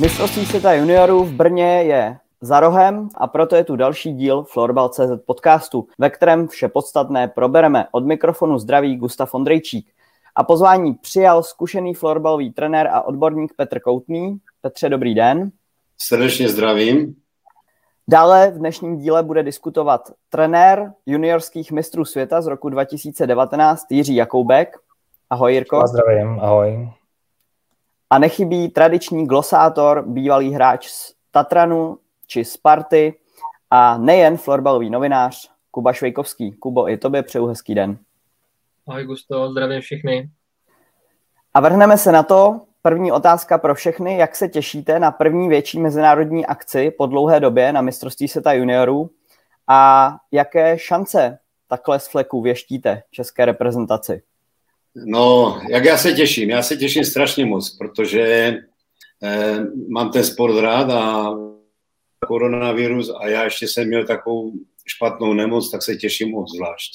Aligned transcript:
Mistrovství 0.00 0.46
světa 0.46 0.72
juniorů 0.72 1.24
v 1.24 1.32
Brně 1.32 1.82
je 1.82 2.18
za 2.40 2.60
rohem 2.60 3.08
a 3.14 3.26
proto 3.26 3.56
je 3.56 3.64
tu 3.64 3.76
další 3.76 4.12
díl 4.12 4.42
Florbal.cz 4.42 5.00
podcastu, 5.26 5.86
ve 5.98 6.10
kterém 6.10 6.48
vše 6.48 6.68
podstatné 6.68 7.28
probereme. 7.28 7.86
Od 7.92 8.06
mikrofonu 8.06 8.58
zdraví 8.58 8.96
Gustav 8.96 9.34
Ondrejčík. 9.34 9.92
A 10.34 10.44
pozvání 10.44 10.94
přijal 10.94 11.42
zkušený 11.42 11.94
florbalový 11.94 12.52
trenér 12.52 12.86
a 12.86 13.02
odborník 13.02 13.52
Petr 13.56 13.80
Koutný. 13.80 14.38
Petře, 14.60 14.88
dobrý 14.88 15.14
den. 15.14 15.50
Srdečně 15.98 16.48
zdravím. 16.48 17.14
Dále 18.08 18.50
v 18.50 18.58
dnešním 18.58 18.96
díle 18.96 19.22
bude 19.22 19.42
diskutovat 19.42 20.10
trenér 20.28 20.92
juniorských 21.06 21.72
mistrů 21.72 22.04
světa 22.04 22.40
z 22.40 22.46
roku 22.46 22.68
2019 22.68 23.86
Jiří 23.90 24.14
Jakoubek. 24.14 24.76
Ahoj 25.30 25.52
Jirko. 25.52 25.82
Zdravím, 25.86 26.40
ahoj. 26.40 26.95
A 28.10 28.18
nechybí 28.18 28.68
tradiční 28.68 29.26
glosátor, 29.26 30.04
bývalý 30.06 30.50
hráč 30.50 30.88
z 30.88 31.14
Tatranu 31.30 31.98
či 32.26 32.44
Sparty 32.44 33.14
a 33.70 33.98
nejen 33.98 34.36
florbalový 34.36 34.90
novinář 34.90 35.50
Kuba 35.70 35.92
Švejkovský. 35.92 36.52
Kubo, 36.52 36.88
i 36.88 36.96
tobě 36.96 37.22
přeju 37.22 37.46
hezký 37.46 37.74
den. 37.74 37.98
Ahoj 38.88 39.04
Gusto, 39.04 39.50
zdravím 39.50 39.80
všechny. 39.80 40.30
A 41.54 41.60
vrhneme 41.60 41.98
se 41.98 42.12
na 42.12 42.22
to. 42.22 42.60
První 42.82 43.12
otázka 43.12 43.58
pro 43.58 43.74
všechny. 43.74 44.18
Jak 44.18 44.36
se 44.36 44.48
těšíte 44.48 44.98
na 44.98 45.10
první 45.10 45.48
větší 45.48 45.80
mezinárodní 45.80 46.46
akci 46.46 46.90
po 46.90 47.06
dlouhé 47.06 47.40
době 47.40 47.72
na 47.72 47.80
mistrovství 47.80 48.28
světa 48.28 48.52
juniorů 48.52 49.10
a 49.68 50.10
jaké 50.32 50.78
šance 50.78 51.38
takhle 51.68 52.00
z 52.00 52.08
fleku 52.08 52.42
věštíte 52.42 53.02
české 53.10 53.44
reprezentaci? 53.44 54.22
No, 55.04 55.58
jak 55.70 55.84
já 55.84 55.98
se 55.98 56.12
těším? 56.12 56.50
Já 56.50 56.62
se 56.62 56.76
těším 56.76 57.04
strašně 57.04 57.46
moc, 57.46 57.76
protože 57.76 58.54
eh, 59.22 59.58
mám 59.88 60.10
ten 60.10 60.24
sport 60.24 60.60
rád 60.60 60.90
a 60.90 61.30
koronavirus 62.26 63.14
a 63.20 63.28
já 63.28 63.44
ještě 63.44 63.68
jsem 63.68 63.88
měl 63.88 64.06
takovou 64.06 64.52
špatnou 64.86 65.32
nemoc, 65.32 65.70
tak 65.70 65.82
se 65.82 65.96
těším 65.96 66.30
moc 66.30 66.56
zvlášť. 66.56 66.92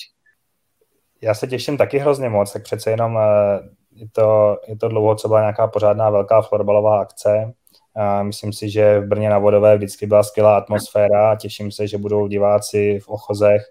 Já 1.22 1.34
se 1.34 1.48
těším 1.48 1.78
taky 1.78 1.98
hrozně 1.98 2.30
moc, 2.30 2.53
tak 2.53 2.64
přece 2.64 2.92
jenom 2.92 3.17
eh, 3.17 3.70
je 3.95 4.08
to, 4.11 4.58
je 4.67 4.78
to 4.78 4.88
dlouho, 4.88 5.16
co 5.16 5.28
byla 5.28 5.39
nějaká 5.39 5.67
pořádná 5.67 6.09
velká 6.09 6.42
florbalová 6.42 7.02
akce. 7.02 7.54
A 7.95 8.23
myslím 8.23 8.54
si, 8.54 8.70
že 8.70 9.00
v 9.00 9.08
Brně 9.08 9.30
na 9.30 9.39
Vodové 9.39 9.78
vždycky 9.78 10.08
byla 10.08 10.23
skvělá 10.23 10.58
atmosféra 10.58 11.31
a 11.31 11.36
těším 11.36 11.72
se, 11.72 11.88
že 11.88 11.98
budou 11.98 12.28
diváci 12.28 13.00
v 13.00 13.08
Ochozech 13.08 13.61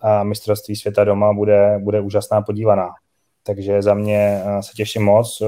a 0.00 0.24
mistrovství 0.24 0.76
světa 0.76 1.04
doma 1.04 1.32
bude, 1.32 1.78
bude 1.78 2.00
úžasná 2.00 2.42
podívaná. 2.42 2.88
Takže 3.42 3.82
za 3.82 3.94
mě 3.94 4.42
eh, 4.44 4.62
se 4.62 4.72
těším 4.76 5.02
moc, 5.02 5.42
eh, 5.42 5.46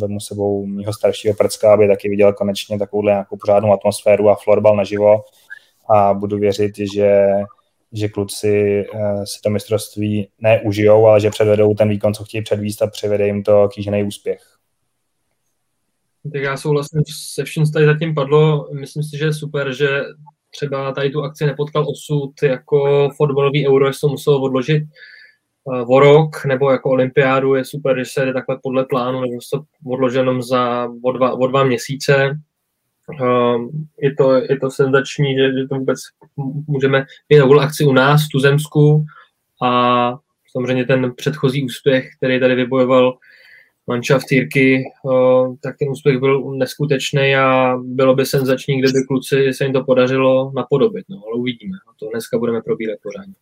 vezmu 0.00 0.20
sebou 0.20 0.66
mýho 0.66 0.92
staršího 0.92 1.34
prcka, 1.34 1.72
aby 1.72 1.88
taky 1.88 2.08
viděl 2.08 2.32
konečně 2.32 2.78
takovouhle 2.78 3.12
nějakou 3.12 3.36
pořádnou 3.36 3.72
atmosféru 3.72 4.28
a 4.28 4.34
florbal 4.34 4.76
naživo 4.76 5.24
a 5.94 6.14
budu 6.14 6.38
věřit, 6.38 6.72
že, 6.94 7.26
že 7.92 8.08
kluci 8.08 8.84
eh, 8.94 9.26
si 9.26 9.40
to 9.42 9.50
mistrovství 9.50 10.28
neužijou, 10.40 11.06
ale 11.06 11.20
že 11.20 11.30
předvedou 11.30 11.74
ten 11.74 11.88
výkon, 11.88 12.14
co 12.14 12.24
chtějí 12.24 12.42
předvíst 12.42 12.82
a 12.82 12.86
přivede 12.86 13.26
jim 13.26 13.42
to 13.42 13.68
kýžený 13.68 14.04
úspěch. 14.04 14.42
Tak 16.32 16.42
já 16.42 16.56
souhlasím 16.56 17.02
se 17.34 17.44
vším, 17.44 17.64
co 17.64 17.72
tady 17.72 17.86
zatím 17.86 18.14
padlo. 18.14 18.68
Myslím 18.72 19.02
si, 19.02 19.18
že 19.18 19.24
je 19.24 19.32
super, 19.32 19.72
že 19.72 19.88
třeba 20.50 20.92
tady 20.92 21.10
tu 21.10 21.22
akci 21.22 21.46
nepotkal 21.46 21.86
osud 21.88 22.32
jako 22.42 23.08
fotbalový 23.16 23.68
euro, 23.68 23.92
že 23.92 23.98
to 24.00 24.08
muselo 24.08 24.40
odložit 24.40 24.82
o 25.64 26.00
rok 26.00 26.44
nebo 26.44 26.70
jako 26.70 26.90
olympiádu 26.90 27.54
je 27.54 27.64
super, 27.64 27.98
že 27.98 28.04
se 28.04 28.24
jde 28.24 28.32
takhle 28.32 28.58
podle 28.62 28.84
plánu, 28.84 29.20
nebo 29.20 29.40
se 29.40 29.48
to 29.50 29.62
odloženo 29.86 30.42
za 30.42 30.88
o 31.04 31.12
dva, 31.12 31.32
o 31.32 31.46
dva 31.46 31.64
měsíce. 31.64 32.40
Ehm, 33.20 33.68
je 34.00 34.14
to, 34.14 34.32
je 34.32 34.56
to 34.60 34.70
senzační, 34.70 35.34
že, 35.34 35.42
že 35.42 35.68
to 35.68 35.74
vůbec 35.74 35.98
můžeme 36.66 37.04
mít 37.30 37.38
takovou 37.38 37.60
akci 37.60 37.84
u 37.84 37.92
nás 37.92 38.24
v 38.24 38.28
Tuzemsku 38.32 39.04
a 39.62 40.14
samozřejmě 40.50 40.84
ten 40.84 41.14
předchozí 41.16 41.64
úspěch, 41.64 42.08
který 42.16 42.40
tady 42.40 42.54
vybojoval 42.54 43.18
manšaft 43.86 44.32
Jirky, 44.32 44.84
eh, 44.84 45.56
tak 45.62 45.78
ten 45.78 45.88
úspěch 45.88 46.18
byl 46.18 46.54
neskutečný 46.54 47.36
a 47.36 47.76
bylo 47.82 48.14
by 48.14 48.26
senzační, 48.26 48.78
kdyby 48.78 49.04
kluci 49.08 49.52
se 49.52 49.64
jim 49.64 49.72
to 49.72 49.84
podařilo 49.84 50.52
napodobit, 50.54 51.04
no, 51.08 51.22
ale 51.26 51.34
uvidíme. 51.34 51.76
A 51.88 51.92
to 51.98 52.08
dneska 52.10 52.38
budeme 52.38 52.62
probírat 52.62 52.98
pořádně. 53.02 53.34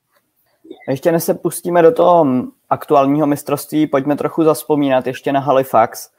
Ještě 0.88 1.12
než 1.12 1.24
se 1.24 1.34
pustíme 1.34 1.82
do 1.82 1.92
toho 1.92 2.26
aktuálního 2.70 3.26
mistrovství, 3.26 3.86
pojďme 3.86 4.16
trochu 4.16 4.44
zaspomínat 4.44 5.06
ještě 5.06 5.32
na 5.32 5.40
Halifax. 5.40 6.10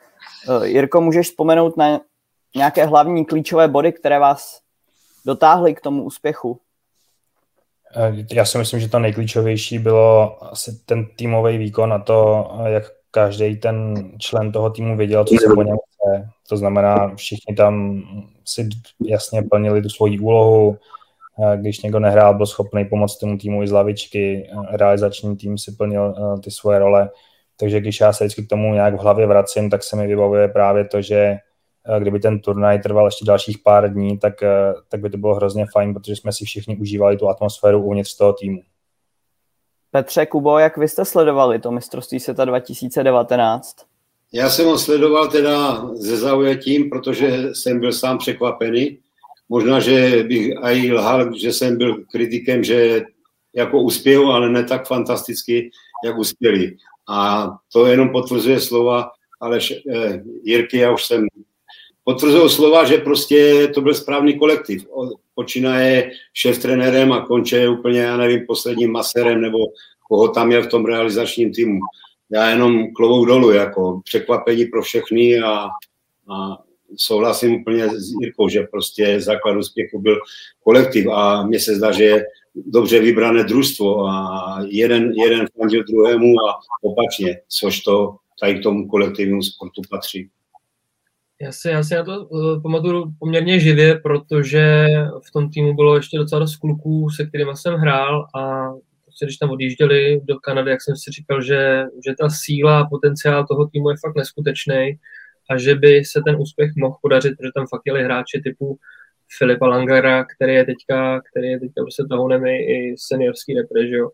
Eh, 0.50 0.68
Jirko, 0.68 1.02
můžeš 1.02 1.28
vzpomenout 1.28 1.78
na 1.78 2.00
nějaké 2.56 2.86
hlavní 2.86 3.26
klíčové 3.26 3.68
body, 3.68 3.94
které 3.94 4.20
vás 4.20 4.60
dotáhly 5.26 5.76
k 5.76 5.82
tomu 5.82 6.04
úspěchu? 6.04 6.60
Eh, 7.96 8.26
já 8.32 8.46
si 8.46 8.58
myslím, 8.58 8.80
že 8.80 8.90
to 8.90 9.00
nejklíčovější 9.00 9.80
bylo 9.80 10.38
asi 10.52 10.80
ten 10.86 11.06
týmový 11.16 11.58
výkon 11.58 11.94
a 11.94 12.00
to, 12.00 12.50
jak 12.66 12.84
každý 13.12 13.56
ten 13.56 13.96
člen 14.18 14.52
toho 14.52 14.70
týmu 14.70 14.98
věděl, 14.98 15.26
co 15.26 15.36
se 15.42 15.54
po 15.56 15.64
něm 15.64 15.78
chce. 15.78 16.30
To 16.50 16.58
znamená, 16.58 17.16
všichni 17.16 17.56
tam 17.56 18.04
si 18.46 18.70
jasně 19.06 19.42
plnili 19.42 19.82
tu 19.82 19.90
svoji 19.90 20.20
úlohu, 20.20 20.78
když 21.56 21.82
někdo 21.82 22.00
nehrál, 22.00 22.34
byl 22.34 22.46
schopný 22.46 22.86
pomoct 22.86 23.18
tomu 23.18 23.38
týmu 23.38 23.64
i 23.64 23.68
z 23.68 23.72
lavičky, 23.72 24.50
realizační 24.72 25.38
tým 25.38 25.58
si 25.58 25.72
plnil 25.72 26.16
eh, 26.18 26.40
ty 26.42 26.52
svoje 26.52 26.80
role, 26.80 27.10
takže 27.60 27.80
když 27.80 28.00
já 28.00 28.14
se 28.14 28.24
vždycky 28.24 28.46
k 28.46 28.50
tomu 28.50 28.74
nějak 28.74 28.94
v 28.94 28.98
hlavě 28.98 29.28
vracím, 29.28 29.70
tak 29.70 29.84
se 29.84 29.96
mi 29.96 30.08
vybavuje 30.08 30.48
právě 30.48 30.86
to, 30.86 31.02
že 31.02 31.16
eh, 31.16 32.00
kdyby 32.00 32.20
ten 32.20 32.40
turnaj 32.40 32.80
trval 32.80 33.08
ještě 33.08 33.26
dalších 33.26 33.58
pár 33.58 33.94
dní, 33.94 34.18
tak, 34.18 34.44
eh, 34.44 34.74
tak 34.90 35.00
by 35.00 35.10
to 35.10 35.18
bylo 35.18 35.36
hrozně 35.36 35.66
fajn, 35.74 35.94
protože 35.94 36.16
jsme 36.16 36.32
si 36.34 36.46
všichni 36.46 36.78
užívali 36.78 37.18
tu 37.18 37.30
atmosféru 37.30 37.84
uvnitř 37.84 38.18
toho 38.18 38.34
týmu. 38.34 38.62
Petře, 39.92 40.26
Kubo, 40.26 40.60
jak 40.60 40.78
vy 40.78 40.88
jste 40.88 41.06
sledovali 41.06 41.60
to 41.60 41.72
mistrovství 41.72 42.20
světa 42.20 42.46
2019? 42.46 43.76
Já 44.34 44.50
jsem 44.50 44.66
ho 44.66 44.78
sledoval 44.78 45.28
teda 45.28 45.86
ze 45.94 46.18
zaujatím, 46.18 46.90
protože 46.90 47.50
jsem 47.54 47.80
byl 47.80 47.92
sám 47.92 48.18
překvapený, 48.18 48.98
Možná, 49.52 49.80
že 49.80 50.24
bych 50.24 50.52
i 50.64 50.92
lhal, 50.92 51.36
že 51.36 51.54
jsem 51.54 51.78
byl 51.78 52.04
kritikem, 52.12 52.64
že 52.64 53.02
jako 53.56 53.82
uspěl, 53.82 54.32
ale 54.32 54.50
ne 54.50 54.64
tak 54.64 54.88
fantasticky, 54.88 55.72
jak 56.06 56.18
uspěli. 56.18 56.78
A 57.10 57.50
to 57.74 57.86
jenom 57.86 58.10
potvrzuje 58.10 58.60
slova, 58.60 59.12
ale 59.42 59.60
eh, 59.90 60.24
Jirky, 60.44 60.78
já 60.78 60.92
už 60.92 61.06
jsem 61.06 61.28
potvrzují 62.04 62.50
slova, 62.50 62.86
že 62.86 62.98
prostě 62.98 63.68
to 63.68 63.82
byl 63.82 63.94
správný 63.94 64.40
kolektiv. 64.40 64.86
Počínaje 65.36 66.12
šéf 66.34 66.62
trenérem 66.62 67.12
a 67.12 67.26
konče 67.26 67.70
úplně, 67.70 68.00
já 68.00 68.18
nevím, 68.18 68.46
posledním 68.48 68.92
maserem 68.92 69.42
nebo 69.42 69.58
koho 70.10 70.28
tam 70.28 70.52
je 70.52 70.62
v 70.62 70.68
tom 70.68 70.86
realizačním 70.86 71.54
týmu. 71.54 71.80
Já 72.30 72.50
jenom 72.50 72.94
klovou 72.94 73.26
dolů, 73.26 73.52
jako 73.52 74.02
překvapení 74.04 74.66
pro 74.66 74.82
všechny 74.82 75.40
a, 75.40 75.68
a 76.30 76.58
souhlasím 76.98 77.56
úplně 77.56 77.90
s 77.90 78.12
Jirkou, 78.22 78.50
že 78.50 78.68
prostě 78.72 79.22
základ 79.22 79.58
úspěchu 79.58 80.02
byl 80.02 80.20
kolektiv 80.64 81.08
a 81.08 81.46
mně 81.46 81.60
se 81.60 81.76
zdá, 81.76 81.92
že 81.92 82.04
je 82.04 82.26
dobře 82.56 83.00
vybrané 83.00 83.44
družstvo 83.44 84.06
a 84.08 84.58
jeden, 84.68 85.12
jeden 85.12 85.48
fandil 85.58 85.84
druhému 85.84 86.36
a 86.50 86.60
opačně, 86.84 87.42
což 87.48 87.80
to 87.80 88.16
tady 88.40 88.60
k 88.60 88.64
tomu 88.64 88.88
kolektivnímu 88.88 89.42
sportu 89.42 89.82
patří. 89.90 90.30
Já 91.42 91.52
si, 91.52 91.68
já 91.68 91.84
si 91.84 91.96
na 91.96 92.04
to 92.04 92.26
uh, 92.26 92.62
pamatuju 92.62 93.14
poměrně 93.20 93.60
živě, 93.60 94.00
protože 94.00 94.88
v 95.28 95.32
tom 95.32 95.50
týmu 95.50 95.74
bylo 95.74 95.96
ještě 95.96 96.18
docela 96.18 96.40
dost 96.40 96.56
kluků, 96.56 97.10
se 97.10 97.26
kterými 97.26 97.52
jsem 97.56 97.74
hrál 97.74 98.28
a 98.36 98.70
prostě 99.06 99.26
když 99.26 99.38
tam 99.38 99.50
odjížděli 99.50 100.22
do 100.24 100.36
Kanady, 100.40 100.72
jak 100.72 100.82
jsem 100.82 100.96
si 100.96 101.12
říkal, 101.12 101.42
že, 101.42 101.84
že 102.06 102.16
ta 102.20 102.30
síla 102.30 102.80
a 102.80 102.86
potenciál 102.86 103.46
toho 103.48 103.68
týmu 103.68 103.90
je 103.90 103.96
fakt 104.06 104.16
neskutečný 104.16 105.00
a 105.52 105.58
že 105.58 105.76
by 105.76 106.06
se 106.06 106.22
ten 106.26 106.36
úspěch 106.36 106.72
mohl 106.78 106.96
podařit, 107.02 107.34
protože 107.38 107.52
tam 107.56 107.68
fakt 107.68 107.82
jeli 107.86 108.04
hráči 108.04 108.42
typu 108.44 108.78
Filipa 109.38 109.68
Langara, 109.68 110.26
který 110.36 110.54
je 110.54 110.66
teďka, 110.66 111.22
který 111.22 111.48
je 111.48 111.60
teďka 111.60 111.82
prostě 111.82 112.04
tahonem 112.10 112.46
i 112.46 112.96
seniorský 112.98 113.54
repre, 113.54 113.88
že 113.88 113.96
jo. 113.96 114.10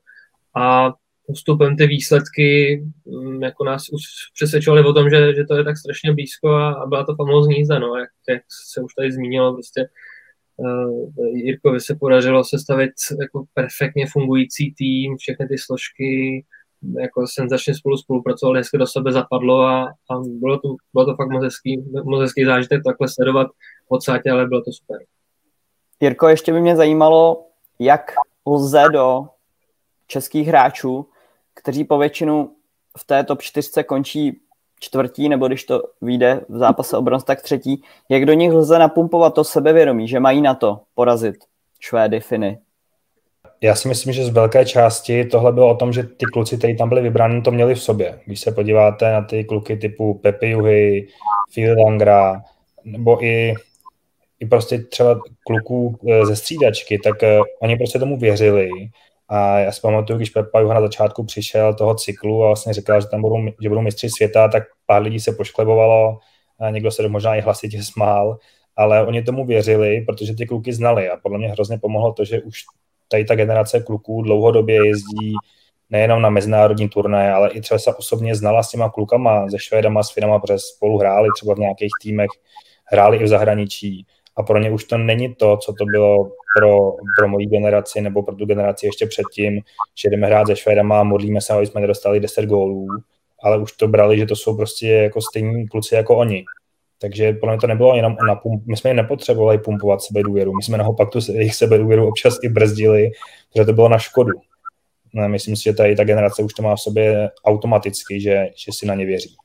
A 0.55 0.93
postupem 1.27 1.77
ty 1.77 1.87
výsledky 1.87 2.81
mm, 3.05 3.43
jako 3.43 3.63
nás 3.63 3.83
už 3.89 4.01
přesvědčovali 4.33 4.83
o 4.83 4.93
tom, 4.93 5.09
že, 5.09 5.35
že 5.35 5.43
to 5.43 5.57
je 5.57 5.63
tak 5.63 5.77
strašně 5.77 6.13
blízko 6.13 6.49
a, 6.49 6.73
a 6.73 6.85
byla 6.85 7.05
to 7.05 7.15
famózní 7.15 7.57
jízda, 7.57 7.79
no, 7.79 7.95
jak, 7.95 8.09
jak 8.29 8.41
se 8.71 8.81
už 8.81 8.93
tady 8.93 9.11
zmínilo, 9.11 9.53
prostě 9.53 9.89
uh, 10.57 11.35
Jirkovi 11.35 11.79
se 11.79 11.95
podařilo 11.99 12.43
sestavit 12.43 12.91
jako 13.21 13.45
perfektně 13.53 14.05
fungující 14.11 14.73
tým, 14.77 15.17
všechny 15.17 15.47
ty 15.47 15.57
složky, 15.57 16.45
jako 16.99 17.25
senzačně 17.27 17.75
spolu 17.75 17.97
spolupracovali, 17.97 18.59
hezky 18.59 18.77
do 18.77 18.87
sebe 18.87 19.11
zapadlo 19.11 19.61
a, 19.61 19.83
a 19.83 20.19
bylo, 20.25 20.59
to, 20.59 20.75
bylo 20.93 21.05
to 21.05 21.15
fakt 21.15 21.29
moc 21.29 21.43
hezký, 21.43 21.83
moc 22.03 22.21
hezký 22.21 22.45
zážitek 22.45 22.81
takhle 22.85 23.07
sledovat 23.07 23.47
odsátě, 23.89 24.31
ale 24.31 24.45
bylo 24.45 24.61
to 24.61 24.71
super. 24.71 24.97
Jirko, 25.99 26.27
ještě 26.27 26.53
by 26.53 26.61
mě 26.61 26.75
zajímalo, 26.75 27.45
jak 27.79 28.11
lze 28.45 28.83
do 28.93 29.27
českých 30.07 30.47
hráčů, 30.47 31.09
kteří 31.53 31.83
po 31.83 31.97
většinu 31.97 32.55
v 32.97 33.05
té 33.05 33.23
top 33.23 33.41
4 33.41 33.83
končí 33.83 34.41
čtvrtí, 34.79 35.29
nebo 35.29 35.47
když 35.47 35.63
to 35.63 35.83
vyjde 36.01 36.45
v 36.49 36.57
zápase 36.57 36.97
o 36.97 37.01
bronz, 37.01 37.23
tak 37.23 37.41
třetí, 37.41 37.83
jak 38.09 38.25
do 38.25 38.33
nich 38.33 38.53
lze 38.53 38.79
napumpovat 38.79 39.33
to 39.33 39.43
sebevědomí, 39.43 40.07
že 40.07 40.19
mají 40.19 40.41
na 40.41 40.55
to 40.55 40.81
porazit 40.95 41.35
Švédy, 41.79 42.19
Finy? 42.19 42.59
Já 43.61 43.75
si 43.75 43.87
myslím, 43.87 44.13
že 44.13 44.25
z 44.25 44.29
velké 44.29 44.65
části 44.65 45.25
tohle 45.25 45.51
bylo 45.51 45.69
o 45.69 45.75
tom, 45.75 45.93
že 45.93 46.03
ty 46.03 46.25
kluci, 46.33 46.57
kteří 46.57 46.77
tam 46.77 46.89
byli 46.89 47.01
vybráni, 47.01 47.41
to 47.41 47.51
měli 47.51 47.75
v 47.75 47.81
sobě. 47.81 48.19
Když 48.25 48.39
se 48.39 48.51
podíváte 48.51 49.11
na 49.11 49.21
ty 49.21 49.43
kluky 49.43 49.77
typu 49.77 50.13
Pepe 50.13 50.47
Juhy, 50.47 51.07
Phil 51.53 51.81
Langra, 51.81 52.41
nebo 52.83 53.23
i, 53.23 53.53
i 54.39 54.45
prostě 54.45 54.79
třeba 54.79 55.19
kluků 55.45 55.99
eh, 56.09 56.25
ze 56.25 56.35
střídačky, 56.35 56.99
tak 57.03 57.15
uh, 57.21 57.45
oni 57.61 57.75
prostě 57.77 57.99
tomu 57.99 58.17
věřili 58.17 58.69
a 59.29 59.59
já 59.59 59.71
si 59.71 59.81
pamatuju, 59.81 60.17
když 60.17 60.29
Pepa 60.29 60.59
Juha 60.59 60.73
na 60.73 60.81
začátku 60.81 61.23
přišel 61.23 61.73
toho 61.73 61.95
cyklu 61.95 62.43
a 62.43 62.47
vlastně 62.47 62.73
říkal, 62.73 63.01
že 63.01 63.07
tam 63.07 63.21
budou, 63.21 63.45
že 63.61 63.69
budou 63.69 63.81
mistři 63.81 64.09
světa, 64.09 64.47
tak 64.47 64.63
pár 64.85 65.01
lidí 65.01 65.19
se 65.19 65.31
pošklebovalo, 65.31 66.17
a 66.59 66.69
někdo 66.69 66.91
se 66.91 67.07
možná 67.07 67.35
i 67.35 67.41
hlasitě 67.41 67.83
smál, 67.83 68.37
ale 68.75 69.05
oni 69.05 69.23
tomu 69.23 69.45
věřili, 69.45 70.01
protože 70.01 70.35
ty 70.35 70.45
kluky 70.45 70.73
znali 70.73 71.09
a 71.09 71.17
podle 71.17 71.37
mě 71.37 71.47
hrozně 71.47 71.77
pomohlo 71.77 72.13
to, 72.13 72.25
že 72.25 72.41
už 72.41 72.63
tady 73.07 73.25
ta 73.25 73.35
generace 73.35 73.79
kluků 73.79 74.21
dlouhodobě 74.21 74.87
jezdí 74.87 75.33
nejenom 75.89 76.21
na 76.21 76.29
mezinárodní 76.29 76.89
turné, 76.89 77.33
ale 77.33 77.49
i 77.49 77.61
třeba 77.61 77.79
se 77.79 77.95
osobně 77.95 78.35
znala 78.35 78.63
s 78.63 78.69
těma 78.69 78.89
klukama, 78.89 79.49
ze 79.49 79.59
Švédama, 79.59 80.03
s 80.03 80.11
Finama, 80.11 80.39
protože 80.39 80.59
spolu 80.59 80.97
hráli 80.97 81.29
třeba 81.35 81.55
v 81.55 81.59
nějakých 81.59 81.91
týmech, 82.01 82.29
hráli 82.85 83.17
i 83.17 83.23
v 83.23 83.27
zahraničí 83.27 84.05
a 84.37 84.43
pro 84.43 84.59
ně 84.59 84.71
už 84.71 84.83
to 84.83 84.97
není 84.97 85.35
to, 85.35 85.57
co 85.57 85.73
to 85.73 85.85
bylo 85.85 86.31
pro, 86.57 86.91
pro 87.17 87.27
moji 87.27 87.45
generaci 87.45 88.01
nebo 88.01 88.23
pro 88.23 88.35
tu 88.35 88.45
generaci 88.45 88.85
ještě 88.85 89.05
předtím, 89.05 89.61
že 90.03 90.09
jdeme 90.09 90.27
hrát 90.27 90.47
se 90.47 90.55
Švédama 90.55 90.99
a 90.99 91.03
modlíme 91.03 91.41
se, 91.41 91.53
aby 91.53 91.65
jsme 91.65 91.81
nedostali 91.81 92.19
10 92.19 92.45
gólů, 92.45 92.87
ale 93.43 93.57
už 93.57 93.71
to 93.71 93.87
brali, 93.87 94.17
že 94.17 94.25
to 94.25 94.35
jsou 94.35 94.57
prostě 94.57 94.87
jako 94.87 95.21
stejní 95.21 95.67
kluci 95.67 95.95
jako 95.95 96.17
oni. 96.17 96.45
Takže 97.01 97.33
pro 97.33 97.49
mě 97.49 97.59
to 97.59 97.67
nebylo 97.67 97.95
jenom 97.95 98.15
na 98.27 98.35
pump, 98.35 98.63
my 98.67 98.77
jsme 98.77 98.89
je 98.89 98.93
nepotřebovali 98.93 99.57
pumpovat 99.57 100.01
sebe 100.01 100.23
důvěru, 100.23 100.53
my 100.55 100.63
jsme 100.63 100.77
naopak 100.77 101.09
tu 101.09 101.19
jejich 101.31 101.55
sebe 101.55 101.77
důvěru 101.77 102.07
občas 102.07 102.37
i 102.43 102.49
brzdili, 102.49 103.11
protože 103.51 103.65
to 103.65 103.73
bylo 103.73 103.89
na 103.89 103.97
škodu. 103.97 104.31
No, 105.13 105.29
myslím 105.29 105.55
si, 105.55 105.63
že 105.63 105.73
tady 105.73 105.95
ta 105.95 106.03
generace 106.03 106.43
už 106.43 106.53
to 106.53 106.63
má 106.63 106.75
v 106.75 106.81
sobě 106.81 107.31
automaticky, 107.45 108.21
že, 108.21 108.49
že 108.55 108.71
si 108.71 108.85
na 108.85 108.95
ně 108.95 109.05
věří. 109.05 109.35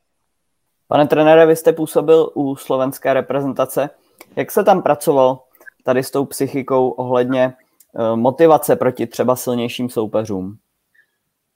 Pane 0.89 1.07
trenére, 1.07 1.47
vy 1.47 1.57
jste 1.57 1.73
působil 1.73 2.31
u 2.35 2.57
slovenské 2.57 3.15
reprezentace. 3.15 3.91
Jak 4.37 4.51
se 4.51 4.65
tam 4.65 4.83
pracoval 4.83 5.41
tady 5.85 6.03
s 6.03 6.11
tou 6.11 6.25
psychikou 6.25 6.89
ohledně 6.89 7.45
eh, 7.45 8.17
motivace 8.17 8.77
proti 8.77 9.07
třeba 9.07 9.37
silnějším 9.37 9.89
soupeřům? 9.89 10.57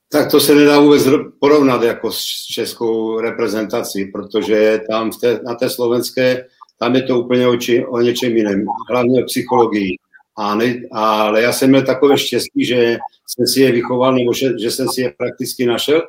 Tak 0.08 0.30
to 0.30 0.40
se 0.40 0.54
nedá 0.54 0.80
vůbec 0.80 1.02
porovnat 1.40 1.82
jako 1.82 2.12
s 2.12 2.24
českou 2.54 3.20
reprezentací, 3.20 4.04
protože 4.04 4.80
tam 4.90 5.10
v 5.10 5.16
té, 5.20 5.40
na 5.44 5.54
té 5.54 5.70
slovenské, 5.70 6.46
tam 6.78 6.94
je 6.94 7.02
to 7.02 7.20
úplně 7.20 7.48
o, 7.48 7.56
či, 7.56 7.86
o 7.86 8.00
něčem 8.00 8.36
jiném, 8.36 8.64
hlavně 8.90 9.22
o 9.22 9.26
psychologii. 9.26 9.96
A 10.38 10.54
ne, 10.54 10.80
ale 10.92 11.42
já 11.42 11.52
jsem 11.52 11.68
měl 11.68 11.82
takové 11.82 12.18
štěstí, 12.18 12.64
že 12.64 12.98
jsem 13.26 13.46
si 13.46 13.60
je 13.60 13.72
vychoval, 13.72 14.14
nebo 14.14 14.32
že, 14.32 14.58
že 14.60 14.70
jsem 14.70 14.88
si 14.88 15.00
je 15.00 15.14
prakticky 15.18 15.66
našel. 15.66 16.02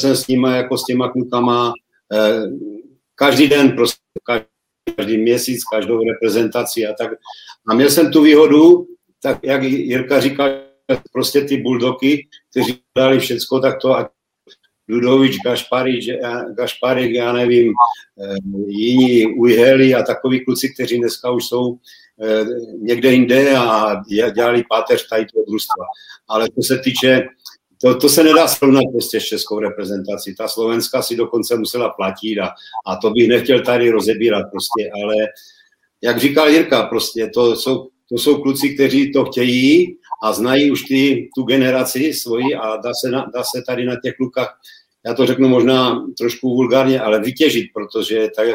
Jsem 0.00 0.16
s 0.16 0.26
nimi 0.26 0.48
jako 0.48 0.78
s 0.78 0.84
těma 0.84 1.08
klukama 1.08 1.72
eh, 2.12 2.42
každý 3.14 3.48
den, 3.48 3.72
prostě 3.72 4.00
každý 4.96 5.18
měsíc, 5.18 5.64
každou 5.64 6.08
reprezentaci 6.08 6.86
a 6.86 6.92
tak. 6.92 7.10
A 7.68 7.74
měl 7.74 7.90
jsem 7.90 8.12
tu 8.12 8.22
výhodu, 8.22 8.86
tak 9.22 9.38
jak 9.42 9.62
Jirka 9.62 10.20
říkal, 10.20 10.50
prostě 11.12 11.40
ty 11.40 11.56
buldoky, 11.56 12.28
kteří 12.50 12.80
dali 12.96 13.18
všecko, 13.18 13.60
tak 13.60 13.80
to 13.82 13.98
a 13.98 14.10
Ludovič, 14.88 15.36
Gašparík, 15.44 16.04
Gašparík, 16.56 17.14
já 17.14 17.32
nevím, 17.32 17.72
eh, 18.22 18.36
jiní 18.66 19.26
Ujheli 19.26 19.94
a 19.94 20.02
takový 20.02 20.44
kluci, 20.44 20.68
kteří 20.74 20.98
dneska 20.98 21.30
už 21.30 21.44
jsou 21.44 21.78
eh, 22.22 22.44
někde 22.78 23.12
jinde 23.12 23.56
a 23.56 23.94
dělali 24.34 24.64
páteř 24.68 25.08
tady 25.08 25.26
toho 25.26 25.44
družstva. 25.48 25.84
Ale 26.28 26.46
co 26.48 26.62
se 26.62 26.78
týče, 26.78 27.22
to, 27.80 27.94
to 27.98 28.08
se 28.08 28.22
nedá 28.24 28.48
srovnat 28.48 28.84
prostě 28.92 29.20
s 29.20 29.24
českou 29.24 29.58
reprezentací. 29.58 30.34
Ta 30.34 30.48
Slovenska 30.48 31.02
si 31.02 31.16
dokonce 31.16 31.56
musela 31.56 31.88
platit 31.88 32.40
a, 32.40 32.50
a 32.86 32.96
to 32.96 33.10
bych 33.10 33.28
nechtěl 33.28 33.62
tady 33.62 33.90
rozebírat 33.90 34.46
prostě, 34.50 34.90
ale 35.02 35.14
jak 36.02 36.20
říkal 36.20 36.48
Jirka, 36.48 36.82
prostě 36.82 37.30
to 37.34 37.56
jsou, 37.56 37.88
to 38.12 38.18
jsou 38.18 38.42
kluci, 38.42 38.74
kteří 38.74 39.12
to 39.12 39.24
chtějí 39.24 39.96
a 40.22 40.32
znají 40.32 40.70
už 40.70 40.82
ty, 40.82 41.30
tu 41.36 41.42
generaci 41.42 42.14
svoji 42.14 42.54
a 42.54 42.76
dá 42.76 42.92
se, 42.94 43.10
na, 43.10 43.30
dá 43.34 43.42
se 43.42 43.62
tady 43.66 43.84
na 43.84 43.94
těch 44.04 44.14
klukách, 44.14 44.60
já 45.06 45.14
to 45.14 45.26
řeknu 45.26 45.48
možná 45.48 46.06
trošku 46.18 46.48
vulgárně, 46.48 47.00
ale 47.00 47.20
vytěžit, 47.20 47.66
protože 47.74 48.28
tak, 48.36 48.48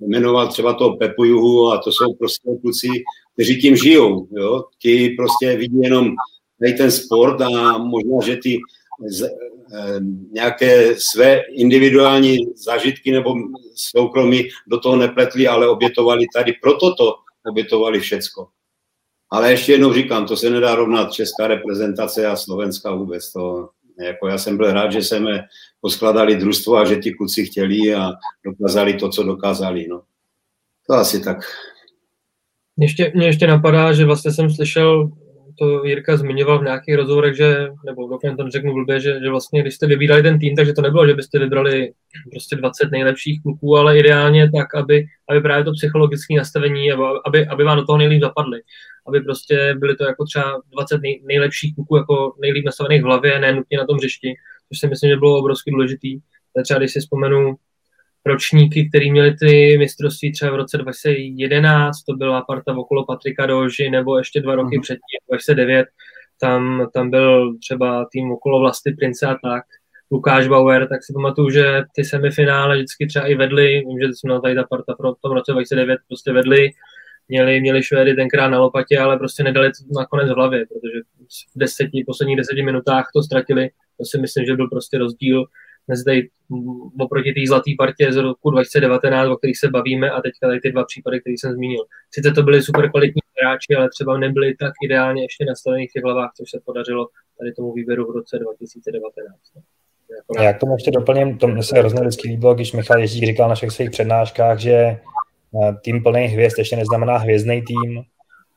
jmenoval 0.00 0.48
třeba 0.48 0.72
toho 0.72 0.96
Pepu 0.96 1.24
Juhu 1.24 1.72
a 1.72 1.78
to 1.78 1.92
jsou 1.92 2.14
prostě 2.14 2.50
kluci, 2.60 2.88
kteří 3.34 3.60
tím 3.60 3.76
žijou, 3.76 4.28
jo? 4.30 4.64
ti 4.78 5.08
prostě 5.08 5.56
vidí 5.56 5.80
jenom 5.80 6.10
tady 6.60 6.72
ten 6.72 6.90
sport 6.90 7.40
a 7.40 7.78
možná, 7.78 8.16
že 8.24 8.36
ty 8.36 8.58
z, 9.08 9.22
e, 9.22 9.28
nějaké 10.32 10.94
své 11.12 11.40
individuální 11.56 12.38
zážitky 12.54 13.12
nebo 13.12 13.34
soukromí 13.74 14.48
do 14.66 14.80
toho 14.80 14.96
nepletli, 14.96 15.48
ale 15.48 15.68
obětovali 15.68 16.24
tady, 16.34 16.52
proto 16.62 16.94
to 16.94 17.14
obětovali 17.50 18.00
všecko. 18.00 18.48
Ale 19.30 19.50
ještě 19.50 19.72
jednou 19.72 19.92
říkám, 19.92 20.26
to 20.26 20.36
se 20.36 20.50
nedá 20.50 20.74
rovnat 20.74 21.12
česká 21.12 21.46
reprezentace 21.46 22.26
a 22.26 22.36
Slovenska 22.36 22.94
vůbec. 22.94 23.32
To, 23.32 23.68
jako 24.00 24.28
já 24.28 24.38
jsem 24.38 24.56
byl 24.56 24.72
rád, 24.72 24.92
že 24.92 25.02
jsme 25.02 25.44
poskladali 25.80 26.36
družstvo 26.36 26.76
a 26.76 26.84
že 26.84 26.96
ti 26.96 27.12
kluci 27.12 27.46
chtěli 27.46 27.94
a 27.94 28.10
dokázali 28.44 28.94
to, 28.94 29.08
co 29.08 29.22
dokázali. 29.22 29.86
No. 29.88 30.02
To 30.86 30.94
asi 30.94 31.20
tak. 31.20 31.38
Ještě, 32.78 33.12
mě 33.14 33.26
ještě 33.26 33.46
napadá, 33.46 33.92
že 33.92 34.04
vlastně 34.04 34.32
jsem 34.32 34.50
slyšel, 34.50 35.10
to 35.58 35.84
Jirka 35.84 36.16
zmiňoval 36.16 36.58
v 36.58 36.64
nějakých 36.64 36.94
rozhovorech, 36.94 37.36
že, 37.36 37.68
nebo 37.86 38.08
doufám 38.08 38.36
to 38.36 38.50
řeknu 38.50 38.74
blbě, 38.74 39.00
že, 39.00 39.20
že 39.22 39.30
vlastně, 39.30 39.62
když 39.62 39.74
jste 39.74 39.86
vybírali 39.86 40.22
ten 40.22 40.38
tým, 40.38 40.56
takže 40.56 40.72
to 40.72 40.82
nebylo, 40.82 41.06
že 41.06 41.14
byste 41.14 41.38
vybrali 41.38 41.92
prostě 42.30 42.56
20 42.56 42.90
nejlepších 42.90 43.42
kluků, 43.42 43.76
ale 43.76 43.98
ideálně 43.98 44.50
tak, 44.50 44.74
aby, 44.74 45.06
aby 45.28 45.40
právě 45.40 45.64
to 45.64 45.72
psychologické 45.72 46.34
nastavení, 46.36 46.92
aby, 47.26 47.46
aby 47.46 47.64
vám 47.64 47.76
do 47.76 47.84
toho 47.84 47.98
nejlíp 47.98 48.22
zapadli 48.22 48.60
aby 49.08 49.20
prostě 49.20 49.74
byly 49.78 49.96
to 49.96 50.04
jako 50.04 50.24
třeba 50.24 50.62
20 50.72 51.00
nej, 51.02 51.22
nejlepších 51.24 51.74
kluků, 51.74 51.96
jako 51.96 52.34
nejlíp 52.40 52.64
nastavených 52.64 53.02
v 53.02 53.04
hlavě, 53.04 53.38
ne 53.40 53.52
nutně 53.52 53.78
na 53.78 53.86
tom 53.86 53.96
hřišti, 53.96 54.34
což 54.68 54.78
si 54.78 54.86
myslím, 54.88 55.10
že 55.10 55.16
bylo 55.16 55.38
obrovsky 55.38 55.70
důležitý. 55.70 56.20
Třeba 56.64 56.78
když 56.78 56.92
si 56.92 57.00
vzpomenu 57.00 57.56
ročníky, 58.26 58.88
který 58.88 59.10
měli 59.10 59.34
ty 59.36 59.78
mistrovství 59.78 60.32
třeba 60.32 60.52
v 60.52 60.56
roce 60.56 60.78
2011, 60.78 62.02
to 62.02 62.16
byla 62.16 62.42
parta 62.42 62.76
okolo 62.76 63.04
Patrika 63.06 63.46
Doži, 63.46 63.90
nebo 63.90 64.18
ještě 64.18 64.40
dva 64.40 64.54
roky 64.54 64.76
mm. 64.76 64.82
předtím, 64.82 65.18
2009, 65.30 65.86
tam, 66.40 66.88
tam 66.94 67.10
byl 67.10 67.58
třeba 67.58 68.06
tým 68.12 68.32
okolo 68.32 68.60
Vlasty 68.60 68.92
Prince 68.92 69.26
a 69.26 69.34
tak, 69.44 69.64
Lukáš 70.12 70.48
Bauer, 70.48 70.88
tak 70.88 71.04
si 71.04 71.12
pamatuju, 71.12 71.50
že 71.50 71.82
ty 71.94 72.04
semifinále 72.04 72.76
vždycky 72.76 73.06
třeba 73.06 73.26
i 73.26 73.34
vedli, 73.34 73.82
vím, 73.86 73.98
že 74.00 74.08
jsme 74.14 74.40
tady 74.40 74.54
ta 74.54 74.64
parta 74.70 74.94
v 74.94 75.20
tom 75.22 75.32
roce 75.32 75.52
2009 75.52 75.98
prostě 76.08 76.32
vedli 76.32 76.70
měli, 77.30 77.60
měli 77.60 77.82
Švédy 77.82 78.14
tenkrát 78.14 78.48
na 78.48 78.60
lopatě, 78.60 78.98
ale 78.98 79.18
prostě 79.18 79.42
nedali 79.42 79.68
to 79.68 80.00
nakonec 80.00 80.30
v 80.30 80.34
hlavě, 80.34 80.66
protože 80.66 80.98
v 81.54 81.58
deseti, 81.58 82.04
posledních 82.06 82.36
deseti 82.36 82.62
minutách 82.62 83.10
to 83.14 83.22
ztratili. 83.22 83.70
To 83.98 84.04
si 84.04 84.18
myslím, 84.18 84.44
že 84.46 84.56
byl 84.56 84.68
prostě 84.68 84.98
rozdíl 84.98 85.44
tady 86.04 86.28
oproti 87.00 87.32
té 87.32 87.40
zlaté 87.48 87.70
partě 87.78 88.12
z 88.12 88.16
roku 88.16 88.50
2019, 88.50 89.28
o 89.28 89.36
kterých 89.36 89.58
se 89.58 89.68
bavíme, 89.68 90.10
a 90.10 90.20
teďka 90.20 90.46
tady 90.46 90.60
ty 90.60 90.72
dva 90.72 90.84
případy, 90.84 91.20
které 91.20 91.34
jsem 91.34 91.52
zmínil. 91.52 91.84
Sice 92.10 92.30
to 92.30 92.42
byli 92.42 92.62
super 92.62 92.90
kvalitní 92.90 93.20
hráči, 93.42 93.74
ale 93.76 93.88
třeba 93.88 94.18
nebyli 94.18 94.54
tak 94.56 94.72
ideálně 94.84 95.22
ještě 95.22 95.44
nastavení 95.44 95.86
v 95.86 95.92
těch 95.92 96.04
hlavách, 96.04 96.30
což 96.36 96.50
se 96.50 96.60
podařilo 96.64 97.08
tady 97.38 97.52
tomu 97.52 97.72
výběru 97.72 98.12
v 98.12 98.16
roce 98.16 98.38
2019. 98.38 99.38
Jako 100.16 100.42
Já 100.42 100.52
k 100.52 100.60
tomu 100.60 100.72
ještě 100.72 100.90
doplním, 100.90 101.38
to 101.38 101.48
mě 101.48 101.62
se 101.62 101.78
hrozně 101.78 102.00
vždycky 102.00 102.28
líbilo, 102.28 102.54
když 102.54 102.72
Michal 102.72 103.00
Ježík 103.00 103.24
říkal 103.24 103.48
na 103.48 103.54
všech 103.54 103.70
svých 103.70 103.90
přednáškách, 103.90 104.58
že 104.58 104.98
tým 105.84 106.02
plný 106.02 106.24
hvězd 106.24 106.58
ještě 106.58 106.76
neznamená 106.76 107.16
hvězdný 107.16 107.62
tým 107.62 108.02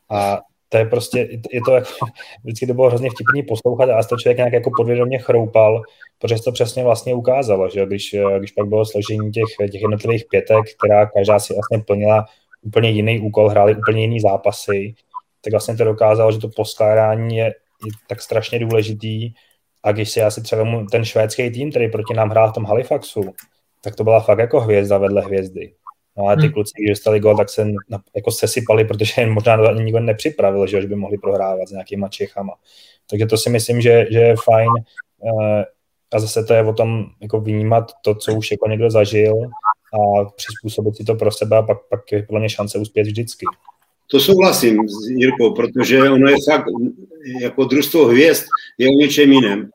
a 0.09 0.39
to 0.73 0.77
je 0.77 0.85
prostě, 0.85 1.29
je 1.51 1.61
to 1.65 1.71
jako, 1.71 1.89
vždycky 2.43 2.67
to 2.67 2.73
bylo 2.73 2.87
hrozně 2.87 3.09
vtipný 3.09 3.43
poslouchat 3.43 3.89
a 3.89 4.03
to 4.03 4.17
člověk 4.17 4.37
nějak 4.37 4.53
jako 4.53 4.71
podvědomě 4.77 5.19
chroupal, 5.19 5.81
protože 6.19 6.35
to 6.43 6.51
přesně 6.51 6.83
vlastně 6.83 7.13
ukázalo, 7.13 7.69
že 7.69 7.85
když, 7.85 8.15
když 8.37 8.51
pak 8.51 8.67
bylo 8.67 8.85
složení 8.85 9.31
těch, 9.31 9.69
těch 9.71 9.81
jednotlivých 9.81 10.25
pětek, 10.29 10.65
která 10.77 11.05
každá 11.05 11.39
si 11.39 11.53
vlastně 11.53 11.79
plnila 11.79 12.25
úplně 12.61 12.89
jiný 12.89 13.19
úkol, 13.19 13.49
hráli 13.49 13.75
úplně 13.75 14.01
jiný 14.01 14.19
zápasy, 14.19 14.95
tak 15.41 15.53
vlastně 15.53 15.75
to 15.75 15.83
dokázalo, 15.83 16.31
že 16.31 16.39
to 16.39 16.49
poskládání 16.55 17.37
je, 17.37 17.45
je 17.45 17.91
tak 18.09 18.21
strašně 18.21 18.59
důležitý 18.59 19.33
a 19.83 19.91
když 19.91 20.09
si 20.09 20.21
asi 20.21 20.41
třeba 20.41 20.85
ten 20.91 21.05
švédský 21.05 21.51
tým, 21.51 21.69
který 21.69 21.91
proti 21.91 22.13
nám 22.13 22.29
hrál 22.29 22.49
v 22.49 22.53
tom 22.53 22.65
Halifaxu, 22.65 23.21
tak 23.83 23.95
to 23.95 24.03
byla 24.03 24.19
fakt 24.19 24.39
jako 24.39 24.59
hvězda 24.59 24.97
vedle 24.97 25.21
hvězdy. 25.21 25.73
No 26.17 26.27
a 26.27 26.35
ty 26.35 26.41
hmm. 26.41 26.51
kluci, 26.51 26.71
když 26.77 26.89
dostali 26.89 27.19
gol, 27.19 27.37
tak 27.37 27.49
se 27.49 27.67
jako 28.15 28.31
sesypali, 28.31 28.85
protože 28.85 29.21
jen 29.21 29.33
možná 29.33 29.71
nikdo 29.71 29.99
nepřipravil, 29.99 30.67
že, 30.67 30.81
že 30.81 30.87
by 30.87 30.95
mohli 30.95 31.17
prohrávat 31.17 31.67
s 31.67 31.71
nějakýma 31.71 32.09
Čechama. 32.09 32.53
Takže 33.09 33.25
to 33.25 33.37
si 33.37 33.49
myslím, 33.49 33.81
že, 33.81 34.05
že 34.11 34.19
je 34.19 34.35
fajn. 34.43 34.69
Uh, 35.19 35.63
a 36.13 36.19
zase 36.19 36.43
to 36.43 36.53
je 36.53 36.63
o 36.63 36.73
tom 36.73 37.05
jako 37.21 37.39
vnímat 37.39 37.91
to, 38.01 38.15
co 38.15 38.33
už 38.33 38.51
jako 38.51 38.67
někdo 38.67 38.91
zažil 38.91 39.33
a 39.93 40.25
přizpůsobit 40.25 40.97
si 40.97 41.03
to 41.03 41.15
pro 41.15 41.31
sebe 41.31 41.57
a 41.57 41.61
pak, 41.61 41.77
pak 41.89 42.11
je 42.11 42.23
podle 42.23 42.39
mě 42.39 42.49
šance 42.49 42.77
uspět 42.77 43.03
vždycky. 43.03 43.45
To 44.13 44.19
souhlasím 44.19 44.89
s 44.89 45.09
Jirkou, 45.09 45.53
protože 45.53 46.09
ono 46.09 46.29
je 46.29 46.35
fakt, 46.51 46.65
jako 47.41 47.63
družstvo 47.65 48.05
hvězd 48.05 48.43
je 48.77 48.89
o 48.89 48.91
něčem 48.91 49.31
jiném. 49.31 49.69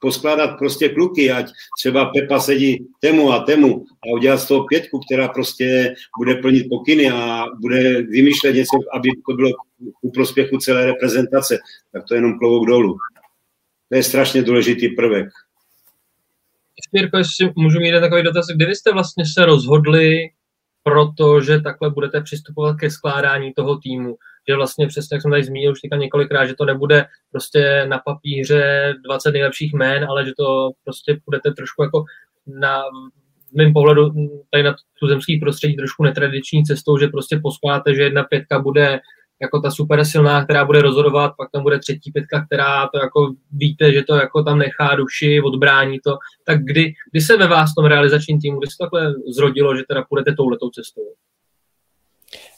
Poskládat 0.00 0.56
prostě 0.58 0.88
kluky, 0.88 1.30
ať 1.30 1.46
třeba 1.78 2.04
Pepa 2.04 2.40
sedí 2.40 2.86
temu 3.00 3.32
a 3.32 3.38
temu 3.38 3.84
a 4.04 4.14
udělat 4.14 4.36
z 4.36 4.46
toho 4.48 4.64
pětku, 4.64 5.00
která 5.06 5.28
prostě 5.28 5.94
bude 6.18 6.34
plnit 6.34 6.66
pokyny 6.68 7.10
a 7.10 7.44
bude 7.60 8.02
vymýšlet 8.02 8.52
něco, 8.52 8.78
aby 8.94 9.08
to 9.28 9.36
bylo 9.36 9.50
ku 10.00 10.10
prospěchu 10.10 10.58
celé 10.58 10.86
reprezentace, 10.86 11.58
tak 11.92 12.02
to 12.08 12.14
je 12.14 12.18
jenom 12.18 12.38
klobouk 12.38 12.66
dolů. 12.66 12.96
To 13.88 13.96
je 13.96 14.02
strašně 14.02 14.42
důležitý 14.42 14.88
prvek. 14.88 15.26
Jirko, 16.92 17.18
jestli 17.18 17.52
můžu 17.56 17.80
mít 17.80 18.00
takový 18.00 18.22
dotaz, 18.22 18.46
kdy 18.56 18.74
jste 18.74 18.92
vlastně 18.92 19.24
se 19.26 19.46
rozhodli 19.46 20.30
protože 20.82 21.60
takhle 21.60 21.90
budete 21.90 22.20
přistupovat 22.20 22.76
ke 22.76 22.90
skládání 22.90 23.52
toho 23.52 23.78
týmu. 23.78 24.16
Že 24.48 24.56
vlastně 24.56 24.86
přesně, 24.86 25.14
jak 25.14 25.22
jsem 25.22 25.30
tady 25.30 25.44
zmínil 25.44 25.72
už 25.72 25.80
teďka 25.80 25.96
několikrát, 25.96 26.46
že 26.46 26.54
to 26.54 26.64
nebude 26.64 27.06
prostě 27.30 27.86
na 27.88 27.98
papíře 27.98 28.94
20 29.04 29.32
nejlepších 29.32 29.72
jmén, 29.72 30.04
ale 30.04 30.24
že 30.24 30.32
to 30.38 30.70
prostě 30.84 31.20
budete 31.24 31.50
trošku 31.50 31.82
jako 31.82 32.04
na 32.46 32.82
v 33.52 33.54
mém 33.54 33.72
pohledu 33.72 34.10
tady 34.50 34.62
na 34.62 34.74
tuzemský 35.00 35.40
prostředí 35.40 35.76
trošku 35.76 36.02
netradiční 36.02 36.64
cestou, 36.64 36.98
že 36.98 37.08
prostě 37.08 37.40
poskládáte, 37.42 37.94
že 37.94 38.02
jedna 38.02 38.24
pětka 38.24 38.58
bude 38.58 39.00
jako 39.42 39.60
ta 39.60 39.70
super 39.70 40.04
silná, 40.04 40.44
která 40.44 40.64
bude 40.64 40.82
rozhodovat, 40.82 41.32
pak 41.36 41.50
tam 41.50 41.62
bude 41.62 41.78
třetí 41.78 42.12
pětka, 42.12 42.46
která 42.46 42.88
to 42.88 42.98
jako 42.98 43.32
víte, 43.52 43.92
že 43.92 44.02
to 44.02 44.14
jako 44.14 44.42
tam 44.42 44.58
nechá 44.58 44.94
duši, 44.94 45.42
odbrání 45.44 45.98
to, 46.04 46.16
tak 46.44 46.64
kdy, 46.64 46.92
kdy 47.12 47.20
se 47.20 47.36
ve 47.36 47.46
vás 47.46 47.74
tom 47.74 47.84
realizačním 47.84 48.40
týmu, 48.40 48.58
kdy 48.58 48.66
se 48.66 48.76
takhle 48.80 49.14
zrodilo, 49.36 49.76
že 49.76 49.82
teda 49.88 50.04
půjdete 50.08 50.32
touhletou 50.32 50.70
cestou? 50.70 51.02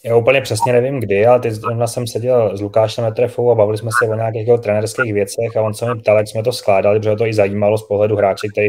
Já 0.04 0.16
úplně 0.16 0.40
přesně 0.40 0.72
nevím 0.72 1.00
kdy, 1.00 1.26
ale 1.26 1.40
teď 1.40 1.52
jsem 1.86 2.06
seděl 2.06 2.56
s 2.56 2.60
Lukášem 2.60 3.04
Metrefou 3.04 3.50
a 3.50 3.54
bavili 3.54 3.78
jsme 3.78 3.90
se 3.98 4.10
o 4.10 4.14
nějakých 4.14 4.46
jeho 4.46 4.58
trenerských 4.58 5.12
věcech 5.12 5.56
a 5.56 5.62
on 5.62 5.74
se 5.74 5.94
mi 5.94 6.00
ptal, 6.00 6.16
jak 6.16 6.28
jsme 6.28 6.42
to 6.42 6.52
skládali, 6.52 6.98
protože 6.98 7.16
to 7.16 7.26
i 7.26 7.34
zajímalo 7.34 7.78
z 7.78 7.82
pohledu 7.82 8.16
hráče, 8.16 8.48
který 8.52 8.68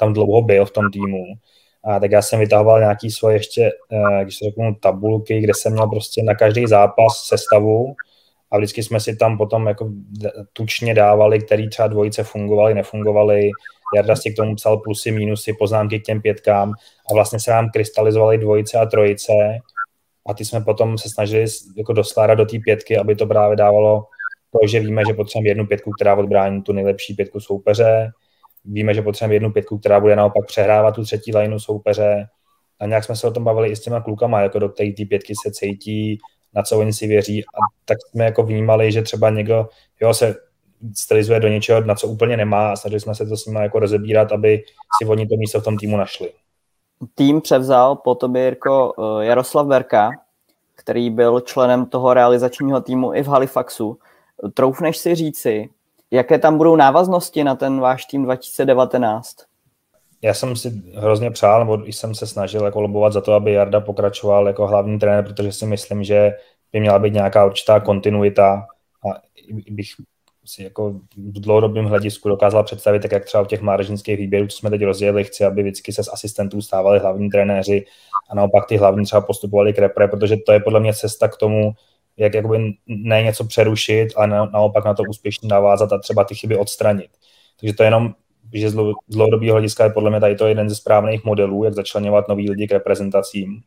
tam 0.00 0.12
dlouho 0.12 0.42
byl 0.42 0.64
v 0.64 0.70
tom 0.70 0.90
týmu. 0.90 1.24
A 1.84 2.00
tak 2.00 2.10
já 2.10 2.22
jsem 2.22 2.40
vytahoval 2.40 2.80
nějaký 2.80 3.10
svoje 3.10 3.36
ještě, 3.36 3.72
eh, 3.92 4.24
když 4.24 4.38
to 4.38 4.44
řeknu, 4.44 4.74
tabulky, 4.74 5.40
kde 5.40 5.52
jsem 5.56 5.72
měl 5.72 5.86
prostě 5.86 6.22
na 6.22 6.34
každý 6.34 6.66
zápas 6.66 7.24
sestavu. 7.28 7.94
A 8.50 8.58
vždycky 8.58 8.82
jsme 8.82 9.00
si 9.00 9.16
tam 9.16 9.38
potom 9.38 9.66
jako 9.66 9.90
tučně 10.52 10.94
dávali, 10.94 11.38
který 11.38 11.68
třeba 11.68 11.88
dvojice 11.88 12.24
fungovaly, 12.24 12.74
nefungovaly. 12.74 13.50
Jarda 13.96 14.16
si 14.16 14.30
k 14.30 14.36
tomu 14.36 14.54
psal 14.54 14.76
plusy, 14.76 15.10
minusy, 15.10 15.52
poznámky 15.58 16.00
k 16.00 16.04
těm 16.04 16.22
pětkám. 16.22 16.72
A 17.10 17.14
vlastně 17.14 17.40
se 17.40 17.50
nám 17.50 17.70
krystalizovaly 17.70 18.38
dvojice 18.38 18.78
a 18.78 18.86
trojice. 18.86 19.32
A 20.26 20.34
ty 20.34 20.44
jsme 20.44 20.60
potom 20.60 20.98
se 20.98 21.08
snažili 21.08 21.46
jako 21.76 21.92
dostárat 21.92 22.34
do 22.34 22.46
té 22.46 22.58
pětky, 22.64 22.98
aby 22.98 23.16
to 23.16 23.26
právě 23.26 23.56
dávalo 23.56 24.04
to, 24.52 24.66
že 24.68 24.80
víme, 24.80 25.02
že 25.08 25.14
potřebujeme 25.14 25.50
jednu 25.50 25.66
pětku, 25.66 25.90
která 25.90 26.16
odbrání 26.16 26.62
tu 26.62 26.72
nejlepší 26.72 27.14
pětku 27.14 27.40
soupeře, 27.40 28.10
víme, 28.64 28.94
že 28.94 29.02
potřebujeme 29.02 29.34
jednu 29.34 29.52
pětku, 29.52 29.78
která 29.78 30.00
bude 30.00 30.16
naopak 30.16 30.46
přehrávat 30.46 30.94
tu 30.94 31.04
třetí 31.04 31.36
lineu 31.36 31.58
soupeře. 31.58 32.26
A 32.80 32.86
nějak 32.86 33.04
jsme 33.04 33.16
se 33.16 33.26
o 33.26 33.30
tom 33.30 33.44
bavili 33.44 33.68
i 33.68 33.76
s 33.76 33.80
těma 33.80 34.00
klukama, 34.00 34.40
jako 34.40 34.58
do 34.58 34.68
té 34.68 34.84
pětky 35.08 35.34
se 35.46 35.52
cítí, 35.52 36.18
na 36.54 36.62
co 36.62 36.78
oni 36.78 36.92
si 36.92 37.06
věří. 37.06 37.44
A 37.44 37.58
tak 37.84 37.98
jsme 38.10 38.24
jako 38.24 38.42
vnímali, 38.42 38.92
že 38.92 39.02
třeba 39.02 39.30
někdo 39.30 39.68
jo, 40.00 40.14
se 40.14 40.34
stylizuje 40.96 41.40
do 41.40 41.48
něčeho, 41.48 41.80
na 41.80 41.94
co 41.94 42.08
úplně 42.08 42.36
nemá 42.36 42.72
a 42.72 42.76
snažili 42.76 43.00
jsme 43.00 43.14
se 43.14 43.26
to 43.26 43.36
s 43.36 43.46
nimi 43.46 43.58
jako 43.62 43.78
rozebírat, 43.78 44.32
aby 44.32 44.62
si 44.98 45.08
oni 45.08 45.26
to 45.26 45.36
místo 45.36 45.60
v 45.60 45.64
tom 45.64 45.76
týmu 45.76 45.96
našli. 45.96 46.32
Tým 47.14 47.40
převzal 47.40 47.96
po 47.96 48.14
tobě 48.14 48.44
Jirko 48.44 48.92
eh, 48.98 49.24
Jaroslav 49.24 49.66
Verka, 49.66 50.10
který 50.74 51.10
byl 51.10 51.40
členem 51.40 51.86
toho 51.86 52.14
realizačního 52.14 52.80
týmu 52.80 53.14
i 53.14 53.22
v 53.22 53.26
Halifaxu. 53.26 53.98
Troufneš 54.54 54.98
si 54.98 55.14
říci, 55.14 55.68
Jaké 56.12 56.38
tam 56.38 56.58
budou 56.58 56.76
návaznosti 56.76 57.44
na 57.44 57.54
ten 57.54 57.80
váš 57.80 58.04
tým 58.04 58.22
2019? 58.22 59.36
Já 60.22 60.34
jsem 60.34 60.56
si 60.56 60.82
hrozně 60.94 61.30
přál, 61.30 61.58
nebo 61.58 61.84
jsem 61.86 62.14
se 62.14 62.26
snažil 62.26 62.64
jako 62.64 62.80
lobovat 62.80 63.12
za 63.12 63.20
to, 63.20 63.32
aby 63.32 63.52
Jarda 63.52 63.80
pokračoval 63.80 64.46
jako 64.46 64.66
hlavní 64.66 64.98
trenér, 64.98 65.24
protože 65.24 65.52
si 65.52 65.66
myslím, 65.66 66.04
že 66.04 66.32
by 66.72 66.80
měla 66.80 66.98
být 66.98 67.14
nějaká 67.14 67.46
určitá 67.46 67.80
kontinuita 67.80 68.66
a 69.06 69.20
bych 69.70 69.86
si 70.44 70.62
jako 70.62 70.90
v 71.16 71.40
dlouhodobém 71.40 71.84
hledisku 71.84 72.28
dokázal 72.28 72.64
představit, 72.64 73.02
tak 73.02 73.12
jak 73.12 73.24
třeba 73.24 73.42
u 73.42 73.46
těch 73.46 73.60
mládežnických 73.60 74.18
výběrů, 74.18 74.46
co 74.46 74.56
jsme 74.56 74.70
teď 74.70 74.82
rozjeli, 74.82 75.24
chci, 75.24 75.44
aby 75.44 75.62
vždycky 75.62 75.92
se 75.92 76.04
z 76.04 76.08
asistentů 76.12 76.62
stávali 76.62 76.98
hlavní 76.98 77.30
trenéři 77.30 77.84
a 78.30 78.34
naopak 78.34 78.66
ty 78.66 78.76
hlavní 78.76 79.04
třeba 79.04 79.20
postupovali 79.20 79.72
k 79.72 79.78
repre, 79.78 80.08
protože 80.08 80.36
to 80.46 80.52
je 80.52 80.60
podle 80.60 80.80
mě 80.80 80.94
cesta 80.94 81.28
k 81.28 81.36
tomu, 81.36 81.72
jak 82.16 82.34
jakoby 82.34 82.74
ne 82.86 83.22
něco 83.22 83.44
přerušit, 83.44 84.08
ale 84.16 84.26
na, 84.26 84.44
naopak 84.46 84.84
na 84.84 84.94
to 84.94 85.02
úspěšně 85.02 85.48
navázat 85.48 85.92
a 85.92 85.98
třeba 85.98 86.24
ty 86.24 86.34
chyby 86.34 86.56
odstranit. 86.56 87.10
Takže 87.60 87.74
to 87.74 87.82
je 87.82 87.86
jenom, 87.86 88.14
že 88.54 88.70
z 88.70 88.74
dlouhodobého 89.08 89.52
hlediska 89.52 89.84
je 89.84 89.90
podle 89.90 90.10
mě 90.10 90.20
tady 90.20 90.36
to 90.36 90.46
jeden 90.46 90.68
ze 90.68 90.74
správných 90.74 91.24
modelů, 91.24 91.64
jak 91.64 91.74
začlenovat 91.74 92.28
nový 92.28 92.50
lidi 92.50 92.68
k 92.68 92.72
reprezentacím. 92.72 93.60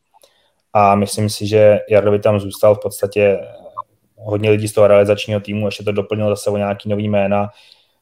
A 0.73 0.95
myslím 0.95 1.29
si, 1.29 1.47
že 1.47 1.79
Jardovi 1.89 2.19
tam 2.19 2.39
zůstal 2.39 2.75
v 2.75 2.79
podstatě 2.79 3.39
hodně 4.15 4.49
lidí 4.49 4.67
z 4.67 4.73
toho 4.73 4.87
realizačního 4.87 5.39
týmu, 5.39 5.65
ještě 5.65 5.83
to 5.83 5.91
doplnil 5.91 6.29
zase 6.29 6.49
o 6.49 6.57
nějaký 6.57 6.89
nový 6.89 7.09
jména. 7.09 7.49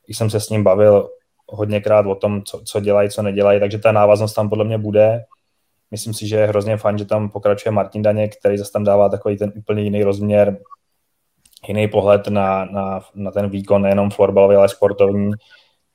Když 0.06 0.18
jsem 0.18 0.30
se 0.30 0.40
s 0.40 0.50
ním 0.50 0.64
bavil 0.64 1.10
hodněkrát 1.48 2.06
o 2.06 2.16
tom, 2.16 2.44
co, 2.44 2.62
co 2.66 2.80
dělají, 2.80 3.10
co 3.10 3.22
nedělají, 3.22 3.60
takže 3.60 3.78
ta 3.78 3.92
návaznost 3.92 4.34
tam 4.34 4.50
podle 4.50 4.66
mě 4.66 4.78
bude. 4.78 5.26
Myslím 5.94 6.14
si, 6.14 6.28
že 6.28 6.36
je 6.36 6.48
hrozně 6.48 6.78
fajn, 6.78 6.98
že 6.98 7.06
tam 7.06 7.30
pokračuje 7.30 7.72
Martin 7.72 8.02
Daněk, 8.02 8.36
který 8.36 8.58
zase 8.58 8.72
tam 8.72 8.84
dává 8.84 9.10
takový 9.10 9.38
ten 9.38 9.54
úplně 9.56 9.82
jiný 9.82 10.04
rozměr, 10.04 10.58
jiný 11.68 11.88
pohled 11.88 12.28
na, 12.28 12.66
na, 12.66 13.02
na 13.16 13.32
ten 13.32 13.50
výkon, 13.50 13.82
nejenom 13.82 14.10
florbalový, 14.10 14.56
ale 14.56 14.70
sportovní. 14.70 15.32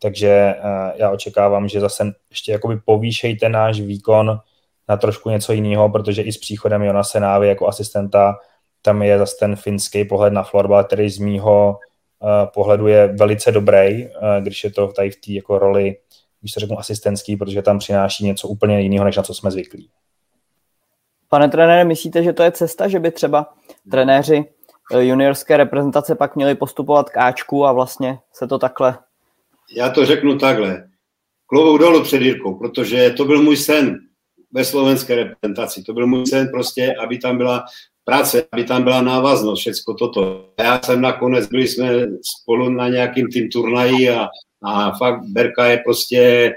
Takže 0.02 0.54
uh, 0.58 0.90
já 0.96 1.10
očekávám, 1.10 1.68
že 1.68 1.80
zase 1.80 2.12
ještě 2.30 2.52
jakoby 2.52 2.80
povýšej 2.84 3.36
ten 3.36 3.52
náš 3.52 3.80
výkon 3.80 4.40
na 4.88 4.96
trošku 4.96 5.30
něco 5.30 5.52
jiného, 5.52 5.88
protože 5.88 6.22
i 6.22 6.32
s 6.32 6.38
příchodem 6.38 6.82
Jona 6.82 7.04
Senávy 7.04 7.48
jako 7.48 7.68
asistenta 7.68 8.38
tam 8.82 9.02
je 9.02 9.18
zase 9.18 9.36
ten 9.40 9.56
finský 9.56 10.04
pohled 10.04 10.32
na 10.32 10.42
florbal, 10.42 10.84
který 10.84 11.10
z 11.10 11.18
mýho 11.18 11.78
uh, 12.22 12.28
pohledu 12.54 12.86
je 12.86 13.06
velice 13.06 13.52
dobrý, 13.52 14.06
uh, 14.06 14.10
když 14.40 14.64
je 14.64 14.70
to 14.70 14.88
tady 14.88 15.10
v 15.10 15.16
té 15.16 15.32
jako 15.32 15.58
roli 15.58 15.96
když 16.40 16.52
se 16.52 16.60
řeknu 16.60 16.78
asistentský, 16.78 17.36
protože 17.36 17.62
tam 17.62 17.78
přináší 17.78 18.24
něco 18.24 18.48
úplně 18.48 18.80
jiného, 18.80 19.04
než 19.04 19.16
na 19.16 19.22
co 19.22 19.34
jsme 19.34 19.50
zvyklí. 19.50 19.90
Pane 21.28 21.48
trenére, 21.48 21.84
myslíte, 21.84 22.22
že 22.22 22.32
to 22.32 22.42
je 22.42 22.52
cesta, 22.52 22.88
že 22.88 23.00
by 23.00 23.10
třeba 23.10 23.54
trenéři 23.90 24.44
eh, 24.94 25.04
juniorské 25.04 25.56
reprezentace 25.56 26.14
pak 26.14 26.36
měli 26.36 26.54
postupovat 26.54 27.10
k 27.10 27.16
Ačku 27.16 27.66
a 27.66 27.72
vlastně 27.72 28.18
se 28.32 28.46
to 28.46 28.58
takhle... 28.58 28.98
Já 29.76 29.90
to 29.90 30.06
řeknu 30.06 30.38
takhle. 30.38 30.88
Klobouk 31.46 31.80
dolů 31.80 32.02
před 32.02 32.22
Jirkou, 32.22 32.58
protože 32.58 33.10
to 33.10 33.24
byl 33.24 33.42
můj 33.42 33.56
sen 33.56 33.98
ve 34.52 34.64
slovenské 34.64 35.14
reprezentaci. 35.14 35.82
To 35.82 35.92
byl 35.92 36.06
můj 36.06 36.26
sen 36.26 36.48
prostě, 36.48 36.94
aby 36.94 37.18
tam 37.18 37.38
byla 37.38 37.64
práce, 38.04 38.46
aby 38.52 38.64
tam 38.64 38.82
byla 38.82 39.02
návaznost, 39.02 39.60
všecko 39.60 39.94
toto. 39.94 40.50
Já 40.58 40.80
jsem 40.82 41.00
nakonec, 41.00 41.46
byli 41.46 41.68
jsme 41.68 41.88
spolu 42.22 42.70
na 42.70 42.88
nějakým 42.88 43.28
tým 43.28 43.48
turnaji 43.48 44.10
a 44.10 44.28
a 44.62 44.98
fakt 44.98 45.20
Berka 45.24 45.66
je 45.66 45.80
prostě 45.84 46.52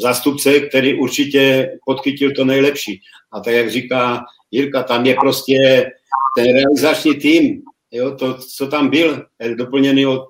zastupce, 0.00 0.60
který 0.60 0.98
určitě 0.98 1.70
podchytil 1.86 2.32
to 2.32 2.44
nejlepší. 2.44 3.00
A 3.32 3.40
tak, 3.40 3.54
jak 3.54 3.70
říká 3.70 4.24
Jirka, 4.50 4.82
tam 4.82 5.06
je 5.06 5.14
prostě 5.20 5.90
ten 6.36 6.44
realizační 6.54 7.14
tým, 7.14 7.62
jo, 7.90 8.16
to, 8.16 8.38
co 8.56 8.66
tam 8.66 8.90
byl, 8.90 9.26
je 9.40 9.54
doplněný 9.54 10.06
od 10.06 10.22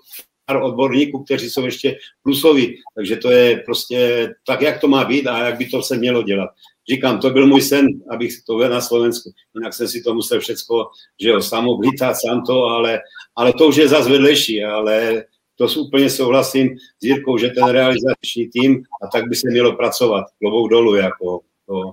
pár 0.46 0.62
odborníků, 0.62 1.24
kteří 1.24 1.50
jsou 1.50 1.64
ještě 1.64 1.96
plusoví. 2.22 2.76
Takže 2.94 3.16
to 3.16 3.30
je 3.30 3.56
prostě 3.56 4.28
tak, 4.46 4.60
jak 4.60 4.80
to 4.80 4.88
má 4.88 5.04
být 5.04 5.26
a 5.26 5.46
jak 5.46 5.58
by 5.58 5.66
to 5.66 5.82
se 5.82 5.96
mělo 5.96 6.22
dělat. 6.22 6.50
Říkám, 6.90 7.20
to 7.20 7.30
byl 7.30 7.46
můj 7.46 7.62
sen, 7.62 7.86
abych 8.10 8.32
to 8.46 8.56
vedl 8.56 8.74
na 8.74 8.80
Slovensku. 8.80 9.30
Jinak 9.54 9.74
jsem 9.74 9.88
si 9.88 10.02
to 10.02 10.14
musel 10.14 10.40
všechno, 10.40 10.86
že 11.20 11.28
jo, 11.28 11.42
sám 11.42 11.68
oblítat, 11.68 12.14
sám 12.14 12.42
to, 12.46 12.64
ale, 12.64 13.00
ale 13.36 13.52
to 13.52 13.66
už 13.66 13.76
je 13.76 13.88
zase 13.88 14.10
vedlejší, 14.10 14.64
ale 14.64 15.24
to 15.56 15.66
úplně 15.80 16.10
souhlasím 16.10 16.78
s 16.78 17.04
Jirkou, 17.04 17.38
že 17.38 17.48
ten 17.48 17.68
realizační 17.68 18.48
tým 18.52 18.82
a 19.02 19.06
tak 19.06 19.28
by 19.28 19.36
se 19.36 19.50
mělo 19.50 19.76
pracovat. 19.76 20.24
Klobouk 20.38 20.70
dolů, 20.70 20.94
jako 20.94 21.40
to, 21.66 21.92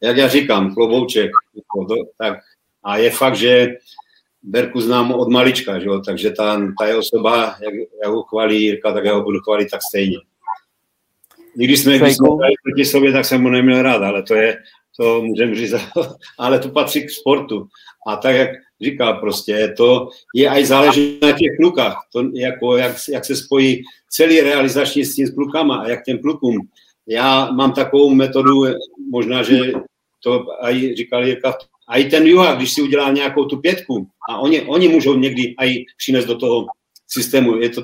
jak 0.00 0.16
já 0.16 0.28
říkám, 0.28 0.74
klobouček. 0.74 1.30
Jako 1.54 1.94
to, 1.94 1.94
tak. 2.18 2.38
A 2.84 2.96
je 2.96 3.10
fakt, 3.10 3.36
že 3.36 3.68
Berku 4.42 4.80
znám 4.80 5.12
od 5.12 5.28
malička, 5.28 5.78
že 5.78 5.86
jo? 5.86 6.00
takže 6.00 6.30
ta, 6.30 6.60
ta 6.78 6.86
je 6.86 6.96
osoba, 6.96 7.56
jak, 7.60 7.74
jak 7.74 8.12
ho 8.12 8.22
chválí 8.22 8.62
Jirka, 8.62 8.92
tak 8.92 9.04
já 9.04 9.14
ho 9.14 9.22
budu 9.22 9.40
chválit 9.40 9.70
tak 9.70 9.80
stejně. 9.82 10.16
I 11.58 11.64
když 11.64 11.80
jsme, 11.80 11.98
když 11.98 12.16
jsme 12.16 12.28
proti 12.64 12.84
sobě, 12.84 13.12
tak 13.12 13.24
jsem 13.24 13.42
mu 13.42 13.48
neměl 13.48 13.82
rád, 13.82 14.02
ale 14.02 14.22
to 14.22 14.34
je, 14.34 14.58
to 14.96 15.22
můžeme 15.22 15.54
říct, 15.54 15.74
ale 16.38 16.58
to 16.58 16.68
patří 16.68 17.06
k 17.06 17.10
sportu. 17.10 17.68
A 18.06 18.16
tak, 18.16 18.36
jak 18.36 18.50
říkal 18.82 19.14
prostě, 19.14 19.74
to 19.76 20.08
je 20.34 20.48
aj 20.48 20.64
záleží 20.64 21.18
na 21.22 21.32
těch 21.32 21.56
klukách, 21.56 22.08
to 22.12 22.24
jako 22.34 22.76
jak, 22.76 22.96
jak 23.12 23.24
se 23.24 23.36
spojí 23.36 23.82
celý 24.10 24.40
realizační 24.40 25.04
s 25.04 25.14
tím 25.14 25.26
s 25.26 25.34
klukama 25.34 25.76
a 25.76 25.88
jak 25.88 26.04
těm 26.04 26.18
klukům. 26.18 26.68
Já 27.06 27.50
mám 27.50 27.72
takovou 27.72 28.14
metodu, 28.14 28.64
možná, 29.10 29.42
že 29.42 29.72
to 30.22 30.46
aj 30.64 30.94
říkal 30.96 31.26
Jirka, 31.26 31.54
a 31.88 31.96
i 31.96 32.04
ten 32.04 32.26
Juha, 32.26 32.54
když 32.54 32.72
si 32.72 32.82
udělá 32.82 33.10
nějakou 33.10 33.44
tu 33.44 33.56
pětku 33.56 34.06
a 34.28 34.38
oni, 34.38 34.62
oni 34.62 34.88
můžou 34.88 35.16
někdy 35.16 35.54
aj 35.58 35.74
přinést 35.96 36.24
do 36.24 36.38
toho 36.38 36.66
systému, 37.08 37.56
je 37.56 37.68
to 37.68 37.82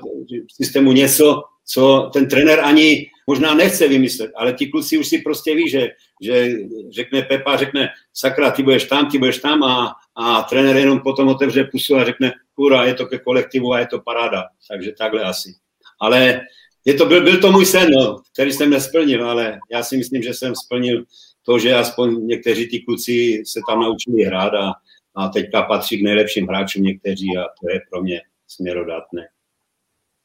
systému 0.62 0.92
něco, 0.92 1.42
co 1.64 2.10
ten 2.12 2.28
trenér 2.28 2.60
ani 2.60 3.10
možná 3.26 3.54
nechce 3.54 3.88
vymyslet, 3.88 4.30
ale 4.36 4.52
ti 4.52 4.66
kluci 4.66 4.98
už 4.98 5.06
si 5.06 5.18
prostě 5.18 5.54
ví, 5.54 5.68
že, 5.68 5.88
že 6.22 6.58
řekne 6.90 7.22
Pepa, 7.22 7.56
řekne, 7.56 7.88
sakra, 8.14 8.50
ty 8.50 8.62
budeš 8.62 8.84
tam, 8.84 9.10
ty 9.10 9.18
budeš 9.18 9.38
tam 9.38 9.62
a, 9.62 9.94
a 10.16 10.42
trenér 10.42 10.76
jenom 10.76 11.00
potom 11.00 11.28
otevře 11.28 11.64
pusu 11.64 11.96
a 11.96 12.04
řekne, 12.04 12.32
kura, 12.54 12.84
je 12.84 12.94
to 12.94 13.06
ke 13.06 13.18
kolektivu 13.18 13.72
a 13.72 13.78
je 13.78 13.86
to 13.86 14.00
paráda. 14.00 14.44
Takže 14.68 14.92
takhle 14.98 15.22
asi. 15.22 15.54
Ale 16.00 16.40
je 16.84 16.94
to, 16.94 17.06
byl, 17.06 17.24
byl 17.24 17.40
to 17.40 17.52
můj 17.52 17.66
sen, 17.66 17.90
no, 17.90 18.22
který 18.32 18.52
jsem 18.52 18.70
nesplnil, 18.70 19.30
ale 19.30 19.58
já 19.70 19.82
si 19.82 19.96
myslím, 19.96 20.22
že 20.22 20.34
jsem 20.34 20.54
splnil 20.54 21.04
to, 21.42 21.58
že 21.58 21.74
aspoň 21.74 22.26
někteří 22.26 22.68
ty 22.68 22.78
kluci 22.78 23.42
se 23.46 23.60
tam 23.68 23.80
naučili 23.80 24.24
hrát 24.24 24.54
a, 24.54 24.72
a 25.14 25.28
teďka 25.28 25.62
patří 25.62 25.98
k 25.98 26.04
nejlepším 26.04 26.46
hráčům 26.46 26.82
někteří 26.82 27.28
a 27.38 27.42
to 27.42 27.70
je 27.70 27.80
pro 27.90 28.02
mě 28.02 28.20
směrodatné. 28.46 29.28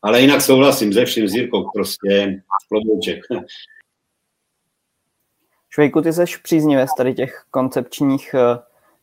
Ale 0.01 0.21
jinak 0.21 0.41
souhlasím 0.41 0.93
ze 0.93 1.05
vším 1.05 1.27
s 1.27 1.35
Jirkou, 1.35 1.69
prostě 1.73 2.41
klobouček. 2.67 3.19
Švejku, 5.69 6.01
ty 6.01 6.13
jsi 6.13 6.23
příznivě 6.43 6.87
z 6.87 6.95
tady 6.97 7.13
těch 7.13 7.43
koncepčních 7.51 8.33
eh, 8.33 8.59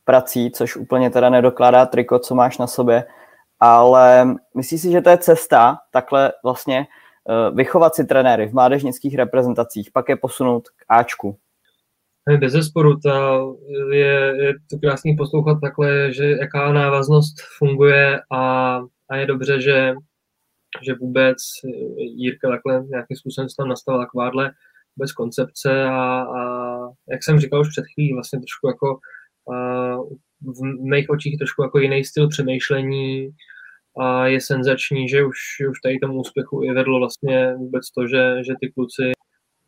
prací, 0.08 0.50
což 0.50 0.76
úplně 0.76 1.10
teda 1.10 1.30
nedokládá 1.30 1.86
triko, 1.86 2.18
co 2.18 2.34
máš 2.34 2.58
na 2.58 2.66
sobě, 2.66 3.04
ale 3.60 4.34
myslíš 4.56 4.80
si, 4.80 4.90
že 4.90 5.00
to 5.00 5.10
je 5.10 5.18
cesta 5.18 5.78
takhle 5.92 6.32
vlastně 6.44 6.78
eh, 6.80 7.50
vychovat 7.54 7.94
si 7.94 8.06
trenéry 8.06 8.48
v 8.48 8.54
mládežnických 8.54 9.16
reprezentacích, 9.16 9.90
pak 9.92 10.08
je 10.08 10.16
posunout 10.16 10.68
k 10.68 10.84
Ačku? 10.88 11.36
Bez 12.40 12.52
zesporu, 12.52 12.96
ta 12.96 13.40
je, 13.92 14.34
je 14.44 14.54
to 14.70 14.78
krásný 14.78 15.16
poslouchat 15.16 15.58
takhle, 15.60 16.12
že 16.12 16.30
jaká 16.30 16.72
návaznost 16.72 17.34
funguje 17.58 18.20
a, 18.32 18.74
a 19.10 19.16
je 19.16 19.26
dobře, 19.26 19.60
že 19.60 19.94
že 20.82 20.94
vůbec 20.94 21.36
Jirka 21.96 22.48
takhle 22.48 22.84
nějakým 22.90 23.16
způsobem 23.16 23.48
se 23.48 23.54
tam 23.58 23.68
nastavila 23.68 24.04
takováhle 24.04 24.52
vůbec 24.96 25.12
koncepce 25.12 25.84
a, 25.84 26.22
a 26.22 26.42
jak 27.08 27.24
jsem 27.24 27.40
říkal 27.40 27.60
už 27.60 27.68
před 27.68 27.84
chvílí, 27.94 28.14
vlastně 28.14 28.38
trošku 28.38 28.68
jako 28.68 28.98
v 30.40 30.62
mých 30.90 31.11
očích 31.11 31.38
trošku 31.38 31.62
jako 31.62 31.78
jiný 31.78 32.05
styl 32.05 32.28
přemýšlení 32.28 33.31
a 34.00 34.26
je 34.26 34.40
senzační, 34.40 35.09
že 35.09 35.25
už, 35.25 35.38
už 35.71 35.81
tady 35.81 35.99
tomu 35.99 36.21
úspěchu 36.21 36.64
i 36.64 36.73
vedlo 36.73 36.99
vlastně 36.99 37.55
vůbec 37.55 37.90
to, 37.90 38.07
že, 38.07 38.45
že 38.45 38.52
ty 38.61 38.73
kluci 38.73 39.12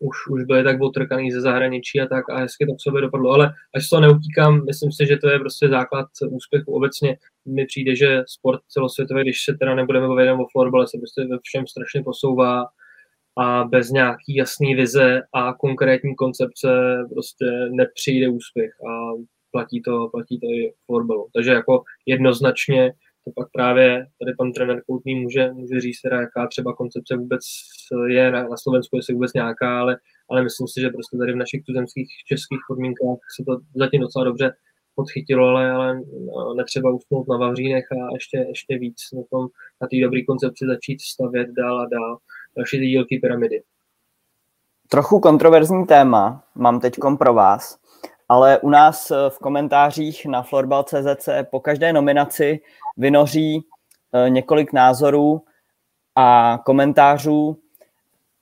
už, 0.01 0.17
už 0.31 0.45
byli 0.45 0.65
tak 0.65 0.81
otrkaný 0.81 1.33
ze 1.33 1.41
zahraničí 1.41 2.01
a 2.01 2.07
tak 2.07 2.31
a 2.31 2.39
hezky 2.39 2.67
to 2.67 2.75
k 2.75 2.81
sobě 2.81 3.01
dopadlo. 3.03 3.31
Ale 3.31 3.53
až 3.77 3.89
to 3.89 4.01
neutíkám, 4.01 4.67
myslím 4.67 4.93
si, 4.93 5.07
že 5.07 5.17
to 5.17 5.29
je 5.29 5.39
prostě 5.39 5.69
základ 5.69 6.07
úspěchu 6.31 6.73
obecně. 6.73 7.17
Mi 7.47 7.67
přijde, 7.67 7.97
že 7.97 8.23
sport 8.27 8.61
celosvětový, 8.69 9.23
když 9.23 9.45
se 9.45 9.55
teda 9.55 9.75
nebudeme 9.75 10.09
bavit 10.09 10.31
o 10.31 10.47
florbale, 10.53 10.87
se 10.89 10.99
prostě 10.99 11.25
ve 11.31 11.39
všem 11.43 11.67
strašně 11.67 12.03
posouvá 12.03 12.65
a 13.39 13.65
bez 13.65 13.91
nějaký 13.91 14.35
jasný 14.37 14.75
vize 14.75 15.23
a 15.35 15.53
konkrétní 15.53 16.15
koncepce 16.17 16.69
prostě 17.11 17.45
nepřijde 17.71 18.29
úspěch 18.29 18.71
a 18.91 18.93
platí 19.51 19.83
to, 19.83 20.09
platí 20.09 20.41
to 20.41 20.47
i 20.47 20.73
florbalu. 20.87 21.29
Takže 21.35 21.51
jako 21.51 21.83
jednoznačně 22.07 22.93
to 23.25 23.31
pak 23.37 23.49
právě 23.53 24.07
tady 24.21 24.35
pan 24.39 24.53
trenér 24.53 24.83
Koutný 24.87 25.15
může, 25.15 25.53
může 25.53 25.81
říct 25.81 26.01
teda, 26.01 26.21
jaká 26.21 26.47
třeba 26.47 26.75
koncepce 26.75 27.17
vůbec 27.17 27.41
je 28.09 28.31
na, 28.31 28.49
na 28.49 28.57
Slovensku, 28.57 28.97
jestli 28.97 29.15
vůbec 29.15 29.33
nějaká, 29.33 29.81
ale, 29.81 29.97
ale 30.31 30.43
myslím 30.43 30.69
si, 30.69 30.81
že 30.81 30.89
prostě 30.89 31.17
tady 31.17 31.33
v 31.33 31.37
našich 31.37 31.63
tuzemských 31.65 32.09
českých 32.27 32.61
podmínkách 32.69 33.19
se 33.37 33.45
to 33.47 33.53
zatím 33.77 34.01
docela 34.01 34.25
dobře 34.25 34.53
podchytilo, 34.95 35.47
ale, 35.49 35.71
ale 35.71 36.01
no, 36.27 36.55
netřeba 36.55 36.91
usnout 36.91 37.29
na 37.29 37.37
Vavřínech 37.37 37.85
a 37.93 38.15
ještě, 38.15 38.37
ještě 38.49 38.79
víc 38.79 38.97
na 39.15 39.23
tom, 39.31 39.47
na 39.81 39.89
té 39.89 39.97
dobré 40.03 40.21
koncepci 40.29 40.67
začít 40.67 41.01
stavět 41.01 41.49
dál 41.51 41.81
a 41.81 41.87
dál 41.87 42.19
další 42.57 42.79
ty 42.79 42.87
dílky 42.87 43.19
pyramidy. 43.23 43.63
Trochu 44.89 45.21
kontroverzní 45.21 45.87
téma 45.87 46.45
mám 46.55 46.81
teď 46.81 46.95
pro 47.19 47.35
vás, 47.35 47.79
ale 48.31 48.59
u 48.59 48.71
nás 48.71 49.13
v 49.29 49.39
komentářích 49.39 50.27
na 50.27 50.43
florbal.cz 50.43 51.19
se 51.19 51.47
po 51.51 51.61
každé 51.61 51.93
nominaci 51.93 52.61
vynoří 52.97 53.65
eh, 54.13 54.31
několik 54.31 54.73
názorů 54.73 55.43
a 56.17 56.59
komentářů. 56.65 57.57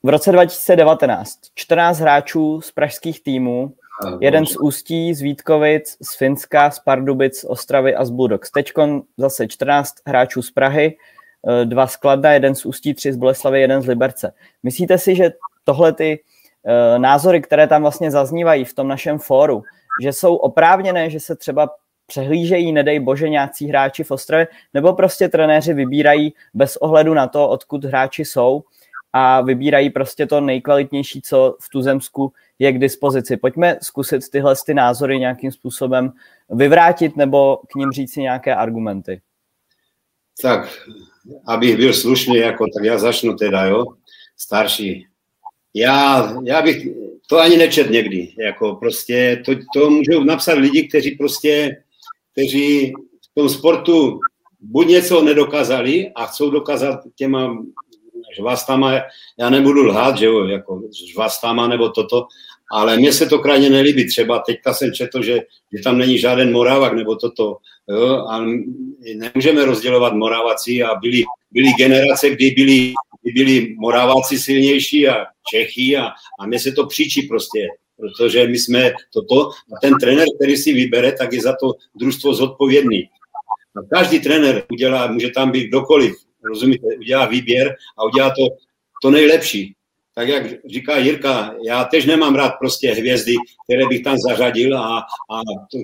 V 0.03 0.09
roce 0.09 0.33
2019 0.33 1.39
14 1.55 1.99
hráčů 1.99 2.61
z 2.61 2.73
pražských 2.73 3.23
týmů, 3.23 3.73
jeden 4.21 4.47
z 4.47 4.57
Ústí, 4.57 5.15
z 5.15 5.21
Vítkovic, 5.21 5.97
z 6.03 6.17
Finska, 6.17 6.71
z 6.71 6.79
Pardubic, 6.79 7.41
z 7.41 7.45
Ostravy 7.45 7.95
a 7.95 8.05
z 8.05 8.11
Bulldogs. 8.11 8.51
Teď 8.51 8.73
zase 9.17 9.49
14 9.49 9.95
hráčů 10.07 10.43
z 10.43 10.51
Prahy, 10.51 10.97
eh, 11.49 11.65
dva 11.65 11.87
z 11.87 11.97
Kladna, 11.97 12.33
jeden 12.33 12.55
z 12.55 12.67
Ústí, 12.67 12.95
tři 12.95 13.13
z 13.13 13.17
Boleslavy, 13.17 13.61
jeden 13.61 13.83
z 13.83 13.87
Liberce. 13.87 14.33
Myslíte 14.63 14.99
si, 14.99 15.15
že 15.15 15.33
tohle 15.65 15.93
ty 15.93 16.21
eh, 16.21 16.38
názory, 16.99 17.41
které 17.41 17.67
tam 17.67 17.83
vlastně 17.83 18.11
zaznívají 18.11 18.65
v 18.65 18.75
tom 18.75 18.89
našem 18.89 19.19
fóru, 19.19 19.63
že 20.03 20.13
jsou 20.13 20.37
oprávněné, 20.37 21.11
že 21.11 21.21
se 21.21 21.37
třeba 21.37 21.71
přehlížejí, 22.07 22.73
nedej 22.73 23.01
bože, 23.01 23.29
nějací 23.29 23.67
hráči 23.67 24.05
v 24.05 24.11
Ostravě, 24.11 24.49
nebo 24.75 24.93
prostě 24.93 25.29
trenéři 25.29 25.75
vybírají 25.75 26.35
bez 26.55 26.77
ohledu 26.77 27.15
na 27.15 27.27
to, 27.27 27.49
odkud 27.49 27.85
hráči 27.85 28.25
jsou 28.25 28.63
a 29.13 29.41
vybírají 29.41 29.91
prostě 29.91 30.27
to 30.27 30.41
nejkvalitnější, 30.41 31.23
co 31.23 31.57
v 31.61 31.69
Tuzemsku 31.69 32.33
je 32.59 32.73
k 32.73 32.79
dispozici. 32.79 33.37
Pojďme 33.37 33.77
zkusit 33.83 34.31
tyhle 34.31 34.55
ty 34.67 34.75
názory 34.75 35.19
nějakým 35.19 35.53
způsobem 35.53 36.13
vyvrátit 36.51 37.17
nebo 37.17 37.57
k 37.57 37.75
ním 37.75 37.93
říct 37.93 38.13
si 38.13 38.21
nějaké 38.21 38.55
argumenty. 38.55 39.21
Tak, 40.43 40.69
abych 41.47 41.77
byl 41.77 41.95
slušný, 41.95 42.37
jako, 42.37 42.65
tak 42.77 42.85
já 42.85 42.99
začnu 42.99 43.37
teda, 43.37 43.65
jo, 43.65 43.85
starší. 44.37 45.07
Já, 45.75 46.35
já 46.45 46.63
bych 46.63 46.89
to 47.27 47.39
ani 47.39 47.57
nečet 47.57 47.91
někdy, 47.91 48.29
jako 48.39 48.75
prostě, 48.75 49.43
to, 49.45 49.53
to 49.75 49.91
můžou 49.91 50.25
napsat 50.25 50.59
lidi, 50.59 50.89
kteří 50.89 51.11
prostě 51.11 51.77
kteří 52.39 52.93
v 53.31 53.35
tom 53.35 53.49
sportu 53.49 54.21
buď 54.61 54.87
něco 54.87 55.23
nedokázali 55.23 56.11
a 56.15 56.27
chcou 56.27 56.51
dokázat 56.51 57.01
těma 57.17 57.59
žvastama, 58.37 58.93
já 59.39 59.51
nebudu 59.51 59.83
lhát, 59.87 60.19
že 60.19 60.27
jo, 60.27 60.45
jako 60.45 60.83
žvastama 61.13 61.69
nebo 61.69 61.89
toto, 61.89 62.27
ale 62.73 62.97
mně 62.97 63.13
se 63.13 63.27
to 63.27 63.39
krajně 63.39 63.71
nelíbí. 63.71 64.09
Třeba 64.09 64.39
teďka 64.39 64.75
jsem 64.75 64.93
četl, 64.93 65.23
že, 65.23 65.41
že 65.77 65.83
tam 65.83 65.99
není 65.99 66.19
žádný 66.19 66.53
Moravak 66.53 66.93
nebo 66.93 67.17
toto. 67.17 67.57
Jo, 67.89 68.27
a 68.29 68.45
nemůžeme 69.15 69.65
rozdělovat 69.65 70.13
Moravací 70.13 70.83
a 70.83 70.95
byly, 70.95 71.23
byly 71.51 71.69
generace, 71.79 72.31
kdy 72.31 72.51
byli, 72.51 72.79
kdy 72.79 72.93
byli 73.35 73.75
Moraváci 73.79 74.39
silnější 74.39 75.09
a 75.09 75.27
Čechy 75.51 75.97
a, 75.97 76.11
a 76.41 76.47
mně 76.47 76.59
se 76.59 76.73
to 76.73 76.87
příčí 76.87 77.23
prostě 77.23 77.69
protože 77.99 78.47
my 78.47 78.59
jsme 78.59 78.93
toto, 79.13 79.51
a 79.51 79.81
ten 79.83 79.95
trenér, 80.01 80.27
který 80.37 80.57
si 80.57 80.73
vybere, 80.73 81.13
tak 81.13 81.33
je 81.33 81.41
za 81.43 81.57
to 81.61 81.75
družstvo 81.95 82.35
zodpovědný. 82.35 83.11
A 83.77 83.97
každý 83.97 84.21
trenér 84.21 84.65
udělá, 84.73 85.13
může 85.13 85.31
tam 85.31 85.51
být 85.51 85.69
kdokoliv, 85.69 86.15
rozumíte, 86.45 86.87
udělá 86.99 87.27
výběr 87.27 87.77
a 87.99 88.05
udělá 88.05 88.31
to, 88.31 88.57
to 89.03 89.11
nejlepší 89.11 89.75
tak 90.19 90.29
jak 90.29 90.45
říká 90.67 90.97
Jirka, 90.97 91.55
já 91.65 91.85
tež 91.85 92.07
nemám 92.07 92.35
rád 92.35 92.53
prostě 92.59 92.91
hvězdy, 92.91 93.35
které 93.65 93.87
bych 93.89 94.03
tam 94.03 94.17
zařadil 94.29 94.79
a, 94.79 94.99
a 95.31 95.41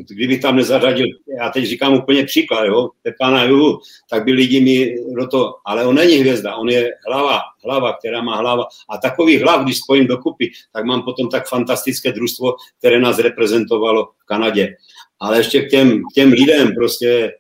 kdybych 0.09 0.40
tam 0.40 0.57
nezařadil, 0.57 1.07
já 1.38 1.51
teď 1.51 1.64
říkám 1.64 1.94
úplně 1.94 2.25
příklad, 2.25 2.64
jo, 2.64 2.90
Pepana 3.03 3.44
Juhu, 3.44 3.79
tak 4.11 4.25
by 4.25 4.33
lidi 4.33 4.61
mi 4.61 4.94
do 5.14 5.27
to, 5.27 5.55
ale 5.66 5.87
on 5.87 5.94
není 5.94 6.16
hvězda, 6.16 6.57
on 6.57 6.68
je 6.68 6.90
hlava, 7.07 7.40
hlava, 7.64 7.92
která 7.92 8.23
má 8.23 8.37
hlava 8.37 8.64
a 8.90 8.99
takový 8.99 9.38
hlav, 9.38 9.64
když 9.64 9.79
spojím 9.79 10.07
dokupy, 10.07 10.53
tak 10.73 10.85
mám 10.85 11.03
potom 11.03 11.29
tak 11.29 11.49
fantastické 11.49 12.12
družstvo, 12.12 12.55
které 12.79 13.01
nás 13.01 13.18
reprezentovalo 13.18 14.09
v 14.18 14.25
Kanadě. 14.25 14.77
Ale 15.20 15.38
ještě 15.38 15.62
k 15.62 15.70
těm, 15.70 16.03
k 16.03 16.14
těm 16.14 16.33
lidem 16.33 16.75
prostě, 16.75 17.33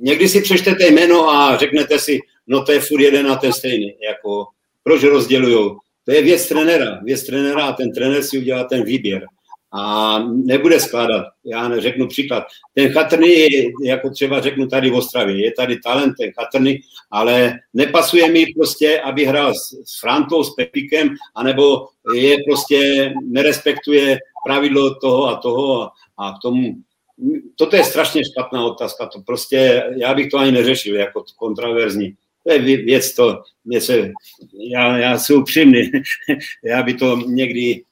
někdy 0.00 0.28
si 0.28 0.40
přečtete 0.40 0.86
jméno 0.86 1.30
a 1.30 1.56
řeknete 1.56 1.98
si, 1.98 2.18
no 2.46 2.64
to 2.64 2.72
je 2.72 2.80
furt 2.80 3.00
jeden 3.00 3.26
a 3.26 3.36
ten 3.36 3.52
stejný, 3.52 3.94
jako 4.08 4.46
proč 4.82 5.02
rozdělují? 5.02 5.70
To 6.04 6.12
je 6.12 6.22
věc 6.22 6.48
trenéra, 6.48 7.00
věc 7.04 7.22
trenéra 7.26 7.64
a 7.64 7.72
ten 7.72 7.92
trenér 7.92 8.22
si 8.22 8.38
udělá 8.38 8.64
ten 8.64 8.84
výběr 8.84 9.26
a 9.72 10.18
nebude 10.28 10.80
skládat. 10.80 11.26
Já 11.44 11.68
neřeknu 11.68 12.08
příklad. 12.08 12.44
Ten 12.74 12.92
Chatrny 12.92 13.28
je, 13.28 13.48
jako 13.84 14.10
třeba 14.10 14.40
řeknu 14.40 14.66
tady 14.66 14.90
v 14.90 14.94
Ostravě, 14.94 15.44
je 15.44 15.52
tady 15.52 15.78
talent 15.78 16.14
ten 16.20 16.30
Chatrny, 16.32 16.80
ale 17.10 17.58
nepasuje 17.74 18.32
mi 18.32 18.46
prostě, 18.56 19.00
aby 19.00 19.24
hrál 19.24 19.54
s, 19.54 19.70
s 19.84 20.00
Frantou, 20.00 20.44
s 20.44 20.54
Pepikem, 20.54 21.08
anebo 21.34 21.86
je 22.14 22.36
prostě 22.48 23.12
nerespektuje 23.22 24.18
pravidlo 24.46 24.94
toho 24.94 25.28
a 25.28 25.36
toho 25.36 25.82
a, 25.82 25.92
a 26.18 26.32
k 26.32 26.42
tomu 26.42 26.76
toto 27.56 27.76
je 27.76 27.84
strašně 27.84 28.22
špatná 28.24 28.64
otázka, 28.64 29.06
to 29.06 29.20
prostě, 29.20 29.82
já 29.96 30.14
bych 30.14 30.30
to 30.30 30.38
ani 30.38 30.52
neřešil 30.52 30.96
jako 30.96 31.24
kontraverzní. 31.36 32.14
To 32.46 32.52
je 32.52 32.58
věc, 32.76 33.14
to, 33.14 33.42
něco, 33.64 33.92
já, 34.72 34.98
já 34.98 35.18
jsem 35.18 35.36
upřímný, 35.36 35.90
já 36.64 36.82
by 36.82 36.94
to 36.94 37.16
někdy, 37.16 37.84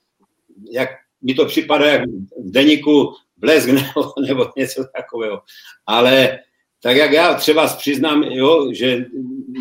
jak 0.72 0.88
mi 1.22 1.34
to 1.34 1.46
připadá, 1.46 1.86
jak 1.86 2.02
v 2.44 2.50
deníku 2.50 3.14
blesk 3.36 3.68
nebo, 3.72 4.12
nebo 4.26 4.46
něco 4.56 4.84
takového. 4.96 5.42
Ale 5.86 6.38
tak 6.82 6.96
jak 6.96 7.12
já 7.12 7.34
třeba 7.34 7.76
přiznám, 7.76 8.22
jo, 8.22 8.72
že 8.72 9.06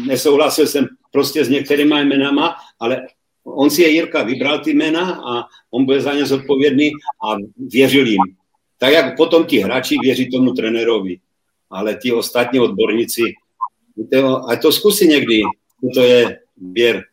nesouhlasil 0.07 0.67
jsem 0.67 0.87
prostě 1.11 1.45
s 1.45 1.49
některýma 1.49 1.99
jménama, 2.01 2.55
ale 2.79 3.07
on 3.43 3.69
si 3.69 3.81
je 3.81 3.89
Jirka 3.89 4.23
vybral 4.23 4.59
ty 4.59 4.73
jména 4.73 5.21
a 5.25 5.43
on 5.71 5.85
byl 5.85 6.01
za 6.01 6.13
ně 6.13 6.25
zodpovědný 6.25 6.91
a 7.23 7.35
věřil 7.57 8.07
jim. 8.07 8.21
Tak 8.77 8.93
jak 8.93 9.17
potom 9.17 9.45
ti 9.45 9.59
hráči 9.59 9.95
věří 10.03 10.29
tomu 10.29 10.53
trenérovi, 10.53 11.19
ale 11.69 11.95
ti 11.95 12.13
ostatní 12.13 12.59
odborníci, 12.59 13.21
a 14.47 14.55
to 14.55 14.71
zkusí 14.71 15.07
někdy, 15.07 15.41
to 15.93 16.01
je 16.01 16.39
běr 16.57 17.03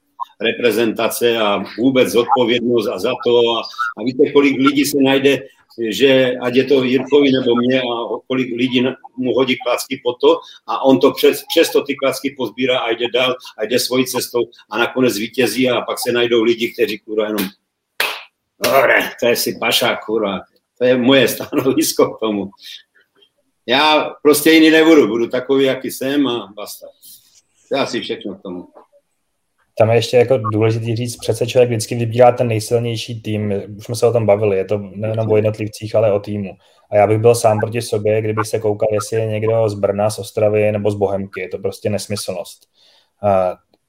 reprezentace 0.41 1.39
a 1.39 1.65
vůbec 1.79 2.09
zodpovědnost 2.09 2.89
a 2.89 2.99
za 2.99 3.13
to. 3.27 3.39
A, 3.39 3.61
a 3.99 4.05
víte, 4.05 4.33
kolik 4.33 4.57
lidí 4.59 4.85
se 4.85 4.99
najde 5.01 5.43
že 5.77 6.33
ať 6.41 6.55
je 6.55 6.65
to 6.65 6.85
Jirkovi 6.85 7.33
nebo 7.33 7.57
mě 7.57 7.81
a 7.81 7.93
kolik 8.27 8.57
lidí 8.57 8.85
mu 9.17 9.35
hodí 9.35 9.57
klacky 9.57 10.01
po 10.05 10.13
to 10.13 10.41
a 10.67 10.85
on 10.85 11.01
to 11.01 11.13
přes, 11.13 11.45
přesto 11.49 11.83
ty 11.85 11.95
klacky 11.95 12.35
pozbírá 12.37 12.79
a 12.79 12.91
jde 12.91 13.07
dál 13.15 13.37
a 13.59 13.65
jde 13.65 13.79
svojí 13.79 14.07
cestou 14.07 14.41
a 14.71 14.79
nakonec 14.79 15.19
vítězí 15.19 15.71
a 15.71 15.81
pak 15.81 15.99
se 16.01 16.13
najdou 16.13 16.43
lidi, 16.43 16.73
kteří 16.73 16.99
kurva 16.99 17.27
jenom 17.27 17.49
Dobre, 18.65 19.11
to 19.21 19.27
je 19.27 19.37
si 19.37 19.59
paša, 19.61 19.97
kurva. 19.97 20.41
To 20.79 20.85
je 20.85 20.97
moje 20.97 21.29
stanovisko 21.29 22.17
k 22.17 22.21
tomu. 22.21 22.51
Já 23.67 24.11
prostě 24.23 24.51
jiný 24.51 24.71
nebudu, 24.71 25.09
budu 25.09 25.27
takový, 25.27 25.65
jaký 25.65 25.91
jsem 25.91 26.27
a 26.29 26.53
basta. 26.57 26.87
To 27.69 27.77
je 27.77 27.83
asi 27.83 28.01
všechno 28.01 28.35
k 28.35 28.43
tomu 28.43 28.67
tam 29.79 29.91
je 29.91 29.97
ještě 29.97 30.17
jako 30.17 30.39
důležitý 30.39 30.97
říct, 30.97 31.17
přece 31.17 31.47
člověk 31.47 31.71
vždycky 31.71 31.95
vybírá 31.95 32.33
ten 32.33 32.49
nejsilnější 32.49 33.23
tým, 33.23 33.55
už 33.79 33.85
jsme 33.85 33.95
se 33.95 34.07
o 34.07 34.13
tom 34.13 34.27
bavili, 34.27 34.57
je 34.57 34.65
to 34.65 34.79
nejenom 34.79 35.31
o 35.31 35.37
jednotlivcích, 35.37 35.95
ale 35.95 36.13
o 36.13 36.21
týmu. 36.21 36.57
A 36.91 36.97
já 36.97 37.07
bych 37.07 37.19
byl 37.19 37.35
sám 37.35 37.61
proti 37.61 37.83
sobě, 37.83 38.23
kdybych 38.23 38.47
se 38.47 38.59
koukal, 38.59 38.89
jestli 38.93 39.17
je 39.17 39.27
někdo 39.27 39.69
z 39.69 39.75
Brna, 39.75 40.11
z 40.11 40.19
Ostravy 40.19 40.73
nebo 40.73 40.91
z 40.91 40.95
Bohemky, 40.95 41.41
je 41.41 41.49
to 41.49 41.59
prostě 41.59 41.91
nesmyslnost. 41.91 42.69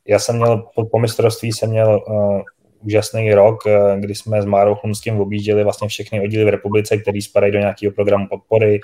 Já 0.07 0.19
jsem 0.19 0.35
měl, 0.35 0.69
po, 0.75 0.85
po 0.85 0.99
mistrovství 0.99 1.51
jsem 1.51 1.69
měl 1.69 2.01
uh, 2.07 2.41
úžasný 2.85 3.33
rok, 3.33 3.65
uh, 3.65 3.99
kdy 3.99 4.15
jsme 4.15 4.41
s 4.41 4.45
Márou 4.45 4.75
Chlumským 4.75 5.19
objížděli 5.19 5.63
vlastně 5.63 5.87
všechny 5.87 6.21
oddíly 6.21 6.45
v 6.45 6.49
republice, 6.49 6.97
které 6.97 7.21
spadají 7.21 7.53
do 7.53 7.59
nějakého 7.59 7.93
programu 7.93 8.27
podpory. 8.29 8.79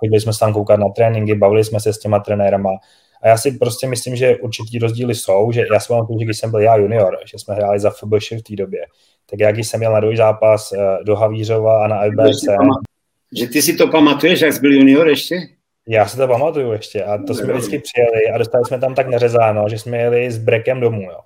Chodili 0.00 0.20
jsme 0.20 0.32
se 0.32 0.38
tam 0.38 0.52
koukat 0.52 0.80
na 0.80 0.88
tréninky, 0.88 1.34
bavili 1.34 1.64
jsme 1.64 1.80
se 1.80 1.92
s 1.92 1.98
těma 1.98 2.18
trenérama 2.18 2.70
a 3.22 3.28
já 3.28 3.36
si 3.36 3.52
prostě 3.52 3.86
myslím, 3.86 4.16
že 4.16 4.36
určitý 4.36 4.78
rozdíly 4.78 5.14
jsou, 5.14 5.52
že 5.52 5.64
já 5.72 5.80
si 5.80 5.88
pamatuju, 5.88 6.18
že 6.18 6.24
když 6.24 6.38
jsem 6.38 6.50
byl 6.50 6.60
já 6.60 6.76
junior, 6.76 7.18
že 7.24 7.38
jsme 7.38 7.54
hráli 7.54 7.80
za 7.80 7.90
FBŠ 7.90 8.32
v 8.32 8.42
té 8.42 8.56
době, 8.56 8.80
tak 9.30 9.40
já 9.40 9.52
když 9.52 9.68
jsem 9.68 9.80
měl 9.80 9.92
na 9.92 10.00
druhý 10.00 10.16
zápas 10.16 10.72
eh, 10.72 11.04
do 11.04 11.16
Havířova 11.16 11.84
a 11.84 11.88
na 11.88 12.02
FBC. 12.04 12.44
Že 13.38 13.46
ty 13.46 13.62
si 13.62 13.74
to 13.76 13.88
pamatuješ, 13.88 14.40
jak 14.40 14.52
jsi 14.52 14.60
byl 14.60 14.72
junior 14.72 15.08
ještě? 15.08 15.36
Já 15.88 16.06
si 16.06 16.16
to 16.16 16.28
pamatuju 16.28 16.72
ještě 16.72 17.04
a 17.04 17.18
to 17.26 17.34
jsme 17.34 17.52
vždycky 17.52 17.78
přijeli 17.78 18.30
a 18.34 18.38
dostali 18.38 18.64
jsme 18.64 18.78
tam 18.78 18.94
tak 18.94 19.08
neřezáno, 19.08 19.68
že 19.68 19.78
jsme 19.78 19.98
jeli 19.98 20.30
s 20.30 20.38
brekem 20.38 20.80
domů, 20.80 21.02
jo. 21.02 21.18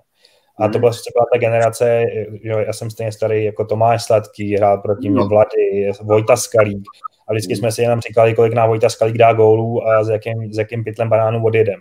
A 0.60 0.62
to 0.62 0.68
mhm. 0.68 0.80
byla 0.80 0.92
třeba 0.92 1.24
ta 1.32 1.38
generace, 1.38 2.04
jo, 2.42 2.58
já 2.58 2.72
jsem 2.72 2.90
stejně 2.90 3.12
starý 3.12 3.44
jako 3.44 3.64
Tomáš 3.64 4.04
Sladký, 4.04 4.56
hrál 4.56 4.78
proti 4.78 5.10
mě 5.10 5.20
no. 5.20 5.28
Vlady, 5.28 5.90
Vojta 6.02 6.36
Skalík 6.36 6.82
a 7.28 7.32
vždycky 7.32 7.52
hmm. 7.54 7.58
jsme 7.58 7.72
si 7.72 7.82
jenom 7.82 8.00
říkali, 8.00 8.34
kolik 8.34 8.52
nám 8.52 8.68
Vojta 8.68 8.88
Skalík 8.88 9.18
dá 9.18 9.32
gólů 9.32 9.86
a 9.86 10.04
s 10.04 10.08
jakým, 10.08 10.52
s 10.52 10.58
jakým 10.58 10.84
pytlem 10.84 11.08
banánů 11.08 11.44
odjedem. 11.44 11.80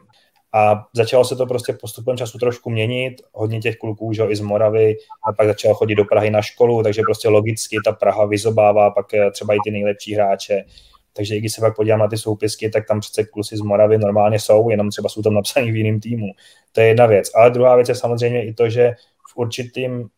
A 0.55 0.85
začalo 0.93 1.25
se 1.25 1.35
to 1.35 1.45
prostě 1.45 1.73
postupem 1.73 2.17
času 2.17 2.37
trošku 2.37 2.69
měnit, 2.69 3.13
hodně 3.31 3.59
těch 3.59 3.75
kluků, 3.75 4.13
že 4.13 4.23
i 4.23 4.35
z 4.35 4.41
Moravy, 4.41 4.95
a 5.29 5.33
pak 5.33 5.47
začalo 5.47 5.75
chodit 5.75 5.95
do 5.95 6.05
Prahy 6.05 6.29
na 6.29 6.41
školu, 6.41 6.83
takže 6.83 7.01
prostě 7.01 7.29
logicky 7.29 7.77
ta 7.85 7.91
Praha 7.91 8.25
vyzobává 8.25 8.91
pak 8.91 9.13
eh, 9.13 9.31
třeba 9.31 9.53
i 9.53 9.57
ty 9.63 9.71
nejlepší 9.71 10.15
hráče. 10.15 10.63
Takže 11.13 11.35
i 11.35 11.39
když 11.39 11.53
se 11.53 11.61
pak 11.61 11.75
podívám 11.75 11.99
na 11.99 12.07
ty 12.07 12.17
soupisky, 12.17 12.69
tak 12.69 12.87
tam 12.87 12.99
přece 12.99 13.23
kluci 13.23 13.57
z 13.57 13.61
Moravy 13.61 13.97
normálně 13.97 14.39
jsou, 14.39 14.69
jenom 14.69 14.89
třeba 14.89 15.09
jsou 15.09 15.21
tam 15.21 15.33
napsaní 15.33 15.71
v 15.71 15.75
jiném 15.75 15.99
týmu. 15.99 16.27
To 16.71 16.81
je 16.81 16.87
jedna 16.87 17.05
věc. 17.05 17.31
Ale 17.35 17.51
druhá 17.51 17.75
věc 17.75 17.89
je 17.89 17.95
samozřejmě 17.95 18.45
i 18.45 18.53
to, 18.53 18.69
že 18.69 18.91
v 19.33 19.37
určitým 19.37 20.09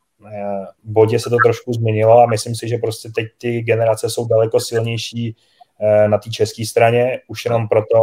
bodě 0.84 1.20
se 1.20 1.30
to 1.30 1.36
trošku 1.46 1.74
změnilo 1.74 2.20
a 2.20 2.26
myslím 2.26 2.56
si, 2.56 2.68
že 2.68 2.78
prostě 2.78 3.10
teď 3.16 3.28
ty 3.38 3.62
generace 3.62 4.10
jsou 4.10 4.28
daleko 4.28 4.60
silnější 4.60 5.36
eh, 5.82 6.08
na 6.08 6.18
té 6.18 6.30
české 6.30 6.66
straně, 6.66 7.20
už 7.28 7.46
jenom 7.46 7.68
proto, 7.68 8.00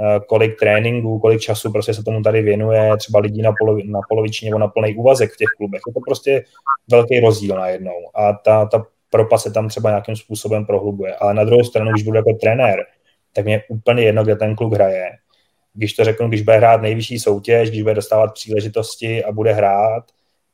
eh, 0.00 0.20
kolik 0.26 0.58
tréninků, 0.58 1.18
kolik 1.18 1.40
času 1.40 1.72
prostě 1.72 1.94
se 1.94 2.02
tomu 2.02 2.22
tady 2.22 2.42
věnuje, 2.42 2.90
třeba 2.98 3.18
lidí 3.18 3.42
na, 3.42 3.52
polovi, 3.58 3.82
na 3.84 4.00
poloviční 4.08 4.50
nebo 4.50 4.58
na 4.58 4.68
plný 4.68 4.96
úvazek 4.96 5.32
v 5.32 5.36
těch 5.36 5.48
klubech. 5.56 5.80
Je 5.86 5.92
to 5.92 6.00
prostě 6.06 6.44
velký 6.90 7.20
rozdíl 7.20 7.56
najednou 7.56 7.96
a 8.14 8.32
ta, 8.32 8.66
ta 8.66 8.86
propa 9.10 9.38
se 9.38 9.50
tam 9.50 9.68
třeba 9.68 9.90
nějakým 9.90 10.16
způsobem 10.16 10.66
prohlubuje. 10.66 11.14
Ale 11.14 11.34
na 11.34 11.44
druhou 11.44 11.64
stranu, 11.64 11.90
když 11.90 12.02
budu 12.02 12.16
jako 12.16 12.32
trenér, 12.32 12.78
tak 13.32 13.44
mě 13.44 13.54
je 13.54 13.62
úplně 13.68 14.02
jedno, 14.02 14.24
kde 14.24 14.36
ten 14.36 14.56
klub 14.56 14.72
hraje. 14.72 15.10
Když 15.74 15.92
to 15.92 16.04
řeknu, 16.04 16.28
když 16.28 16.42
bude 16.42 16.56
hrát 16.56 16.82
nejvyšší 16.82 17.18
soutěž, 17.18 17.70
když 17.70 17.82
bude 17.82 17.94
dostávat 17.94 18.34
příležitosti 18.34 19.24
a 19.24 19.32
bude 19.32 19.52
hrát, 19.52 20.04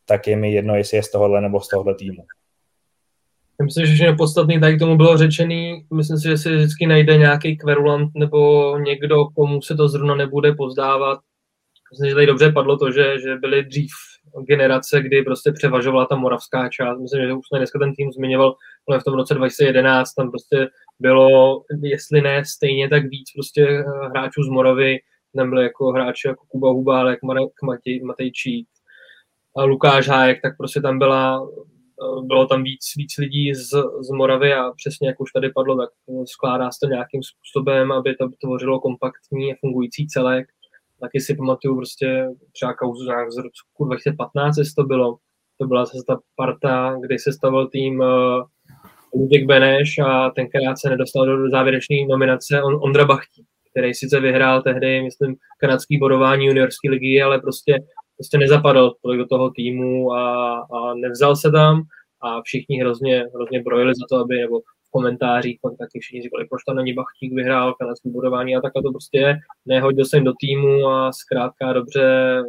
tak 0.08 0.26
je 0.26 0.36
mi 0.36 0.52
jedno, 0.52 0.74
jestli 0.74 0.96
je 0.96 1.02
z 1.02 1.10
tohohle 1.10 1.40
nebo 1.40 1.60
z 1.60 1.68
tohohle 1.68 1.94
týmu. 1.94 2.24
Myslím, 3.62 3.86
že 3.86 3.94
všechno 3.94 4.16
podstatný 4.16 4.60
tady 4.60 4.76
k 4.76 4.78
tomu 4.78 4.96
bylo 4.96 5.16
řečený. 5.16 5.86
Myslím 5.94 6.18
si, 6.18 6.28
že 6.28 6.38
si 6.38 6.56
vždycky 6.56 6.86
najde 6.86 7.16
nějaký 7.16 7.56
kverulant 7.56 8.10
nebo 8.14 8.78
někdo, 8.78 9.24
komu 9.24 9.62
se 9.62 9.74
to 9.74 9.88
zrovna 9.88 10.14
nebude 10.14 10.54
pozdávat. 10.54 11.20
Myslím, 11.92 12.08
že 12.08 12.14
tady 12.14 12.26
dobře 12.26 12.52
padlo 12.52 12.76
to, 12.76 12.92
že, 12.92 13.20
že 13.20 13.36
byly 13.36 13.64
dřív 13.64 13.90
generace, 14.46 15.02
kdy 15.02 15.22
prostě 15.22 15.52
převažovala 15.52 16.06
ta 16.06 16.16
moravská 16.16 16.68
část. 16.68 17.00
Myslím, 17.00 17.26
že 17.26 17.32
už 17.32 17.46
jsme 17.48 17.58
dneska 17.58 17.78
ten 17.78 17.94
tým 17.94 18.12
zmiňoval, 18.12 18.54
ale 18.88 19.00
v 19.00 19.04
tom 19.04 19.14
roce 19.14 19.34
2011 19.34 20.14
tam 20.14 20.30
prostě 20.30 20.68
bylo, 21.00 21.62
jestli 21.82 22.20
ne 22.20 22.44
stejně, 22.44 22.88
tak 22.88 23.02
víc 23.04 23.32
prostě 23.36 23.84
hráčů 24.10 24.42
z 24.42 24.48
Moravy, 24.48 24.98
tam 25.36 25.50
byli 25.50 25.62
jako 25.62 25.92
hráči 25.92 26.28
jako 26.28 26.46
Kuba 26.48 26.70
Hubálek, 26.70 27.22
Marek 27.22 27.62
Matej, 27.62 28.00
Matejčík, 28.02 28.68
Lukáš 29.56 30.08
Hájek, 30.08 30.42
tak 30.42 30.56
prostě 30.56 30.80
tam 30.80 30.98
byla, 30.98 31.48
bylo 32.22 32.46
tam 32.46 32.62
víc, 32.62 32.84
víc 32.96 33.16
lidí 33.18 33.54
z, 33.54 33.70
z 34.00 34.10
Moravy 34.10 34.54
a 34.54 34.72
přesně 34.76 35.08
jak 35.08 35.20
už 35.20 35.32
tady 35.32 35.50
padlo, 35.50 35.76
tak 35.76 35.90
skládá 36.24 36.70
se 36.70 36.78
to 36.82 36.88
nějakým 36.88 37.22
způsobem, 37.22 37.92
aby 37.92 38.14
to 38.14 38.28
tvořilo 38.40 38.80
kompaktní 38.80 39.52
a 39.52 39.56
fungující 39.60 40.06
celek. 40.06 40.46
Taky 41.00 41.20
si 41.20 41.34
pamatuju 41.34 41.76
prostě 41.76 42.28
třeba 42.52 42.74
kauzu 42.74 43.04
z 43.04 43.36
roku 43.36 43.84
2015, 43.84 44.58
jestli 44.58 44.74
to 44.74 44.84
bylo. 44.84 45.16
To 45.60 45.66
byla 45.66 45.84
zase 45.84 46.04
ta 46.06 46.18
parta, 46.36 46.96
kdy 47.00 47.18
se 47.18 47.32
stavil 47.32 47.68
tým 47.68 48.00
uh, 48.00 48.06
Luděk 49.14 49.46
Beneš 49.46 49.98
a 49.98 50.30
tenkrát 50.30 50.78
se 50.78 50.90
nedostal 50.90 51.26
do 51.26 51.50
závěrečné 51.50 51.96
nominace 52.08 52.62
on, 52.62 52.78
Ondra 52.82 53.04
Bachtí, 53.04 53.44
který 53.70 53.94
sice 53.94 54.20
vyhrál 54.20 54.62
tehdy, 54.62 55.02
myslím, 55.02 55.36
kanadský 55.60 55.98
bodování 55.98 56.46
juniorské 56.46 56.90
ligy, 56.90 57.22
ale 57.22 57.40
prostě 57.40 57.78
prostě 58.18 58.38
nezapadl 58.38 58.94
tolik 59.02 59.18
do 59.18 59.26
toho 59.26 59.50
týmu 59.50 60.12
a, 60.12 60.54
a 60.58 60.94
nevzal 60.94 61.36
se 61.36 61.50
tam 61.50 61.82
a 62.20 62.42
všichni 62.42 62.80
hrozně, 62.80 63.24
hrozně 63.34 63.62
brojili 63.62 63.94
za 63.94 64.06
to, 64.10 64.16
aby, 64.16 64.40
nebo 64.40 64.60
v 64.60 64.90
komentářích 64.90 65.58
pak 65.62 65.72
taky 65.78 66.00
všichni 66.00 66.22
říkali, 66.22 66.46
proč 66.50 66.64
tam 66.64 66.76
není 66.76 66.92
Bachtík, 66.92 67.32
vyhrál 67.34 67.74
kanadský 67.74 68.10
budování 68.10 68.56
a 68.56 68.60
takhle 68.60 68.82
to 68.82 68.90
prostě. 68.90 69.36
Nehodil 69.66 70.04
jsem 70.04 70.24
do 70.24 70.32
týmu 70.40 70.86
a 70.86 71.12
zkrátka 71.12 71.72
dobře 71.72 72.42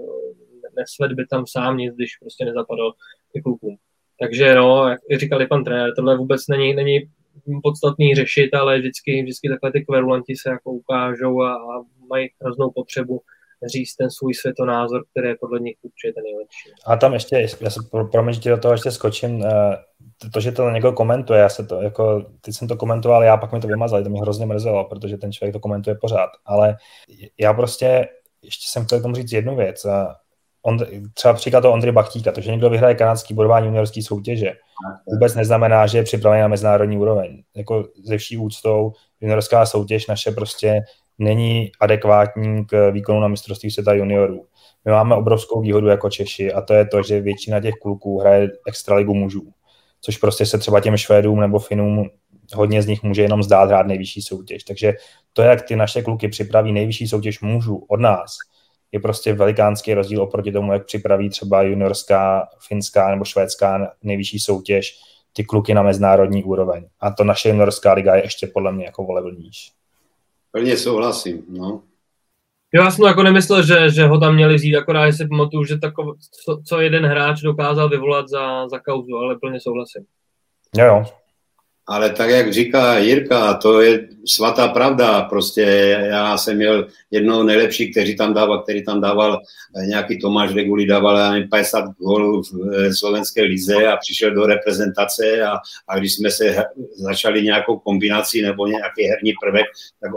nesved 0.77 1.13
by 1.13 1.25
tam 1.25 1.43
sám 1.47 1.77
nic, 1.77 1.95
když 1.95 2.17
prostě 2.17 2.45
nezapadl 2.45 2.91
ty 3.33 3.41
klukům. 3.41 3.75
Takže 4.19 4.55
no, 4.55 4.87
jak 4.87 5.19
říkal 5.19 5.47
pan 5.47 5.63
trenér, 5.63 5.93
tohle 5.95 6.17
vůbec 6.17 6.47
není, 6.47 6.75
není 6.75 6.99
podstatný 7.63 8.15
řešit, 8.15 8.53
ale 8.53 8.79
vždycky, 8.79 9.23
vždycky 9.23 9.49
takhle 9.49 9.71
ty 9.71 9.85
kverulanti 9.85 10.35
se 10.35 10.49
jako 10.49 10.71
ukážou 10.71 11.41
a, 11.41 11.53
a 11.53 11.83
mají 12.09 12.29
hroznou 12.41 12.71
potřebu 12.71 13.21
říct 13.67 13.95
ten 13.95 14.11
svůj 14.11 14.33
světonázor, 14.33 15.03
který 15.11 15.27
je 15.27 15.35
podle 15.39 15.59
nich 15.59 15.75
určitě 15.81 16.21
nejlepší. 16.21 16.69
A 16.85 16.95
tam 16.95 17.13
ještě, 17.13 17.47
já 17.61 17.69
se 17.69 17.79
promiň, 18.11 18.33
že 18.33 18.49
do 18.49 18.57
toho 18.57 18.73
ještě 18.73 18.91
skočím, 18.91 19.45
eh, 19.45 19.77
to, 20.33 20.39
že 20.39 20.51
to 20.51 20.69
někdo 20.69 20.91
komentuje, 20.91 21.39
já 21.39 21.49
se 21.49 21.65
to, 21.65 21.81
jako, 21.81 22.25
teď 22.41 22.55
jsem 22.55 22.67
to 22.67 22.75
komentoval, 22.77 23.23
já 23.23 23.37
pak 23.37 23.51
mi 23.51 23.59
to 23.59 23.67
vymazali, 23.67 24.03
to 24.03 24.09
mě 24.09 24.21
hrozně 24.21 24.45
mrzelo, 24.45 24.85
protože 24.85 25.17
ten 25.17 25.31
člověk 25.31 25.53
to 25.53 25.59
komentuje 25.59 25.95
pořád, 25.95 26.29
ale 26.45 26.77
já 27.39 27.53
prostě, 27.53 28.07
ještě 28.41 28.71
jsem 28.71 28.85
chtěl 28.85 29.01
tomu 29.01 29.15
říct 29.15 29.31
jednu 29.31 29.55
věc, 29.55 29.85
on, 30.61 30.79
třeba 31.13 31.33
příklad 31.33 31.61
to 31.61 31.73
Ondry 31.73 31.91
Bachtíka, 31.91 32.31
to, 32.31 32.41
že 32.41 32.51
někdo 32.51 32.69
vyhraje 32.69 32.95
kanadský 32.95 33.33
bodování 33.33 33.65
juniorské 33.65 34.03
soutěže, 34.03 34.53
vůbec 35.13 35.35
neznamená, 35.35 35.87
že 35.87 35.97
je 35.97 36.03
připravený 36.03 36.41
na 36.41 36.47
mezinárodní 36.47 36.97
úroveň. 36.97 37.43
Jako 37.55 37.87
ze 38.03 38.17
vší 38.17 38.37
úctou 38.37 38.93
juniorská 39.21 39.65
soutěž 39.65 40.07
naše 40.07 40.31
prostě 40.31 40.81
není 41.19 41.71
adekvátní 41.79 42.65
k 42.65 42.91
výkonu 42.91 43.19
na 43.19 43.27
mistrovství 43.27 43.71
světa 43.71 43.93
juniorů. 43.93 44.45
My 44.85 44.91
máme 44.91 45.15
obrovskou 45.15 45.61
výhodu 45.61 45.87
jako 45.87 46.09
Češi 46.09 46.53
a 46.53 46.61
to 46.61 46.73
je 46.73 46.85
to, 46.85 47.03
že 47.03 47.21
většina 47.21 47.59
těch 47.59 47.73
kluků 47.81 48.19
hraje 48.19 48.49
extraligu 48.67 49.13
mužů, 49.13 49.51
což 50.01 50.17
prostě 50.17 50.45
se 50.45 50.57
třeba 50.57 50.79
těm 50.79 50.97
Švédům 50.97 51.39
nebo 51.39 51.59
Finům 51.59 52.09
hodně 52.55 52.81
z 52.81 52.87
nich 52.87 53.03
může 53.03 53.21
jenom 53.21 53.43
zdát 53.43 53.69
hrát 53.69 53.87
nejvyšší 53.87 54.21
soutěž. 54.21 54.63
Takže 54.63 54.93
to, 55.33 55.41
jak 55.41 55.61
ty 55.61 55.75
naše 55.75 56.01
kluky 56.01 56.27
připraví 56.27 56.71
nejvyšší 56.71 57.07
soutěž 57.07 57.41
mužů 57.41 57.85
od 57.87 57.99
nás, 57.99 58.37
je 58.91 58.99
prostě 58.99 59.33
velikánský 59.33 59.93
rozdíl 59.93 60.21
oproti 60.21 60.51
tomu, 60.51 60.73
jak 60.73 60.85
připraví 60.85 61.29
třeba 61.29 61.61
juniorská, 61.61 62.47
finská 62.67 63.09
nebo 63.09 63.25
švédská 63.25 63.93
nejvyšší 64.03 64.39
soutěž 64.39 64.99
ty 65.33 65.43
kluky 65.43 65.73
na 65.73 65.83
mezinárodní 65.83 66.43
úroveň. 66.43 66.85
A 66.99 67.11
to 67.11 67.23
naše 67.23 67.49
juniorská 67.49 67.93
liga 67.93 68.15
je 68.15 68.23
ještě 68.23 68.47
podle 68.47 68.71
mě 68.71 68.85
jako 68.85 69.29
níž. 69.37 69.78
Plně 70.51 70.77
souhlasím, 70.77 71.45
no. 71.49 71.83
Jo, 72.73 72.83
já 72.83 72.91
jsem 72.91 73.05
jako 73.05 73.23
nemyslel, 73.23 73.63
že, 73.63 73.89
že 73.89 74.07
ho 74.07 74.19
tam 74.19 74.35
měli 74.35 74.55
vzít, 74.55 74.75
akorát 74.75 75.05
že 75.05 75.13
si 75.13 75.27
pamatuju, 75.27 75.63
že 75.63 75.77
takov, 75.77 76.17
co, 76.45 76.61
co 76.65 76.79
jeden 76.79 77.05
hráč 77.05 77.41
dokázal 77.41 77.89
vyvolat 77.89 78.29
za, 78.29 78.67
za 78.67 78.79
kauzu, 78.79 79.15
ale 79.15 79.39
plně 79.39 79.59
souhlasím. 79.59 80.05
Jo, 80.77 80.85
jo. 80.85 81.05
Ale 81.87 82.09
tak, 82.09 82.29
jak 82.29 82.53
říká 82.53 82.97
Jirka, 82.97 83.53
to 83.53 83.81
je 83.81 84.07
svatá 84.25 84.67
pravda. 84.67 85.21
Prostě 85.21 85.61
já 86.09 86.37
jsem 86.37 86.57
měl 86.57 86.87
jednoho 87.11 87.43
nejlepší, 87.43 87.91
který 87.91 88.17
tam 88.17 88.33
dával, 88.33 88.61
který 88.63 88.85
tam 88.85 89.01
dával 89.01 89.41
eh, 89.75 89.85
nějaký 89.85 90.19
Tomáš 90.19 90.53
Reguli, 90.53 90.85
dával 90.85 91.41
50 91.49 91.85
gólů 91.85 92.43
v 92.43 92.47
eh, 92.73 92.93
slovenské 92.93 93.41
lize 93.41 93.87
a 93.87 93.97
přišel 93.97 94.31
do 94.31 94.45
reprezentace 94.45 95.41
a, 95.41 95.57
a 95.87 95.99
když 95.99 96.13
jsme 96.13 96.31
se 96.31 96.55
začali 96.95 97.43
nějakou 97.43 97.79
kombinací 97.79 98.41
nebo 98.41 98.67
nějaký 98.67 99.03
herní 99.03 99.33
prvek, 99.43 99.65
tak 100.01 100.11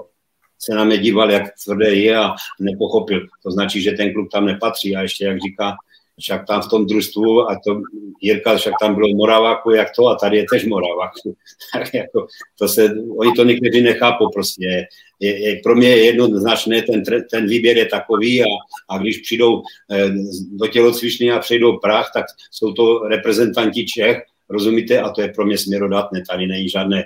se 0.65 0.75
na 0.75 0.85
mě 0.85 0.99
díval, 0.99 1.31
jak 1.31 1.43
tvrdé 1.65 1.95
je 1.95 2.17
a 2.17 2.35
nepochopil. 2.61 3.27
To 3.43 3.51
značí, 3.51 3.83
že 3.83 3.93
ten 3.93 4.13
klub 4.13 4.31
tam 4.33 4.47
nepatří. 4.47 4.97
A 4.97 5.03
ještě, 5.03 5.25
jak 5.25 5.41
říká, 5.41 5.77
však 6.21 6.47
tam 6.47 6.63
v 6.63 6.69
tom 6.69 6.87
družstvu, 6.87 7.51
a 7.51 7.61
to 7.65 7.83
Jirka, 8.21 8.57
však 8.57 8.75
tam 8.81 8.95
bylo 8.95 9.09
Moraváku, 9.09 9.71
jak 9.71 9.89
to, 9.97 10.09
a 10.09 10.15
tady 10.15 10.37
je 10.37 10.45
tež 10.51 10.65
Moraváku. 10.65 11.37
tak 11.73 11.95
jako, 11.95 12.27
to 12.59 12.69
se, 12.69 12.95
oni 13.19 13.33
to 13.37 13.45
někteří 13.45 13.83
nechápou 13.83 14.29
prostě. 14.31 14.87
Je, 15.21 15.49
je, 15.49 15.61
pro 15.63 15.75
mě 15.75 15.89
je 15.89 16.05
jednoznačné, 16.05 16.83
ten, 16.83 17.03
ten 17.31 17.47
výběr 17.47 17.77
je 17.77 17.87
takový 17.87 18.43
a, 18.43 18.47
a 18.89 18.99
když 18.99 19.19
přijdou 19.19 19.63
eh, 19.93 20.11
do 20.53 20.67
tělocvičny 20.67 21.33
a 21.33 21.39
přejdou 21.39 21.79
Prah, 21.79 22.11
tak 22.15 22.25
jsou 22.51 22.73
to 22.73 22.99
reprezentanti 22.99 23.87
Čech, 23.87 24.23
rozumíte, 24.49 25.01
a 25.01 25.11
to 25.11 25.23
je 25.23 25.29
pro 25.29 25.47
mě 25.47 25.59
směrodatné, 25.59 26.23
tady 26.29 26.47
není 26.47 26.69
žádné 26.69 27.05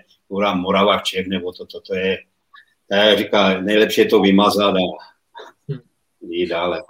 Morava 0.54 0.98
Čech, 0.98 1.26
nebo 1.26 1.52
to, 1.52 1.66
to, 1.66 1.80
to 1.80 1.94
je, 1.94 2.18
já 2.92 3.16
říká, 3.16 3.60
nejlepší 3.60 4.00
je 4.00 4.06
to 4.06 4.20
vymazat 4.20 4.74
a 4.74 4.78
hm. 5.72 5.78
jít 6.20 6.46
dále. 6.46 6.82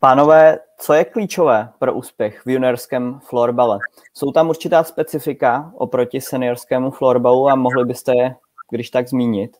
Pánové, 0.00 0.58
co 0.78 0.92
je 0.92 1.04
klíčové 1.04 1.68
pro 1.78 1.94
úspěch 1.94 2.42
v 2.46 2.50
juniorském 2.50 3.20
florbale? 3.28 3.78
Jsou 4.14 4.32
tam 4.32 4.48
určitá 4.48 4.84
specifika 4.84 5.72
oproti 5.74 6.20
seniorskému 6.20 6.90
florbalu 6.90 7.48
a 7.48 7.54
mohli 7.54 7.84
byste 7.84 8.12
je, 8.16 8.34
když 8.70 8.90
tak, 8.90 9.08
zmínit? 9.08 9.56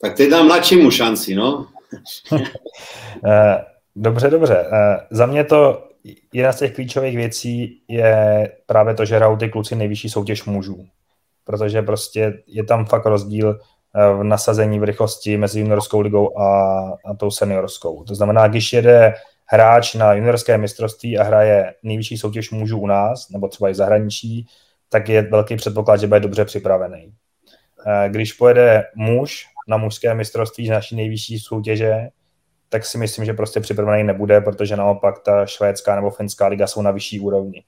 Tak 0.00 0.16
teď 0.16 0.30
dám 0.30 0.46
mladšímu 0.46 0.90
šanci, 0.90 1.34
no. 1.34 1.66
Eh, 3.26 3.64
dobře, 3.96 4.30
dobře. 4.30 4.66
Eh, 4.72 5.06
za 5.10 5.26
mě 5.26 5.44
to 5.44 5.88
jedna 6.32 6.52
z 6.52 6.58
těch 6.58 6.74
klíčových 6.74 7.16
věcí 7.16 7.82
je 7.88 8.52
právě 8.66 8.94
to, 8.94 9.04
že 9.04 9.16
hrajou 9.16 9.36
ty 9.36 9.48
kluci 9.48 9.76
nejvyšší 9.76 10.08
soutěž 10.08 10.44
mužů. 10.44 10.86
Protože 11.44 11.82
prostě 11.82 12.42
je 12.46 12.64
tam 12.64 12.86
fakt 12.86 13.06
rozdíl 13.06 13.60
v 13.94 14.22
nasazení 14.22 14.78
v 14.78 14.84
rychlosti 14.84 15.36
mezi 15.36 15.60
juniorskou 15.60 16.00
ligou 16.00 16.38
a, 16.38 16.80
a 17.04 17.14
tou 17.14 17.30
seniorskou. 17.30 18.04
To 18.04 18.14
znamená, 18.14 18.48
když 18.48 18.72
jede 18.72 19.14
hráč 19.46 19.94
na 19.94 20.12
juniorské 20.12 20.58
mistrovství 20.58 21.18
a 21.18 21.22
hraje 21.22 21.74
nejvyšší 21.82 22.18
soutěž 22.18 22.50
mužů 22.50 22.78
u 22.78 22.86
nás, 22.86 23.30
nebo 23.30 23.48
třeba 23.48 23.70
i 23.70 23.74
zahraničí, 23.74 24.46
tak 24.88 25.08
je 25.08 25.22
velký 25.22 25.56
předpoklad, 25.56 26.00
že 26.00 26.06
bude 26.06 26.20
dobře 26.20 26.44
připravený. 26.44 27.12
Eh, 27.86 28.08
když 28.08 28.32
pojede 28.32 28.84
muž 28.94 29.46
na 29.68 29.76
mužské 29.76 30.14
mistrovství 30.14 30.66
z 30.66 30.70
naší 30.70 30.96
nejvyšší 30.96 31.38
soutěže, 31.38 32.08
tak 32.68 32.86
si 32.86 32.98
myslím, 32.98 33.24
že 33.24 33.32
prostě 33.32 33.60
připravený 33.60 34.04
nebude, 34.04 34.40
protože 34.40 34.76
naopak 34.76 35.18
ta 35.18 35.46
švédská 35.46 35.96
nebo 35.96 36.10
finská 36.10 36.46
liga 36.46 36.66
jsou 36.66 36.82
na 36.82 36.90
vyšší 36.90 37.20
úrovni. 37.20 37.64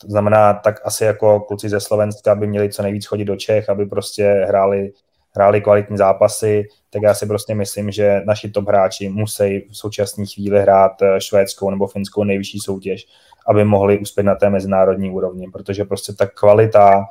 To 0.00 0.06
znamená, 0.06 0.54
tak 0.54 0.80
asi 0.84 1.04
jako 1.04 1.40
kluci 1.40 1.68
ze 1.68 1.80
Slovenska 1.80 2.34
by 2.34 2.46
měli 2.46 2.72
co 2.72 2.82
nejvíc 2.82 3.06
chodit 3.06 3.24
do 3.24 3.36
Čech, 3.36 3.68
aby 3.68 3.86
prostě 3.86 4.44
hráli 4.48 4.92
hráli 5.34 5.60
kvalitní 5.60 5.96
zápasy, 5.96 6.68
tak 6.90 7.02
já 7.02 7.14
si 7.14 7.26
prostě 7.26 7.54
myslím, 7.54 7.90
že 7.90 8.22
naši 8.26 8.50
top 8.50 8.68
hráči 8.68 9.08
musí 9.08 9.60
v 9.70 9.76
současné 9.76 10.24
chvíli 10.26 10.60
hrát 10.60 11.02
eh, 11.02 11.20
švédskou 11.20 11.70
nebo 11.70 11.86
finskou 11.86 12.24
nejvyšší 12.24 12.58
soutěž, 12.58 13.06
aby 13.46 13.64
mohli 13.64 13.98
uspět 13.98 14.22
na 14.22 14.34
té 14.34 14.50
mezinárodní 14.50 15.10
úrovni, 15.10 15.50
protože 15.50 15.84
prostě 15.84 16.12
ta 16.12 16.26
kvalita, 16.26 17.04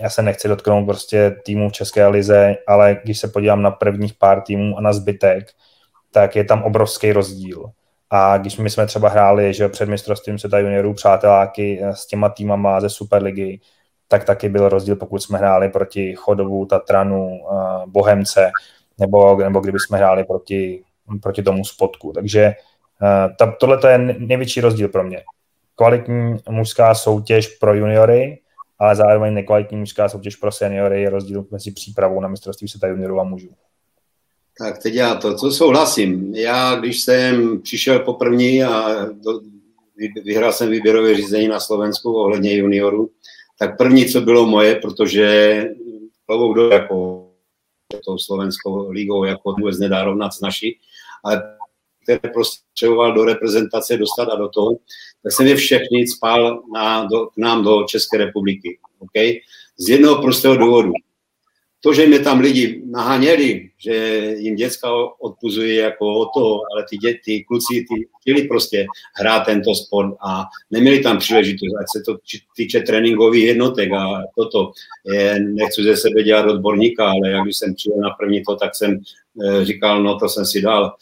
já 0.00 0.10
se 0.10 0.22
nechci 0.22 0.48
dotknout 0.48 0.86
prostě 0.86 1.36
týmů 1.44 1.68
v 1.68 1.72
České 1.72 2.06
lize, 2.06 2.56
ale 2.66 3.00
když 3.04 3.18
se 3.18 3.28
podívám 3.28 3.62
na 3.62 3.70
prvních 3.70 4.14
pár 4.14 4.40
týmů 4.40 4.78
a 4.78 4.80
na 4.80 4.92
zbytek, 4.92 5.44
tak 6.10 6.36
je 6.36 6.44
tam 6.44 6.62
obrovský 6.62 7.12
rozdíl. 7.12 7.70
A 8.10 8.38
když 8.38 8.56
my 8.56 8.70
jsme 8.70 8.86
třeba 8.86 9.08
hráli 9.08 9.54
že 9.54 9.68
před 9.68 9.88
mistrovstvím 9.88 10.38
světa 10.38 10.58
juniorů 10.58 10.94
přáteláky 10.94 11.80
eh, 11.82 11.94
s 11.94 12.06
těma 12.06 12.28
týmama 12.28 12.80
ze 12.80 12.90
Superligy, 12.90 13.60
tak 14.10 14.24
taky 14.24 14.48
byl 14.48 14.68
rozdíl, 14.68 14.96
pokud 14.96 15.22
jsme 15.22 15.38
hráli 15.38 15.68
proti 15.68 16.14
Chodovu, 16.14 16.66
Tatranu, 16.66 17.40
Bohemce, 17.86 18.50
nebo, 18.98 19.36
nebo 19.36 19.60
kdyby 19.60 19.78
jsme 19.80 19.98
hráli 19.98 20.24
proti, 20.24 20.82
proti 21.22 21.42
tomu 21.42 21.64
spotku. 21.64 22.12
Takže 22.12 22.52
ta, 23.38 23.54
tohle 23.60 23.92
je 23.92 23.98
největší 23.98 24.60
rozdíl 24.60 24.88
pro 24.88 25.04
mě. 25.04 25.22
Kvalitní 25.74 26.36
mužská 26.48 26.94
soutěž 26.94 27.46
pro 27.46 27.74
juniory, 27.74 28.40
ale 28.78 28.96
zároveň 28.96 29.34
nekvalitní 29.34 29.78
mužská 29.78 30.08
soutěž 30.08 30.36
pro 30.36 30.52
seniory 30.52 31.02
je 31.02 31.10
rozdíl 31.10 31.44
mezi 31.50 31.70
přípravou 31.70 32.20
na 32.20 32.28
mistrovství 32.28 32.68
světa 32.68 32.86
juniorů 32.86 33.20
a 33.20 33.24
mužů. 33.24 33.48
Tak 34.58 34.78
teď 34.78 34.94
já 34.94 35.14
to, 35.14 35.34
co 35.34 35.50
souhlasím. 35.50 36.34
Já, 36.34 36.74
když 36.74 37.00
jsem 37.00 37.60
přišel 37.62 37.98
poprvé 37.98 38.58
a 38.66 39.04
do, 39.04 39.40
vyhrál 40.24 40.52
jsem 40.52 40.70
výběrové 40.70 41.14
řízení 41.14 41.48
na 41.48 41.60
Slovensku 41.60 42.16
ohledně 42.16 42.54
juniorů, 42.54 43.10
tak 43.60 43.76
první, 43.76 44.06
co 44.06 44.20
bylo 44.20 44.46
moje, 44.46 44.76
protože 44.76 45.64
klobouk 46.26 46.56
do 46.56 46.68
jako 46.68 47.26
tou 48.04 48.18
slovenskou 48.18 48.90
ligou 48.90 49.24
jako 49.24 49.52
vůbec 49.52 49.78
nedá 49.78 50.04
rovnat 50.04 50.34
s 50.34 50.40
naší, 50.40 50.78
ale 51.24 51.42
které 52.02 52.32
prostě 52.32 52.86
do 52.86 53.24
reprezentace 53.24 53.96
dostat 53.96 54.28
a 54.28 54.36
do 54.36 54.48
toho, 54.48 54.70
tak 55.22 55.32
jsem 55.32 55.46
je 55.46 55.56
všechny 55.56 56.06
spál 56.06 56.62
na, 56.74 57.04
do, 57.04 57.26
k 57.26 57.36
nám 57.36 57.64
do 57.64 57.84
České 57.84 58.16
republiky. 58.18 58.78
Okay? 58.98 59.32
Z 59.76 59.88
jednoho 59.88 60.22
prostého 60.22 60.56
důvodu 60.56 60.92
to, 61.80 61.94
že 61.94 62.06
mě 62.06 62.18
tam 62.18 62.40
lidi 62.40 62.82
naháněli, 62.90 63.70
že 63.78 63.94
jim 64.38 64.54
děcka 64.54 64.88
odpuzují 65.20 65.76
jako 65.76 66.20
o 66.20 66.26
to, 66.26 66.60
ale 66.72 66.84
ty 66.90 66.96
děti, 66.96 67.44
kluci, 67.48 67.74
ty 67.74 68.08
chtěli 68.20 68.48
prostě 68.48 68.86
hrát 69.16 69.40
tento 69.40 69.74
sport 69.74 70.14
a 70.26 70.44
neměli 70.70 71.00
tam 71.00 71.18
příležitost, 71.18 71.74
ať 71.80 71.86
se 71.96 72.02
to 72.06 72.18
týče 72.56 72.80
tréninkových 72.80 73.44
jednotek 73.44 73.92
a 73.92 74.22
toto. 74.36 74.72
Je, 75.12 75.40
nechci 75.40 75.82
ze 75.82 75.96
sebe 75.96 76.22
dělat 76.22 76.46
odborníka, 76.46 77.10
ale 77.10 77.30
jak 77.30 77.44
když 77.44 77.56
jsem 77.56 77.74
přijel 77.74 77.98
na 77.98 78.10
první 78.10 78.42
to, 78.48 78.56
tak 78.56 78.74
jsem 78.74 79.00
e, 79.44 79.64
říkal, 79.64 80.02
no 80.02 80.18
to 80.18 80.28
jsem 80.28 80.46
si 80.46 80.62
dal. 80.62 80.94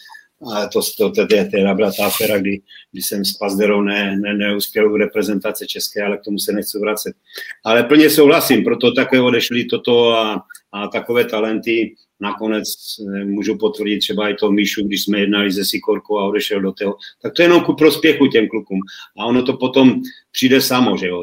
A 0.55 0.67
to, 0.67 0.81
to, 0.99 1.11
to, 1.11 1.27
to, 1.27 1.27
to 1.27 1.75
byla 1.75 1.93
ta 1.99 2.07
aféra, 2.07 2.39
kdy, 2.39 2.61
kdy 2.93 3.03
jsem 3.03 3.25
s 3.25 3.33
Pazderou 3.33 3.83
ne, 3.83 4.17
ne, 4.17 4.35
neuspěl 4.35 4.93
u 4.93 4.97
reprezentace 4.97 5.67
české, 5.67 6.03
ale 6.03 6.19
k 6.19 6.25
tomu 6.25 6.39
se 6.39 6.53
nechci 6.53 6.79
vracet. 6.79 7.17
Ale 7.65 7.83
plně 7.83 8.11
souhlasím, 8.11 8.65
proto 8.65 8.93
také 8.93 9.21
odešli 9.21 9.65
toto 9.65 10.13
a, 10.13 10.45
a 10.73 10.89
takové 10.89 11.25
talenty 11.25 11.95
nakonec 12.21 12.69
eh, 12.69 13.25
můžu 13.25 13.59
potvrdit 13.59 13.99
třeba 13.99 14.29
i 14.29 14.35
to 14.35 14.51
Míšu, 14.51 14.87
když 14.87 15.03
jsme 15.03 15.21
jednali 15.21 15.53
se 15.53 15.65
Sikorkou 15.65 16.19
a 16.19 16.27
odešel 16.27 16.61
do 16.61 16.73
toho, 16.73 16.97
tak 17.23 17.33
to 17.33 17.43
je 17.43 17.45
jenom 17.45 17.61
ku 17.65 17.75
prospěchu 17.75 18.27
těm 18.27 18.49
klukům. 18.49 18.79
A 19.19 19.27
ono 19.27 19.43
to 19.43 19.53
potom 19.57 20.03
přijde 20.33 20.61
samo, 20.61 20.97
že 20.97 21.07
jo. 21.07 21.23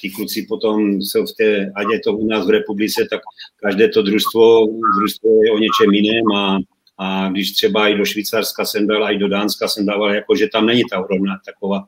Ti 0.00 0.10
kluci 0.10 0.46
potom 0.48 1.02
jsou 1.02 1.26
v 1.26 1.32
té, 1.38 1.72
ať 1.76 1.86
je 1.92 2.00
to 2.00 2.12
u 2.12 2.26
nás 2.26 2.46
v 2.46 2.50
republice, 2.50 3.06
tak 3.10 3.20
každé 3.56 3.88
to 3.88 4.02
družstvo, 4.02 4.66
družstvo 4.98 5.30
je 5.44 5.52
o 5.52 5.58
něčem 5.58 5.94
jiném 5.94 6.32
a 6.36 6.58
a 6.98 7.28
když 7.28 7.52
třeba 7.52 7.88
i 7.88 7.94
do 7.94 8.04
Švýcarska 8.04 8.64
jsem 8.64 8.86
byl, 8.86 9.04
a 9.04 9.10
i 9.10 9.18
do 9.18 9.28
Dánska 9.28 9.68
jsem 9.68 9.86
dával, 9.86 10.14
jako 10.14 10.36
že 10.36 10.48
tam 10.48 10.66
není 10.66 10.82
ta 10.90 11.04
úrovna 11.04 11.40
taková, 11.44 11.84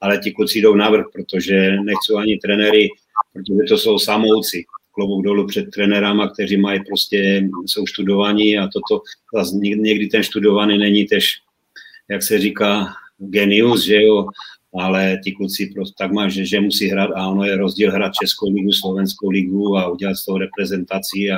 ale 0.00 0.18
ti 0.18 0.32
kluci 0.32 0.58
jdou 0.60 0.74
navrh, 0.74 1.04
protože 1.12 1.76
nechcou 1.84 2.16
ani 2.16 2.36
trenéry, 2.36 2.88
protože 3.32 3.68
to 3.68 3.78
jsou 3.78 3.98
samouci. 3.98 4.64
Klobouk 5.00 5.24
dolů 5.24 5.46
před 5.46 5.70
trenérama, 5.70 6.28
kteří 6.28 6.56
mají 6.56 6.80
prostě, 6.84 7.48
jsou 7.66 7.86
študovaní 7.86 8.58
a 8.58 8.68
toto, 8.68 9.02
někdy 9.54 10.06
ten 10.06 10.22
študovaný 10.22 10.78
není 10.78 11.04
tež, 11.04 11.40
jak 12.08 12.22
se 12.22 12.38
říká, 12.38 12.86
genius, 13.18 13.84
že 13.84 14.02
jo, 14.02 14.26
ale 14.74 15.20
ti 15.24 15.32
kluci 15.32 15.70
prostě 15.74 15.94
tak 15.98 16.12
mají, 16.12 16.30
že, 16.30 16.44
že 16.44 16.60
musí 16.60 16.88
hrát 16.88 17.10
a 17.16 17.28
ono 17.28 17.44
je 17.44 17.56
rozdíl 17.56 17.92
hrát 17.92 18.12
Českou 18.22 18.50
ligu, 18.50 18.72
Slovenskou 18.72 19.30
ligu 19.30 19.76
a 19.76 19.88
udělat 19.88 20.14
s 20.14 20.24
tou 20.24 20.38
reprezentací 20.38 21.30
a, 21.30 21.36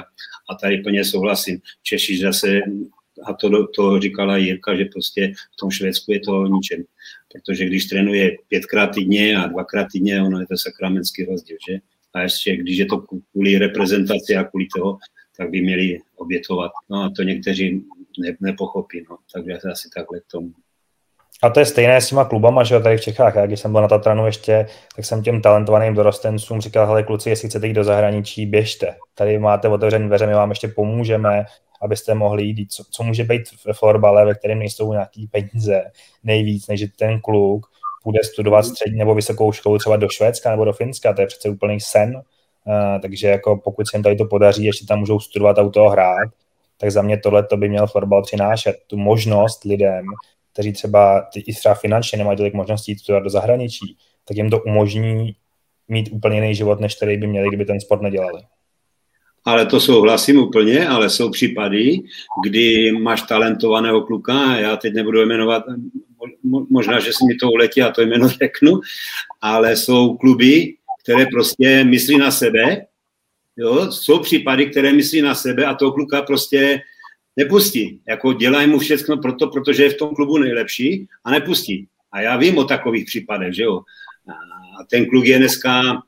a 0.50 0.54
tady 0.60 0.78
plně 0.78 1.04
souhlasím. 1.04 1.58
Češi 1.82 2.18
zase 2.18 2.60
a 3.24 3.32
to, 3.32 3.66
to 3.66 4.00
říkala 4.00 4.36
Jirka, 4.36 4.76
že 4.76 4.84
prostě 4.84 5.32
v 5.52 5.56
tom 5.56 5.70
Švédsku 5.70 6.12
je 6.12 6.20
to 6.20 6.46
ničem. 6.46 6.84
Protože 7.32 7.66
když 7.66 7.86
trénuje 7.86 8.36
pětkrát 8.48 8.94
týdně 8.94 9.36
a 9.36 9.46
dvakrát 9.46 9.86
týdně, 9.92 10.22
ono 10.22 10.40
je 10.40 10.46
to 10.46 10.58
sakramentský 10.58 11.24
rozdíl, 11.24 11.56
že? 11.68 11.78
A 12.14 12.20
ještě, 12.20 12.56
když 12.56 12.78
je 12.78 12.86
to 12.86 13.04
kvůli 13.32 13.58
reprezentaci 13.58 14.36
a 14.36 14.44
kvůli 14.44 14.66
toho, 14.76 14.98
tak 15.36 15.50
by 15.50 15.62
měli 15.62 15.98
obětovat. 16.16 16.72
No 16.90 17.02
a 17.02 17.10
to 17.16 17.22
někteří 17.22 17.84
ne, 18.18 18.36
nepochopí, 18.40 19.04
no. 19.10 19.16
Takže 19.34 19.52
asi 19.72 19.88
takhle 19.96 20.20
k 20.20 20.26
tomu. 20.32 20.50
A 21.42 21.50
to 21.50 21.60
je 21.60 21.66
stejné 21.66 22.00
s 22.00 22.08
těma 22.08 22.24
klubama, 22.24 22.64
že 22.64 22.74
jo, 22.74 22.80
tady 22.80 22.96
v 22.96 23.00
Čechách. 23.00 23.34
Já 23.36 23.46
když 23.46 23.60
jsem 23.60 23.72
byl 23.72 23.82
na 23.82 23.88
Tatranu 23.88 24.26
ještě, 24.26 24.66
tak 24.96 25.04
jsem 25.04 25.22
těm 25.22 25.42
talentovaným 25.42 25.94
dorostencům 25.94 26.60
říkal, 26.60 26.86
hele 26.86 27.02
kluci, 27.02 27.30
jestli 27.30 27.48
chcete 27.48 27.66
jít 27.66 27.74
do 27.74 27.84
zahraničí, 27.84 28.46
běžte. 28.46 28.96
Tady 29.14 29.38
máte 29.38 29.68
otevřené 29.68 30.06
dveře, 30.06 30.26
my 30.26 30.34
vám 30.34 30.50
ještě 30.50 30.68
pomůžeme, 30.68 31.44
abyste 31.82 32.14
mohli 32.14 32.44
jít. 32.44 32.72
Co, 32.72 32.84
co 32.90 33.02
může 33.02 33.24
být 33.24 33.42
ve 33.66 33.72
florbale, 33.72 34.24
ve 34.24 34.34
kterém 34.34 34.58
nejsou 34.58 34.92
nějaký 34.92 35.26
peníze 35.26 35.82
nejvíc, 36.24 36.68
než 36.68 36.84
ten 36.96 37.20
kluk 37.20 37.66
půjde 38.02 38.20
studovat 38.24 38.62
střední 38.62 38.98
nebo 38.98 39.14
vysokou 39.14 39.52
školu 39.52 39.78
třeba 39.78 39.96
do 39.96 40.08
Švédska 40.08 40.50
nebo 40.50 40.64
do 40.64 40.72
Finska, 40.72 41.12
to 41.12 41.20
je 41.20 41.26
přece 41.26 41.48
úplný 41.48 41.80
sen. 41.80 42.14
Uh, 42.14 43.00
takže 43.02 43.28
jako 43.28 43.60
pokud 43.64 43.88
se 43.88 43.96
jim 43.96 44.02
tady 44.02 44.16
to 44.16 44.24
podaří, 44.24 44.64
ještě 44.64 44.86
tam 44.86 44.98
můžou 44.98 45.20
studovat 45.20 45.58
a 45.58 45.62
u 45.62 45.70
toho 45.70 45.90
hrát, 45.90 46.28
tak 46.80 46.90
za 46.90 47.02
mě 47.02 47.18
tohle 47.18 47.42
to 47.42 47.56
by 47.56 47.68
měl 47.68 47.86
florbal 47.86 48.22
přinášet. 48.22 48.76
Tu 48.86 48.96
možnost 48.96 49.64
lidem, 49.64 50.04
kteří 50.52 50.72
třeba 50.72 51.26
i 51.36 51.54
třeba 51.54 51.74
finančně 51.74 52.18
nemají 52.18 52.36
tolik 52.36 52.54
možností 52.54 52.92
jít 52.92 53.22
do 53.22 53.30
zahraničí, 53.30 53.96
tak 54.24 54.36
jim 54.36 54.50
to 54.50 54.60
umožní 54.60 55.36
mít 55.88 56.08
úplně 56.12 56.36
jiný 56.36 56.54
život, 56.54 56.80
než 56.80 56.94
který 56.94 57.16
by 57.16 57.26
měli, 57.26 57.48
kdyby 57.48 57.64
ten 57.64 57.80
sport 57.80 58.02
nedělali. 58.02 58.42
Ale 59.44 59.66
to 59.66 59.80
souhlasím 59.80 60.38
úplně, 60.38 60.88
ale 60.88 61.10
jsou 61.10 61.30
případy, 61.30 61.98
kdy 62.46 62.92
máš 62.92 63.22
talentovaného 63.22 64.00
kluka, 64.00 64.56
já 64.56 64.76
teď 64.76 64.94
nebudu 64.94 65.26
jmenovat, 65.26 65.64
možná, 66.70 67.00
že 67.00 67.12
si 67.12 67.24
mi 67.24 67.34
to 67.34 67.50
uletí 67.50 67.82
a 67.82 67.90
to 67.90 68.02
jméno 68.02 68.28
řeknu, 68.28 68.80
ale 69.40 69.76
jsou 69.76 70.16
kluby, 70.16 70.74
které 71.04 71.26
prostě 71.26 71.84
myslí 71.84 72.18
na 72.18 72.30
sebe, 72.30 72.86
jo? 73.56 73.92
jsou 73.92 74.18
případy, 74.18 74.66
které 74.66 74.92
myslí 74.92 75.22
na 75.22 75.34
sebe 75.34 75.64
a 75.64 75.74
toho 75.74 75.92
kluka 75.92 76.22
prostě 76.22 76.80
nepustí. 77.36 78.00
Jako 78.08 78.32
dělají 78.32 78.66
mu 78.66 78.78
všechno 78.78 79.16
proto, 79.16 79.46
protože 79.46 79.82
je 79.82 79.90
v 79.90 79.96
tom 79.96 80.14
klubu 80.14 80.38
nejlepší 80.38 81.08
a 81.24 81.30
nepustí. 81.30 81.88
A 82.12 82.20
já 82.20 82.36
vím 82.36 82.58
o 82.58 82.64
takových 82.64 83.04
případech, 83.04 83.54
že 83.54 83.62
jo. 83.62 83.80
A 84.80 84.84
ten 84.84 85.06
kluk 85.06 85.24
je 85.24 85.38
dneska 85.38 86.02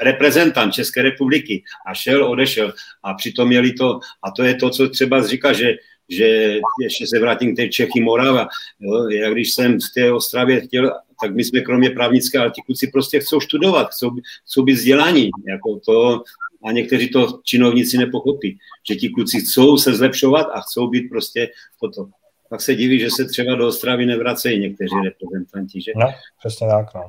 reprezentant 0.00 0.74
České 0.74 1.02
republiky 1.02 1.64
a 1.86 1.94
šel, 1.94 2.30
odešel 2.30 2.74
a 3.02 3.14
přitom 3.14 3.48
měli 3.48 3.72
to, 3.72 4.00
a 4.22 4.30
to 4.30 4.42
je 4.42 4.54
to, 4.54 4.70
co 4.70 4.88
třeba 4.88 5.26
říká, 5.26 5.52
že, 5.52 5.74
že 6.08 6.58
ještě 6.82 7.06
se 7.06 7.18
vrátím 7.18 7.54
k 7.54 7.56
té 7.56 7.68
Čechy 7.68 8.00
Morava, 8.00 8.48
jo, 8.80 9.08
já 9.08 9.30
když 9.30 9.54
jsem 9.54 9.78
v 9.80 9.94
té 9.94 10.12
Ostravě 10.12 10.60
chtěl, 10.60 10.92
tak 11.22 11.34
my 11.34 11.44
jsme 11.44 11.60
kromě 11.60 11.90
právnické, 11.90 12.38
ale 12.38 12.50
ti 12.50 12.62
kluci 12.66 12.86
prostě 12.86 13.20
chcou 13.20 13.40
studovat, 13.40 13.90
chcou, 13.90 14.10
chcou 14.44 14.62
být 14.62 14.72
vzdělaní, 14.74 15.30
jako 15.48 15.80
to, 15.86 16.22
a 16.64 16.72
někteří 16.72 17.08
to 17.08 17.40
činovníci 17.44 17.98
nepochopí, 17.98 18.58
že 18.88 18.94
ti 18.94 19.08
kluci 19.08 19.40
chcou 19.40 19.76
se 19.76 19.94
zlepšovat 19.94 20.46
a 20.52 20.60
chcou 20.60 20.88
být 20.88 21.08
prostě 21.08 21.48
toto. 21.80 22.08
Pak 22.48 22.60
se 22.60 22.74
diví, 22.74 23.00
že 23.00 23.10
se 23.10 23.24
třeba 23.24 23.54
do 23.54 23.68
Ostravy 23.68 24.06
nevracejí 24.06 24.60
někteří 24.60 24.94
reprezentanti, 25.04 25.82
že? 25.82 25.92
No, 25.96 26.06
přesně 26.38 26.68
tak, 26.68 26.94
no. 26.94 27.02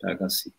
Tak 0.00 0.22
asi. 0.22 0.50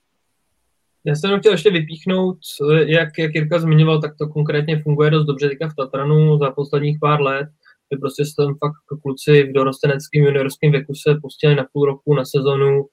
Já 1.05 1.15
jsem 1.15 1.39
chtěl 1.39 1.51
ještě 1.51 1.71
vypíchnout, 1.71 2.37
jak, 2.85 3.09
jak 3.17 3.35
Jirka 3.35 3.59
zmiňoval, 3.59 4.01
tak 4.01 4.11
to 4.19 4.27
konkrétně 4.27 4.79
funguje 4.79 5.09
dost 5.11 5.25
dobře 5.25 5.49
teďka 5.49 5.69
v 5.69 5.75
Tatranu 5.75 6.37
za 6.37 6.51
posledních 6.51 6.97
pár 7.01 7.21
let, 7.21 7.47
kdy 7.89 7.99
prostě 7.99 8.25
se 8.25 8.31
tam 8.37 8.47
fakt 8.47 9.01
kluci 9.01 9.43
v 9.43 9.53
dorosteneckém 9.53 10.23
juniorském 10.23 10.71
věku 10.71 10.93
se 10.95 11.15
pustili 11.21 11.55
na 11.55 11.65
půl 11.73 11.85
roku, 11.85 12.13
na 12.13 12.25
sezonu, 12.25 12.85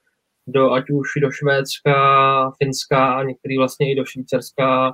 do, 0.47 0.71
ať 0.71 0.83
už 0.89 1.07
do 1.21 1.31
Švédska, 1.31 2.51
Finska 2.63 3.13
a 3.13 3.23
některý 3.23 3.57
vlastně 3.57 3.91
i 3.91 3.95
do 3.95 4.05
Švýcarska. 4.05 4.93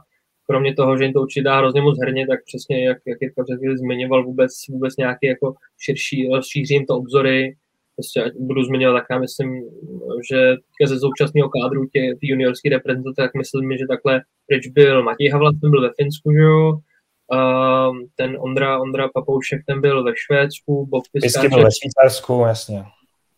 Kromě 0.50 0.74
toho, 0.74 0.98
že 0.98 1.04
jim 1.04 1.14
to 1.14 1.22
určitě 1.22 1.44
dá 1.44 1.58
hrozně 1.58 1.82
moc 1.82 2.00
herně, 2.00 2.28
tak 2.28 2.40
přesně 2.46 2.86
jak, 2.86 2.98
jak 3.08 3.18
Jirka 3.22 3.44
zmiňoval, 3.80 4.24
vůbec, 4.24 4.52
vůbec 4.70 4.98
nějaký 4.98 5.28
jako 5.28 5.54
širší, 5.80 6.30
rozšíří 6.34 6.74
jim 6.74 6.86
to 6.86 6.96
obzory. 6.96 7.56
Prostě 7.98 8.24
ať 8.24 8.32
budu 8.40 8.64
zmiňovat, 8.64 9.00
tak 9.00 9.06
já 9.12 9.20
myslím, 9.20 9.50
že 10.32 10.56
ze 10.88 11.00
současného 11.00 11.50
kádru 11.50 11.86
tě, 11.86 12.02
ty 12.20 12.28
juniorský 12.28 12.70
reprezentace, 12.70 13.16
tak 13.16 13.32
myslím, 13.34 13.78
že 13.78 13.86
takhle 13.90 14.22
pryč 14.48 14.68
byl 14.68 15.04
Matěj 15.04 15.30
Havla, 15.30 15.52
ten 15.62 15.72
byl 15.72 15.82
ve 15.82 15.90
Finsku, 15.98 16.32
že 16.34 16.40
jo, 16.40 16.78
Uh, 17.34 17.98
ten 18.16 18.38
Ondra, 18.40 18.80
Ondra 18.80 19.10
Papoušek, 19.14 19.62
ten 19.68 19.82
byl 19.82 20.04
ve 20.04 20.12
Švédsku, 20.16 20.86
Bob 20.86 21.04
Vždycky 21.14 21.50
byl 21.50 21.64
ve 21.64 21.70
Švýcarsku, 21.72 22.44
jasně. 22.48 22.84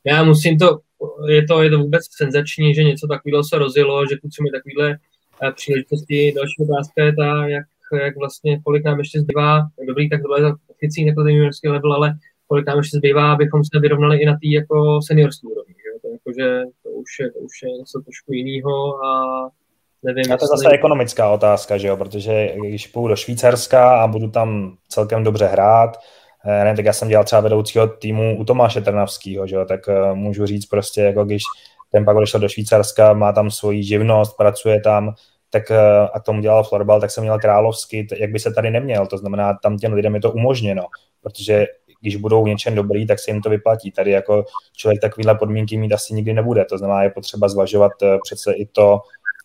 Já 0.05 0.23
musím 0.23 0.57
to, 0.59 0.79
je 1.27 1.47
to, 1.47 1.63
je 1.63 1.69
to 1.69 1.79
vůbec 1.79 2.01
senzační, 2.17 2.75
že 2.75 2.83
něco 2.83 3.07
takového 3.07 3.43
se 3.43 3.57
rozjelo, 3.57 4.05
že 4.05 4.17
kluci 4.17 4.41
mají 4.41 4.51
takovéhle 4.51 4.97
eh, 5.43 5.51
příležitosti. 5.51 6.33
Další 6.35 6.55
otázka 6.63 7.03
je 7.03 7.15
ta, 7.15 7.47
jak, 7.47 7.65
jak 8.03 8.17
vlastně, 8.17 8.61
kolik 8.65 8.83
nám 8.85 8.99
ještě 8.99 9.19
zbývá, 9.19 9.61
dobrý, 9.87 10.09
tak 10.09 10.21
tohle 10.21 10.41
je 10.41 10.53
oficiální 10.67 11.07
jako 11.07 11.23
ten 11.23 11.31
juniorský 11.31 11.67
level, 11.67 11.93
ale 11.93 12.13
kolik 12.49 12.67
nám 12.67 12.77
ještě 12.77 12.97
zbývá, 12.97 13.33
abychom 13.33 13.61
se 13.63 13.79
vyrovnali 13.79 14.17
i 14.17 14.25
na 14.25 14.33
té 14.33 14.47
jako 14.59 14.99
seniorské 15.07 15.47
úrovni. 15.47 15.73
Že? 15.83 15.99
To, 16.01 16.07
jako, 16.15 16.29
že 16.39 16.63
to, 16.83 16.89
už 16.89 17.09
je, 17.19 17.31
to 17.31 17.39
už 17.39 17.55
je 17.63 17.69
něco 17.69 18.01
trošku 18.05 18.33
jiného 18.33 19.05
a 19.05 19.11
nevím. 20.03 20.31
A 20.33 20.37
to 20.37 20.45
je 20.45 20.47
zase 20.47 20.69
ekonomická 20.69 21.29
otázka, 21.29 21.77
že 21.77 21.87
jo? 21.87 21.97
protože 21.97 22.49
když 22.59 22.87
půjdu 22.87 23.07
do 23.07 23.15
Švýcarska 23.15 24.01
a 24.01 24.07
budu 24.07 24.29
tam 24.29 24.77
celkem 24.87 25.23
dobře 25.23 25.45
hrát, 25.45 25.97
Eh, 26.45 26.63
ne, 26.63 26.75
tak 26.75 26.85
já 26.85 26.93
jsem 26.93 27.07
dělal 27.07 27.23
třeba 27.23 27.41
vedoucího 27.41 27.87
týmu 27.87 28.37
u 28.39 28.45
Tomáše 28.45 28.81
Trnavského, 28.81 29.47
že 29.47 29.55
jo, 29.55 29.65
tak 29.65 29.79
uh, 29.87 30.15
můžu 30.15 30.45
říct 30.45 30.65
prostě, 30.65 31.01
jako 31.01 31.25
když 31.25 31.41
ten 31.91 32.05
pak 32.05 32.17
odešel 32.17 32.39
do 32.39 32.49
Švýcarska, 32.49 33.13
má 33.13 33.31
tam 33.31 33.51
svoji 33.51 33.83
živnost, 33.83 34.37
pracuje 34.37 34.81
tam, 34.81 35.13
tak 35.49 35.63
uh, 35.69 35.77
a 36.13 36.19
tomu 36.19 36.41
dělal 36.41 36.63
florbal, 36.63 37.01
tak 37.01 37.11
jsem 37.11 37.23
měl 37.23 37.39
královský, 37.39 38.07
jak 38.19 38.31
by 38.31 38.39
se 38.39 38.53
tady 38.53 38.71
neměl, 38.71 39.07
to 39.07 39.17
znamená, 39.17 39.57
tam 39.63 39.77
těm 39.77 39.93
lidem 39.93 40.15
je 40.15 40.21
to 40.21 40.31
umožněno, 40.31 40.83
protože 41.21 41.65
když 42.01 42.15
budou 42.15 42.43
v 42.43 42.47
něčem 42.47 42.75
dobrý, 42.75 43.07
tak 43.07 43.19
se 43.19 43.31
jim 43.31 43.41
to 43.41 43.49
vyplatí. 43.49 43.91
Tady 43.91 44.11
jako 44.11 44.45
člověk 44.75 45.01
takovýhle 45.01 45.35
podmínky 45.35 45.77
mít 45.77 45.93
asi 45.93 46.13
nikdy 46.13 46.33
nebude, 46.33 46.65
to 46.65 46.77
znamená, 46.77 47.03
je 47.03 47.09
potřeba 47.09 47.49
zvažovat 47.49 47.91
uh, 48.01 48.09
přece 48.23 48.53
i 48.53 48.65
to, 48.65 48.99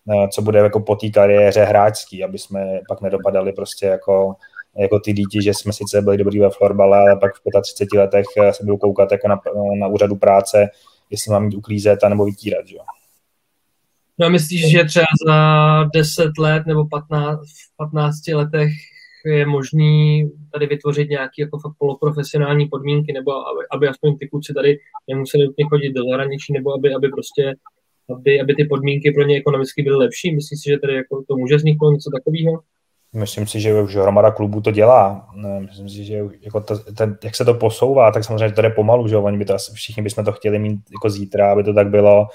uh, 0.04 0.28
co 0.28 0.42
bude 0.42 0.58
jako 0.58 0.80
po 0.80 0.96
té 0.96 1.10
kariéře 1.10 1.64
hráčský, 1.64 2.24
aby 2.24 2.38
jsme 2.38 2.80
pak 2.88 3.00
nedopadali 3.00 3.52
prostě 3.52 3.86
jako 3.86 4.34
jako 4.76 5.00
ty 5.00 5.12
děti, 5.12 5.42
že 5.42 5.54
jsme 5.54 5.72
sice 5.72 6.02
byli 6.02 6.16
dobrý 6.16 6.40
ve 6.40 6.50
florbale, 6.50 6.98
ale 6.98 7.16
pak 7.16 7.32
v 7.34 7.62
35 7.62 8.00
letech 8.00 8.26
eh, 8.42 8.52
se 8.52 8.64
budu 8.64 8.76
koukat 8.76 9.12
jako 9.12 9.28
na, 9.28 9.40
na 9.80 9.86
úřadu 9.86 10.16
práce, 10.16 10.68
jestli 11.10 11.32
mám 11.32 11.44
mít 11.44 11.54
uklízet 11.54 12.04
a 12.04 12.08
nebo 12.08 12.24
vytírat. 12.24 12.66
Že? 12.66 12.76
No 14.18 14.26
a 14.26 14.28
myslíš, 14.28 14.70
že 14.70 14.84
třeba 14.84 15.06
za 15.26 15.84
10 15.94 16.38
let 16.38 16.66
nebo 16.66 16.88
15, 16.88 17.40
15 17.76 18.26
letech 18.28 18.72
je 19.26 19.46
možný 19.46 20.30
tady 20.52 20.66
vytvořit 20.66 21.10
nějaké 21.10 21.38
jako 21.38 21.58
fakt 21.58 21.74
poloprofesionální 21.78 22.68
podmínky, 22.68 23.12
nebo 23.12 23.32
aby, 23.32 23.60
aby 23.72 23.88
aspoň 23.88 24.18
ty 24.18 24.28
kluci 24.28 24.54
tady 24.54 24.78
nemuseli 25.08 25.44
nutně 25.44 25.64
chodit 25.68 25.92
do 25.92 26.04
zahraničí, 26.10 26.52
nebo 26.52 26.74
aby, 26.74 26.94
aby 26.94 27.08
prostě 27.08 27.54
aby, 28.10 28.40
aby 28.40 28.54
ty 28.54 28.64
podmínky 28.64 29.10
pro 29.10 29.22
ně 29.22 29.37
ekonomicky 29.37 29.82
byly 29.82 29.96
lepší. 29.96 30.34
Myslíš 30.34 30.60
si, 30.60 30.70
že 30.70 30.78
tady 30.78 30.94
jako 30.94 31.24
to 31.28 31.37
může 31.37 31.56
vzniknout 31.56 31.90
něco 31.90 32.10
takového? 32.10 32.60
Myslím 33.12 33.46
si, 33.46 33.60
že 33.60 33.82
už 33.82 33.96
hromada 33.96 34.30
klubů 34.30 34.60
to 34.60 34.70
dělá. 34.70 35.28
Myslím 35.58 35.88
si, 35.88 36.04
že 36.04 36.18
jako 36.40 36.60
to, 36.60 36.78
ten, 36.78 37.18
jak 37.24 37.37
se 37.37 37.44
to 37.44 37.54
posouvá, 37.54 38.12
tak 38.12 38.24
samozřejmě 38.24 38.54
to 38.54 38.62
jde 38.62 38.70
pomalu, 38.70 39.08
že 39.08 39.16
oni 39.16 39.38
by 39.38 39.44
to, 39.44 39.56
všichni 39.74 40.02
bychom 40.02 40.24
to 40.24 40.32
chtěli 40.32 40.58
mít 40.58 40.80
jako 40.92 41.10
zítra, 41.10 41.52
aby 41.52 41.64
to 41.64 41.74
tak 41.74 41.88
bylo, 41.88 42.26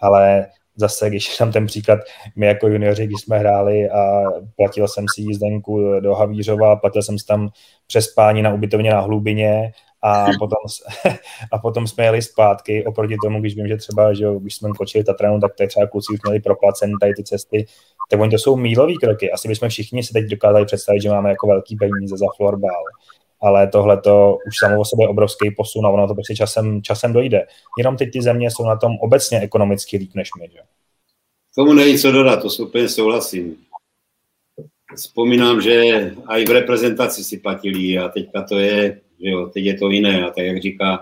ale 0.00 0.46
zase, 0.76 1.08
když 1.08 1.36
tam 1.38 1.52
ten 1.52 1.66
příklad, 1.66 1.98
my 2.36 2.46
jako 2.46 2.68
junioři, 2.68 3.06
když 3.06 3.20
jsme 3.20 3.38
hráli 3.38 3.90
a 3.90 4.22
platil 4.56 4.88
jsem 4.88 5.04
si 5.14 5.22
jízdenku 5.22 6.00
do 6.00 6.14
Havířova, 6.14 6.76
platil 6.76 7.02
jsem 7.02 7.18
si 7.18 7.26
tam 7.26 7.48
přespání 7.86 8.42
na 8.42 8.54
ubytovně 8.54 8.90
na 8.90 9.00
Hlubině 9.00 9.72
a 10.02 10.24
potom, 10.38 10.58
a 11.52 11.58
potom 11.58 11.86
jsme 11.86 12.04
jeli 12.04 12.22
zpátky, 12.22 12.84
oproti 12.84 13.16
tomu, 13.24 13.40
když 13.40 13.56
vím, 13.56 13.68
že 13.68 13.76
třeba, 13.76 14.14
že 14.14 14.26
když 14.40 14.54
jsme 14.54 14.70
kočili 14.70 15.04
Tatranu, 15.04 15.40
tak 15.40 15.52
třeba 15.68 15.86
kluci 15.86 16.12
už 16.14 16.20
měli 16.24 16.40
proplacen 16.40 16.90
tady 17.00 17.12
ty 17.14 17.24
cesty, 17.24 17.66
tak 18.10 18.20
oni 18.20 18.30
to 18.30 18.38
jsou 18.38 18.56
mílové 18.56 18.92
kroky. 19.02 19.30
Asi 19.32 19.48
bychom 19.48 19.68
všichni 19.68 20.02
si 20.02 20.12
teď 20.12 20.24
dokázali 20.24 20.64
představit, 20.64 21.02
že 21.02 21.08
máme 21.08 21.30
jako 21.30 21.46
velký 21.46 21.76
peníze 21.76 22.16
za 22.16 22.26
florbal. 22.36 22.82
Ale 23.42 23.68
tohle 23.68 24.00
to 24.00 24.38
už 24.46 24.54
samo 24.58 24.80
o 24.80 24.84
sobě 24.84 25.08
obrovský 25.08 25.50
posun 25.50 25.86
a 25.86 25.90
ono 25.90 26.08
to 26.08 26.14
prostě 26.14 26.34
časem, 26.34 26.82
časem 26.82 27.12
dojde. 27.12 27.46
Jenom 27.78 27.96
teď 27.96 28.12
ty 28.12 28.22
země 28.22 28.50
jsou 28.50 28.66
na 28.66 28.76
tom 28.76 28.96
obecně 29.00 29.40
ekonomicky 29.40 29.96
líp 29.96 30.10
než 30.14 30.28
my. 30.40 30.48
Že? 30.52 30.58
Tomu 31.54 31.72
není 31.72 31.98
co 31.98 32.12
dodat, 32.12 32.42
to 32.42 32.64
úplně 32.64 32.88
souhlasím. 32.88 33.56
Vzpomínám, 34.96 35.60
že 35.60 35.84
i 36.28 36.44
v 36.44 36.50
reprezentaci 36.50 37.24
si 37.24 37.38
platili 37.38 37.98
a 37.98 38.08
teďka 38.08 38.42
to 38.42 38.58
je, 38.58 39.00
že 39.24 39.30
jo, 39.30 39.46
teď 39.46 39.64
je 39.64 39.74
to 39.74 39.90
jiné 39.90 40.24
a 40.24 40.30
tak 40.30 40.44
jak 40.44 40.62
říká, 40.62 40.98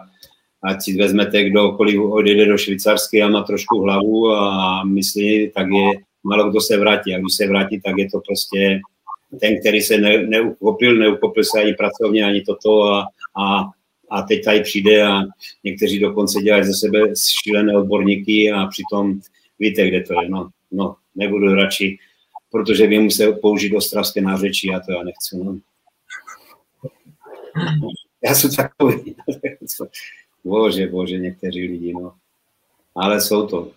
ať 0.62 0.82
si 0.82 0.96
vezmete, 0.96 1.44
kdo 1.44 1.72
kolik 1.72 2.00
odjede 2.00 2.46
do 2.46 2.58
Švýcarsky 2.58 3.22
a 3.22 3.28
má 3.28 3.42
trošku 3.42 3.80
hlavu 3.80 4.30
a 4.30 4.84
myslí, 4.84 5.50
tak 5.54 5.66
je 5.66 6.00
málo 6.22 6.50
kdo 6.50 6.60
se 6.60 6.76
vrátí. 6.76 7.14
A 7.14 7.18
když 7.18 7.34
se 7.36 7.46
vrátí, 7.46 7.80
tak 7.80 7.98
je 7.98 8.10
to 8.10 8.20
prostě 8.26 8.80
ten, 9.40 9.60
který 9.60 9.80
se 9.80 9.98
ne, 9.98 10.26
neukopil, 10.26 10.96
neukopil 10.96 11.44
se 11.44 11.60
ani 11.60 11.74
pracovně, 11.74 12.24
ani 12.24 12.42
toto 12.42 12.82
a, 12.82 13.06
a, 13.36 13.64
a 14.10 14.22
teď 14.22 14.44
tady 14.44 14.60
přijde 14.60 15.02
a 15.02 15.20
někteří 15.64 15.98
dokonce 15.98 16.40
dělají 16.42 16.64
ze 16.64 16.74
sebe 16.74 16.98
šílené 17.42 17.76
odborníky 17.78 18.52
a 18.52 18.66
přitom 18.66 19.20
víte, 19.58 19.88
kde 19.88 20.00
to 20.00 20.22
je. 20.22 20.28
No, 20.28 20.48
no 20.72 20.96
nebudu 21.14 21.54
radši 21.54 21.98
protože 22.50 22.86
vím 22.86 23.02
muset 23.02 23.32
použít 23.32 23.74
ostravské 23.74 24.20
nářečí 24.20 24.70
a 24.70 24.80
to 24.80 24.92
já 24.92 25.02
nechci. 25.02 25.36
No. 25.36 25.58
Já 28.24 28.34
jsem 28.34 28.50
takový. 28.50 29.16
bože, 30.44 30.86
bože, 30.86 31.18
někteří 31.18 31.68
lidi, 31.68 31.92
no. 31.92 32.14
Ale 32.94 33.20
jsou 33.20 33.46
to. 33.46 33.70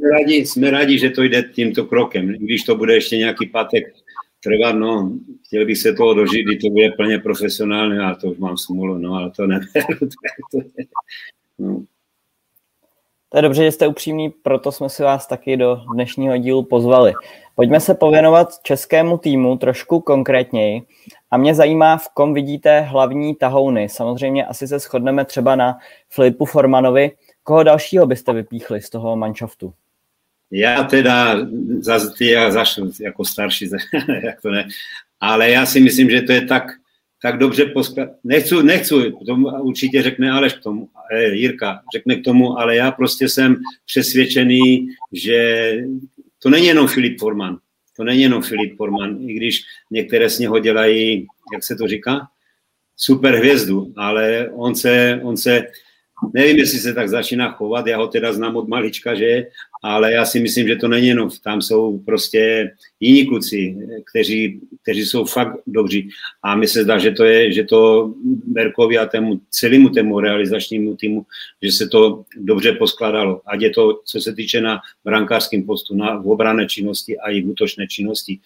Jsme 0.00 0.10
rádi, 0.10 0.34
jsme 0.34 0.70
rádi, 0.70 0.98
že 0.98 1.10
to 1.10 1.22
jde 1.22 1.42
tímto 1.42 1.84
krokem. 1.84 2.28
Když 2.28 2.62
to 2.62 2.76
bude 2.76 2.94
ještě 2.94 3.16
nějaký 3.16 3.46
pátek 3.46 3.94
trvat, 4.42 4.72
no, 4.72 5.12
chtěl 5.46 5.66
bych 5.66 5.78
se 5.78 5.92
toho 5.92 6.14
dožít, 6.14 6.46
kdy 6.46 6.56
to 6.56 6.70
bude 6.70 6.90
plně 6.90 7.18
profesionálně, 7.18 8.00
ale 8.00 8.16
to 8.16 8.26
už 8.26 8.38
mám 8.38 8.56
smůlu, 8.56 8.98
no, 8.98 9.14
ale 9.14 9.30
to 9.30 9.46
neberu. 9.46 10.08
no. 11.58 11.84
To 13.28 13.38
je 13.38 13.42
dobře, 13.42 13.64
že 13.64 13.72
jste 13.72 13.86
upřímní, 13.86 14.30
proto 14.30 14.72
jsme 14.72 14.88
si 14.88 15.02
vás 15.02 15.26
taky 15.26 15.56
do 15.56 15.80
dnešního 15.94 16.36
dílu 16.36 16.62
pozvali. 16.62 17.12
Pojďme 17.54 17.80
se 17.80 17.94
pověnovat 17.94 18.48
českému 18.62 19.18
týmu 19.18 19.56
trošku 19.56 20.00
konkrétněji. 20.00 20.82
A 21.30 21.36
mě 21.36 21.54
zajímá, 21.54 21.96
v 21.96 22.08
kom 22.14 22.34
vidíte 22.34 22.80
hlavní 22.80 23.34
tahouny. 23.34 23.88
Samozřejmě 23.88 24.46
asi 24.46 24.68
se 24.68 24.78
shodneme 24.78 25.24
třeba 25.24 25.56
na 25.56 25.78
Filipu 26.08 26.44
Formanovi. 26.44 27.10
Koho 27.42 27.62
dalšího 27.62 28.06
byste 28.06 28.32
vypíchli 28.32 28.80
z 28.80 28.90
toho 28.90 29.16
manšaftu? 29.16 29.72
Já 30.54 30.84
teda 30.84 31.46
zase 31.78 32.14
ty 32.18 32.26
já 32.26 32.50
zašel 32.50 32.90
jako 33.00 33.24
starší, 33.24 33.70
jak 34.22 34.40
to 34.40 34.50
ne, 34.50 34.68
ale 35.20 35.50
já 35.50 35.66
si 35.66 35.80
myslím, 35.80 36.10
že 36.10 36.22
to 36.22 36.32
je 36.32 36.46
tak, 36.46 36.72
tak 37.22 37.38
dobře 37.38 37.66
poskla... 37.66 38.08
Nechci, 38.24 38.62
nechci, 38.62 38.94
tomu 39.26 39.48
určitě 39.60 40.02
řekne 40.02 40.30
Aleš 40.30 40.52
k 40.52 40.62
tomu, 40.62 40.88
eh, 41.12 41.34
Jirka 41.34 41.82
řekne 41.96 42.16
k 42.16 42.24
tomu, 42.24 42.58
ale 42.58 42.76
já 42.76 42.90
prostě 42.90 43.28
jsem 43.28 43.56
přesvědčený, 43.86 44.88
že 45.12 45.72
to 46.42 46.50
není 46.50 46.66
jenom 46.66 46.88
Filip 46.88 47.20
Forman, 47.20 47.58
to 47.96 48.04
není 48.04 48.22
jenom 48.22 48.42
Filip 48.42 48.76
Forman, 48.76 49.18
i 49.30 49.34
když 49.34 49.62
některé 49.90 50.30
z 50.30 50.38
něho 50.38 50.58
dělají, 50.58 51.26
jak 51.52 51.64
se 51.64 51.76
to 51.76 51.88
říká, 51.88 52.28
super 52.96 53.34
hvězdu, 53.34 53.92
ale 53.96 54.50
on 54.52 54.74
se, 54.74 55.20
on 55.22 55.36
se 55.36 55.66
nevím, 56.34 56.58
jestli 56.58 56.78
se 56.78 56.94
tak 56.94 57.08
začíná 57.08 57.52
chovat, 57.52 57.86
já 57.86 57.96
ho 57.96 58.06
teda 58.06 58.32
znám 58.32 58.56
od 58.56 58.68
malička, 58.68 59.14
že 59.14 59.46
ale 59.82 60.12
já 60.12 60.24
si 60.24 60.40
myslím, 60.40 60.68
že 60.68 60.76
to 60.76 60.88
není 60.88 61.06
jenom, 61.06 61.30
tam 61.44 61.62
jsou 61.62 61.98
prostě 61.98 62.70
jiní 63.00 63.26
kluci, 63.26 63.76
kteří, 64.10 64.60
kteří 64.82 65.06
jsou 65.06 65.24
fakt 65.24 65.56
dobří 65.66 66.08
a 66.42 66.56
mi 66.56 66.68
se 66.68 66.82
zdá, 66.82 66.98
že 66.98 67.10
to 67.10 67.24
je, 67.24 67.52
že 67.52 67.64
to 67.64 68.12
Berkovi 68.46 68.98
a 68.98 69.06
tému, 69.06 69.40
celému 69.50 69.88
tému 69.88 70.20
realizačnímu 70.20 70.96
týmu, 70.96 71.26
že 71.62 71.72
se 71.72 71.88
to 71.88 72.24
dobře 72.36 72.72
poskladalo. 72.72 73.40
Ať 73.46 73.60
je 73.60 73.70
to, 73.70 74.00
co 74.04 74.20
se 74.20 74.34
týče 74.34 74.60
na 74.60 74.80
brankářském 75.04 75.62
postu, 75.62 75.96
na 75.96 76.18
v 76.18 76.28
obrané 76.28 76.66
činnosti 76.66 77.18
a 77.18 77.30
i 77.30 77.42
v 77.42 77.48
útočné 77.48 77.86
činnosti. 77.86 78.38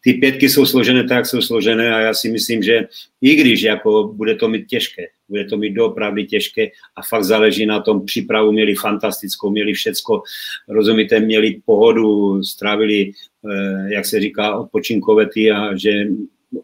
Ty 0.00 0.12
pětky 0.12 0.48
jsou 0.48 0.66
složené 0.66 1.04
tak, 1.04 1.16
jak 1.16 1.26
jsou 1.26 1.40
složené 1.42 1.94
a 1.94 2.00
já 2.00 2.14
si 2.14 2.30
myslím, 2.30 2.62
že 2.62 2.88
i 3.20 3.34
když 3.34 3.62
jako 3.62 4.12
bude 4.16 4.34
to 4.34 4.48
mít 4.48 4.66
těžké, 4.66 5.06
bude 5.28 5.44
to 5.44 5.56
mít 5.56 5.72
doopravdy 5.72 6.24
těžké 6.24 6.68
a 6.96 7.02
fakt 7.08 7.24
záleží 7.24 7.66
na 7.66 7.80
tom, 7.80 8.04
přípravu 8.04 8.52
měli 8.52 8.74
fantastickou, 8.74 9.50
měli 9.50 9.72
všecko, 9.72 10.22
rozumíte, 10.68 11.20
měli 11.20 11.60
pohodu, 11.64 12.42
strávili, 12.42 13.12
eh, 13.50 13.94
jak 13.94 14.06
se 14.06 14.20
říká, 14.20 14.56
odpočinkové 14.56 15.26
ty 15.26 15.50
a 15.50 15.76
že 15.76 16.06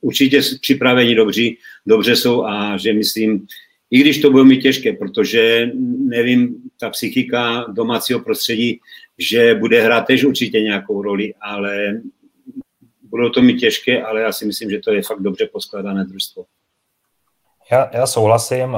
určitě 0.00 0.40
připraveni 0.60 1.14
dobří, 1.14 1.58
dobře 1.86 2.16
jsou 2.16 2.44
a 2.44 2.76
že 2.76 2.92
myslím, 2.92 3.46
i 3.90 3.98
když 3.98 4.20
to 4.20 4.30
bude 4.30 4.44
mít 4.44 4.62
těžké, 4.62 4.92
protože 4.92 5.70
nevím, 5.98 6.56
ta 6.80 6.90
psychika 6.90 7.66
domácího 7.72 8.20
prostředí, 8.20 8.80
že 9.18 9.54
bude 9.54 9.82
hrát 9.82 10.06
tež 10.06 10.24
určitě 10.24 10.60
nějakou 10.60 11.02
roli, 11.02 11.34
ale 11.40 12.00
budou 13.02 13.28
to 13.28 13.42
mít 13.42 13.60
těžké, 13.60 14.02
ale 14.02 14.20
já 14.20 14.32
si 14.32 14.46
myslím, 14.46 14.70
že 14.70 14.78
to 14.78 14.92
je 14.92 15.02
fakt 15.02 15.22
dobře 15.22 15.48
poskladané 15.52 16.04
družstvo. 16.04 16.44
Já, 17.70 17.90
já 17.92 18.06
souhlasím. 18.06 18.76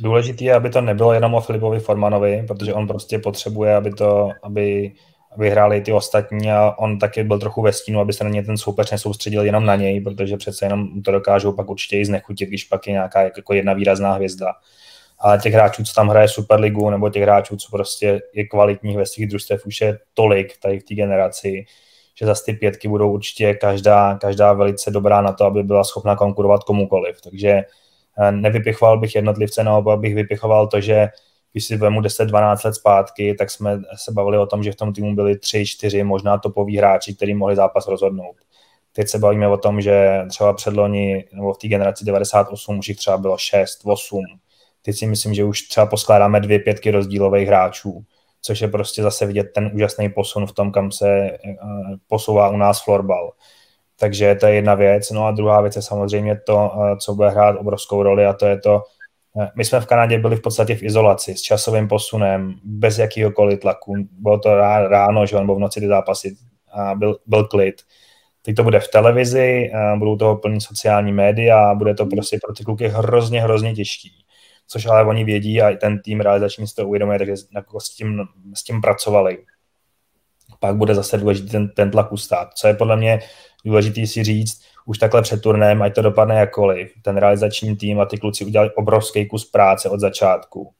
Důležité 0.00 0.44
je, 0.44 0.54
aby 0.54 0.70
to 0.70 0.80
nebylo 0.80 1.12
jenom 1.12 1.34
o 1.34 1.40
Filipovi 1.40 1.80
Formanovi, 1.80 2.44
protože 2.48 2.74
on 2.74 2.86
prostě 2.86 3.18
potřebuje, 3.18 3.76
aby 3.76 3.90
to, 3.90 4.30
aby, 4.42 4.92
aby 5.32 5.50
hráli 5.50 5.80
ty 5.80 5.92
ostatní 5.92 6.50
a 6.50 6.74
on 6.78 6.98
taky 6.98 7.24
byl 7.24 7.38
trochu 7.38 7.62
ve 7.62 7.72
stínu, 7.72 8.00
aby 8.00 8.12
se 8.12 8.24
na 8.24 8.30
ně 8.30 8.42
ten 8.42 8.56
soupeř 8.56 8.90
nesoustředil 8.90 9.42
jenom 9.42 9.66
na 9.66 9.76
něj, 9.76 10.00
protože 10.00 10.36
přece 10.36 10.66
jenom 10.66 11.02
to 11.02 11.12
dokážou 11.12 11.52
pak 11.52 11.70
určitě 11.70 11.98
i 11.98 12.04
znechutit, 12.04 12.48
když 12.48 12.64
pak 12.64 12.86
je 12.86 12.92
nějaká 12.92 13.22
jako 13.22 13.54
jedna 13.54 13.72
výrazná 13.72 14.12
hvězda. 14.12 14.52
Ale 15.18 15.38
těch 15.38 15.54
hráčů, 15.54 15.84
co 15.84 15.94
tam 15.94 16.08
hraje 16.08 16.28
Superligu, 16.28 16.90
nebo 16.90 17.10
těch 17.10 17.22
hráčů, 17.22 17.56
co 17.56 17.68
prostě 17.70 18.22
je 18.34 18.46
kvalitních 18.46 18.96
ve 18.96 19.06
svých 19.06 19.26
družstvech, 19.26 19.66
už 19.66 19.80
je 19.80 19.98
tolik 20.14 20.58
tady 20.62 20.80
v 20.80 20.84
té 20.84 20.94
generaci, 20.94 21.64
že 22.18 22.26
zase 22.26 22.44
ty 22.44 22.52
pětky 22.52 22.88
budou 22.88 23.12
určitě 23.12 23.54
každá, 23.54 24.18
každá 24.18 24.52
velice 24.52 24.90
dobrá 24.90 25.20
na 25.20 25.32
to, 25.32 25.44
aby 25.44 25.62
byla 25.62 25.84
schopna 25.84 26.16
konkurovat 26.16 26.64
komukoliv. 26.64 27.20
Takže 27.20 27.62
nevypichoval 28.30 28.98
bych 28.98 29.14
jednotlivce, 29.14 29.64
naopak 29.64 30.00
bych 30.00 30.14
vypichoval 30.14 30.66
to, 30.66 30.80
že 30.80 31.08
když 31.52 31.64
si 31.64 31.76
vemu 31.76 32.00
10-12 32.00 32.56
let 32.64 32.74
zpátky, 32.74 33.34
tak 33.34 33.50
jsme 33.50 33.80
se 33.96 34.12
bavili 34.12 34.38
o 34.38 34.46
tom, 34.46 34.62
že 34.62 34.72
v 34.72 34.76
tom 34.76 34.92
týmu 34.92 35.14
byli 35.14 35.34
3-4 35.34 36.04
možná 36.04 36.38
topoví 36.38 36.76
hráči, 36.78 37.14
kteří 37.14 37.34
mohli 37.34 37.56
zápas 37.56 37.88
rozhodnout. 37.88 38.36
Teď 38.92 39.08
se 39.08 39.18
bavíme 39.18 39.48
o 39.48 39.56
tom, 39.56 39.80
že 39.80 40.22
třeba 40.28 40.52
předloni 40.52 41.24
nebo 41.32 41.52
v 41.52 41.58
té 41.58 41.68
generaci 41.68 42.04
98 42.04 42.78
už 42.78 42.88
jich 42.88 42.96
třeba 42.96 43.18
bylo 43.18 43.38
6, 43.38 43.80
8. 43.84 44.24
Teď 44.82 44.96
si 44.96 45.06
myslím, 45.06 45.34
že 45.34 45.44
už 45.44 45.62
třeba 45.62 45.86
poskládáme 45.86 46.40
dvě 46.40 46.58
pětky 46.58 46.90
rozdílových 46.90 47.48
hráčů, 47.48 48.04
což 48.42 48.60
je 48.60 48.68
prostě 48.68 49.02
zase 49.02 49.26
vidět 49.26 49.44
ten 49.54 49.70
úžasný 49.74 50.08
posun 50.08 50.46
v 50.46 50.52
tom, 50.52 50.72
kam 50.72 50.92
se 50.92 51.08
eh, 51.08 51.38
posouvá 52.08 52.48
u 52.48 52.56
nás 52.56 52.84
florbal. 52.84 53.32
Takže 53.98 54.34
to 54.34 54.46
je 54.46 54.54
jedna 54.54 54.74
věc. 54.74 55.10
No 55.10 55.26
a 55.26 55.30
druhá 55.30 55.60
věc 55.60 55.76
je 55.76 55.82
samozřejmě 55.82 56.40
to, 56.46 56.72
eh, 56.74 56.96
co 56.96 57.14
bude 57.14 57.30
hrát 57.30 57.56
obrovskou 57.56 58.02
roli 58.02 58.26
a 58.26 58.32
to 58.32 58.46
je 58.46 58.58
to, 58.58 58.82
eh, 59.40 59.50
my 59.56 59.64
jsme 59.64 59.80
v 59.80 59.86
Kanadě 59.86 60.18
byli 60.18 60.36
v 60.36 60.42
podstatě 60.42 60.74
v 60.74 60.82
izolaci 60.82 61.34
s 61.34 61.42
časovým 61.42 61.88
posunem, 61.88 62.54
bez 62.64 62.98
jakýhokoliv 62.98 63.60
tlaku. 63.60 63.94
Bylo 64.10 64.38
to 64.38 64.56
ráno, 64.88 65.26
že 65.26 65.36
on 65.36 65.46
byl 65.46 65.54
v 65.54 65.58
noci 65.58 65.80
ty 65.80 65.88
zápasy 65.88 66.36
a 66.72 66.94
byl, 66.94 67.16
byl 67.26 67.44
klid. 67.44 67.82
Teď 68.42 68.56
to 68.56 68.64
bude 68.64 68.80
v 68.80 68.88
televizi, 68.88 69.70
budou 69.98 70.16
toho 70.16 70.36
plní 70.36 70.60
sociální 70.60 71.12
média 71.12 71.70
a 71.70 71.74
bude 71.74 71.94
to 71.94 72.06
prostě 72.06 72.38
pro 72.44 72.54
ty 72.54 72.64
kluky 72.64 72.88
hrozně, 72.88 73.42
hrozně 73.42 73.74
těžký. 73.74 74.12
Což 74.68 74.86
ale 74.86 75.04
oni 75.04 75.24
vědí 75.24 75.62
a 75.62 75.70
i 75.70 75.76
ten 75.76 75.98
tým 75.98 76.20
realizační 76.20 76.66
si 76.66 76.74
to 76.74 76.88
uvědomuje, 76.88 77.18
takže 77.18 77.34
jako 77.54 77.80
s, 77.80 77.90
tím, 77.90 78.22
s 78.54 78.62
tím 78.62 78.80
pracovali. 78.80 79.38
Pak 80.60 80.76
bude 80.76 80.94
zase 80.94 81.18
důležitý 81.18 81.50
ten, 81.50 81.68
ten 81.68 81.90
tlak 81.90 82.12
ustát. 82.12 82.48
Co 82.54 82.68
je 82.68 82.74
podle 82.74 82.96
mě 82.96 83.20
důležitý 83.66 84.06
si 84.06 84.24
říct, 84.24 84.62
už 84.86 84.98
takhle 84.98 85.22
před 85.22 85.42
turnem, 85.42 85.82
ať 85.82 85.94
to 85.94 86.02
dopadne 86.02 86.34
jakkoliv. 86.34 86.92
Ten 87.02 87.16
realizační 87.16 87.76
tým 87.76 88.00
a 88.00 88.04
ty 88.06 88.18
kluci 88.18 88.44
udělali 88.44 88.70
obrovský 88.74 89.26
kus 89.26 89.50
práce 89.50 89.88
od 89.88 90.00
začátku. 90.00 90.70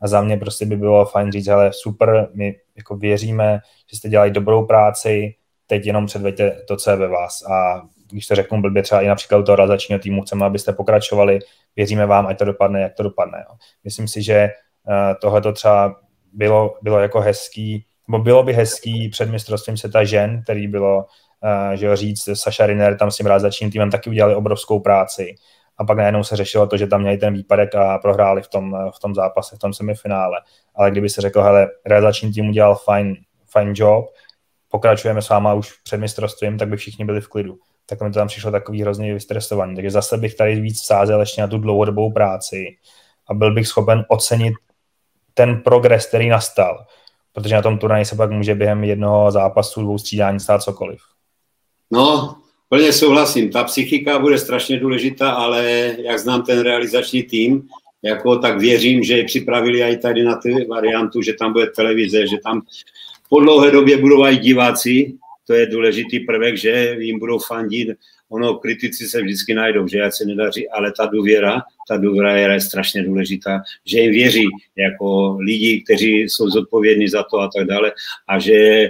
A 0.00 0.08
za 0.08 0.20
mě 0.20 0.36
prostě 0.36 0.66
by 0.66 0.76
bylo 0.76 1.06
fajn 1.06 1.32
říct, 1.32 1.46
hele, 1.46 1.70
super, 1.72 2.28
my 2.34 2.56
jako 2.76 2.96
věříme, 2.96 3.60
že 3.90 3.96
jste 3.96 4.08
dělali 4.08 4.30
dobrou 4.30 4.66
práci, 4.66 5.34
teď 5.66 5.86
jenom 5.86 6.06
předveďte 6.06 6.50
to, 6.68 6.76
co 6.76 6.90
je 6.90 6.96
ve 6.96 7.08
vás. 7.08 7.42
A 7.42 7.82
když 8.10 8.26
to 8.26 8.34
řeknu 8.34 8.60
blbě, 8.62 8.82
třeba 8.82 9.00
i 9.00 9.08
například 9.08 9.46
toho 9.46 9.56
realizačního 9.56 9.98
týmu, 9.98 10.22
chceme, 10.22 10.46
abyste 10.46 10.72
pokračovali, 10.72 11.38
věříme 11.76 12.06
vám, 12.06 12.26
ať 12.26 12.38
to 12.38 12.44
dopadne, 12.44 12.80
jak 12.80 12.94
to 12.94 13.02
dopadne. 13.02 13.44
Jo. 13.48 13.56
Myslím 13.84 14.08
si, 14.08 14.22
že 14.22 14.48
uh, 14.88 14.94
tohle 15.20 15.40
to 15.40 15.52
třeba 15.52 15.96
bylo, 16.32 16.74
bylo 16.82 16.98
jako 16.98 17.20
hezký, 17.20 17.86
nebo 18.08 18.22
bylo 18.24 18.42
by 18.42 18.52
hezký 18.52 19.08
před 19.08 19.30
mistrovstvím 19.30 19.76
světa 19.76 20.04
žen, 20.04 20.42
který 20.42 20.68
bylo 20.68 21.06
že 21.74 21.86
jo, 21.86 21.96
říct, 21.96 22.28
Saša 22.34 22.66
Riner 22.66 22.96
tam 22.96 23.10
s 23.10 23.16
tím 23.16 23.26
realizačním 23.26 23.70
týmem 23.70 23.90
taky 23.90 24.10
udělali 24.10 24.34
obrovskou 24.34 24.80
práci. 24.80 25.34
A 25.78 25.84
pak 25.84 25.98
najednou 25.98 26.24
se 26.24 26.36
řešilo 26.36 26.66
to, 26.66 26.76
že 26.76 26.86
tam 26.86 27.00
měli 27.00 27.16
ten 27.16 27.34
výpadek 27.34 27.74
a 27.74 27.98
prohráli 27.98 28.42
v 28.42 28.48
tom, 28.48 28.76
v 28.96 28.98
tom 29.00 29.14
zápase, 29.14 29.56
v 29.56 29.58
tom 29.58 29.74
semifinále. 29.74 30.36
Ale 30.74 30.90
kdyby 30.90 31.08
se 31.08 31.20
řekl, 31.20 31.42
hele, 31.42 31.68
realizační 31.86 32.32
tým 32.32 32.48
udělal 32.48 32.74
fajn, 32.74 33.16
fajn 33.46 33.72
job, 33.74 34.06
pokračujeme 34.68 35.22
s 35.22 35.28
váma 35.28 35.54
už 35.54 35.72
před 35.82 35.96
mistrovstvím, 35.96 36.58
tak 36.58 36.68
by 36.68 36.76
všichni 36.76 37.04
byli 37.04 37.20
v 37.20 37.28
klidu. 37.28 37.58
Tak 37.86 38.00
mi 38.00 38.10
to 38.10 38.18
tam 38.18 38.28
přišlo 38.28 38.50
takový 38.50 38.82
hrozně 38.82 39.14
vystresovaný. 39.14 39.74
Takže 39.74 39.90
zase 39.90 40.16
bych 40.16 40.34
tady 40.34 40.60
víc 40.60 40.82
vsázel 40.82 41.20
ještě 41.20 41.40
na 41.40 41.48
tu 41.48 41.58
dlouhodobou 41.58 42.12
práci 42.12 42.76
a 43.28 43.34
byl 43.34 43.54
bych 43.54 43.68
schopen 43.68 44.04
ocenit 44.08 44.54
ten 45.34 45.60
progres, 45.60 46.06
který 46.06 46.28
nastal. 46.28 46.86
Protože 47.32 47.54
na 47.54 47.62
tom 47.62 47.78
turnaji 47.78 48.04
se 48.04 48.16
pak 48.16 48.30
může 48.30 48.54
během 48.54 48.84
jednoho 48.84 49.30
zápasu, 49.30 49.82
dvou 49.82 49.98
střídání 49.98 50.40
stát 50.40 50.62
cokoliv. 50.62 51.00
No, 51.94 52.36
plně 52.68 52.92
souhlasím. 52.92 53.50
Ta 53.50 53.64
psychika 53.64 54.18
bude 54.18 54.38
strašně 54.38 54.78
důležitá, 54.78 55.30
ale 55.30 55.96
jak 55.98 56.18
znám 56.18 56.42
ten 56.42 56.60
realizační 56.60 57.22
tým, 57.22 57.68
jako 58.02 58.36
tak 58.36 58.58
věřím, 58.58 59.02
že 59.02 59.16
je 59.16 59.24
připravili 59.24 59.82
i 59.82 59.96
tady 59.96 60.22
na 60.22 60.36
tu 60.36 60.48
variantu, 60.68 61.22
že 61.22 61.32
tam 61.32 61.52
bude 61.52 61.66
televize, 61.66 62.26
že 62.26 62.36
tam 62.44 62.62
po 63.28 63.40
dlouhé 63.40 63.70
době 63.70 63.96
budou 63.96 64.24
i 64.24 64.36
diváci, 64.36 65.14
to 65.46 65.54
je 65.54 65.66
důležitý 65.66 66.20
prvek, 66.20 66.56
že 66.56 66.96
jim 66.98 67.18
budou 67.18 67.38
fandit. 67.38 67.88
Ono, 68.28 68.54
kritici 68.54 69.06
se 69.06 69.22
vždycky 69.22 69.54
najdou, 69.54 69.88
že 69.88 69.98
jak 69.98 70.14
se 70.14 70.24
nedaří, 70.24 70.68
ale 70.68 70.92
ta 70.92 71.06
důvěra, 71.06 71.62
ta 71.88 71.96
důvěra 71.96 72.36
je 72.36 72.60
strašně 72.60 73.02
důležitá, 73.02 73.62
že 73.86 73.98
jim 73.98 74.10
věří 74.10 74.48
jako 74.76 75.36
lidi, 75.40 75.82
kteří 75.84 76.20
jsou 76.20 76.50
zodpovědní 76.50 77.08
za 77.08 77.22
to 77.22 77.40
a 77.40 77.50
tak 77.56 77.66
dále 77.66 77.92
a 78.28 78.38
že 78.38 78.88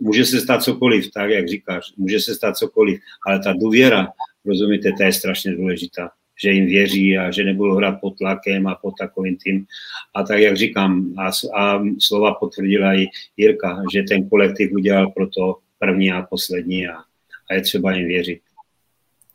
může 0.00 0.24
se 0.24 0.40
stát 0.40 0.62
cokoliv, 0.62 1.10
tak 1.14 1.30
jak 1.30 1.48
říkáš, 1.48 1.84
může 1.96 2.20
se 2.20 2.34
stát 2.34 2.56
cokoliv, 2.56 3.00
ale 3.26 3.38
ta 3.38 3.52
důvěra, 3.52 4.08
rozumíte, 4.44 4.92
ta 4.98 5.04
je 5.04 5.12
strašně 5.12 5.56
důležitá 5.56 6.10
že 6.42 6.50
jim 6.50 6.66
věří 6.66 7.18
a 7.18 7.30
že 7.30 7.44
nebudou 7.44 7.74
hrát 7.74 8.00
pod 8.00 8.18
tlakem 8.18 8.66
a 8.66 8.74
pod 8.74 8.94
takovým 8.98 9.36
tím. 9.36 9.66
A 10.14 10.22
tak, 10.22 10.38
jak 10.38 10.56
říkám, 10.56 11.14
a, 11.18 11.30
a 11.60 11.82
slova 11.98 12.34
potvrdila 12.34 12.94
i 12.94 13.06
Jirka, 13.36 13.82
že 13.92 14.02
ten 14.02 14.28
kolektiv 14.28 14.72
udělal 14.72 15.10
pro 15.10 15.26
to 15.26 15.56
první 15.78 16.12
a 16.12 16.22
poslední 16.22 16.88
a, 16.88 16.94
a 17.50 17.54
je 17.54 17.60
třeba 17.60 17.92
jim 17.92 18.08
věřit. 18.08 18.40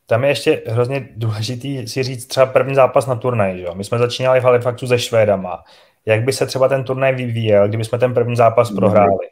Tam 0.06 0.24
je 0.24 0.30
ještě 0.30 0.62
hrozně 0.66 1.10
důležitý 1.16 1.88
si 1.88 2.04
říct 2.04 2.26
třeba 2.26 2.46
první 2.46 2.76
zápas 2.76 3.08
na 3.08 3.16
turnaj. 3.16 3.58
Že? 3.58 3.66
My 3.74 3.84
jsme 3.84 3.98
začínali 3.98 4.40
v 4.40 4.44
Halifaxu 4.44 4.88
se 4.88 5.00
Švédama. 5.00 5.64
Jak 6.06 6.24
by 6.24 6.34
se 6.34 6.46
třeba 6.46 6.68
ten 6.68 6.84
turnaj 6.84 7.16
vyvíjel, 7.16 7.68
kdyby 7.68 7.86
jsme 7.86 8.00
ten 8.00 8.14
první 8.14 8.36
zápas 8.36 8.72
prohráli? 8.72 9.28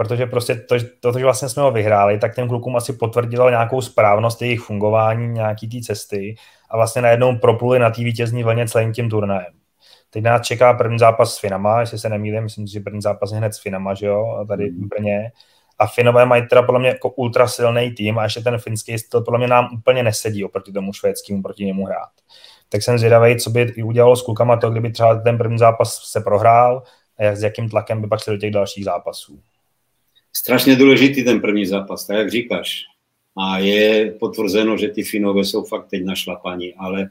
Protože 0.00 0.26
prostě 0.26 0.54
to, 0.54 0.76
to, 1.00 1.18
že 1.18 1.24
vlastně 1.24 1.48
jsme 1.48 1.62
ho 1.62 1.70
vyhráli, 1.70 2.18
tak 2.18 2.34
těm 2.34 2.48
klukům 2.48 2.76
asi 2.76 2.92
potvrdilo 2.92 3.50
nějakou 3.50 3.80
správnost 3.80 4.42
jejich 4.42 4.60
fungování, 4.60 5.28
nějaký 5.28 5.68
té 5.68 5.86
cesty 5.86 6.34
a 6.70 6.76
vlastně 6.76 7.02
najednou 7.02 7.38
propluli 7.38 7.78
na 7.78 7.90
té 7.90 8.04
vítězní 8.04 8.42
vlně 8.42 8.68
celým 8.68 8.92
tím 8.92 9.10
turnajem. 9.10 9.52
Teď 10.10 10.24
nás 10.24 10.46
čeká 10.46 10.74
první 10.74 10.98
zápas 10.98 11.34
s 11.34 11.38
Finama, 11.38 11.80
jestli 11.80 11.98
se 11.98 12.08
nemýlím, 12.08 12.42
myslím 12.42 12.66
že 12.66 12.80
první 12.80 13.02
zápas 13.02 13.32
je 13.32 13.38
hned 13.38 13.54
s 13.54 13.62
Finama, 13.62 13.94
že 13.94 14.06
jo, 14.06 14.44
tady 14.48 14.70
v 14.70 14.86
Brně. 14.86 15.32
A 15.78 15.86
Finové 15.86 16.26
mají 16.26 16.48
teda 16.48 16.62
podle 16.62 16.80
mě 16.80 16.88
jako 16.88 17.10
ultra 17.10 17.48
silný 17.48 17.90
tým 17.90 18.18
a 18.18 18.24
ještě 18.24 18.40
ten 18.40 18.58
finský 18.58 18.98
styl 18.98 19.20
podle 19.20 19.38
mě 19.38 19.48
nám 19.48 19.68
úplně 19.74 20.02
nesedí 20.02 20.44
oproti 20.44 20.72
tomu 20.72 20.92
švédskému, 20.92 21.42
proti 21.42 21.64
němu 21.64 21.86
hrát. 21.86 22.10
Tak 22.68 22.82
jsem 22.82 22.98
zvědavý, 22.98 23.36
co 23.36 23.50
by 23.50 23.82
udělalo 23.82 24.16
s 24.16 24.22
klukama 24.22 24.56
to, 24.56 24.70
kdyby 24.70 24.90
třeba 24.90 25.14
ten 25.14 25.38
první 25.38 25.58
zápas 25.58 26.00
se 26.04 26.20
prohrál 26.20 26.82
a 27.18 27.36
s 27.36 27.42
jakým 27.42 27.68
tlakem 27.68 28.00
by 28.00 28.08
pak 28.08 28.20
šli 28.20 28.32
do 28.32 28.38
těch 28.38 28.50
dalších 28.50 28.84
zápasů. 28.84 29.40
Strašně 30.32 30.76
důležitý 30.76 31.24
ten 31.24 31.40
první 31.40 31.66
zápas, 31.66 32.06
tak 32.06 32.16
jak 32.16 32.30
říkáš. 32.30 32.82
A 33.36 33.58
je 33.58 34.16
potvrzeno, 34.20 34.76
že 34.76 34.88
ty 34.88 35.02
Finové 35.02 35.44
jsou 35.44 35.64
fakt 35.64 35.88
teď 35.88 36.04
našlapaní, 36.04 36.74
ale 36.74 37.10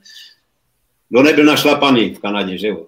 kdo 1.10 1.24
nebyl 1.24 1.46
našlapaný 1.46 2.14
v 2.14 2.20
Kanadě, 2.20 2.58
že 2.58 2.68
jo? 2.68 2.88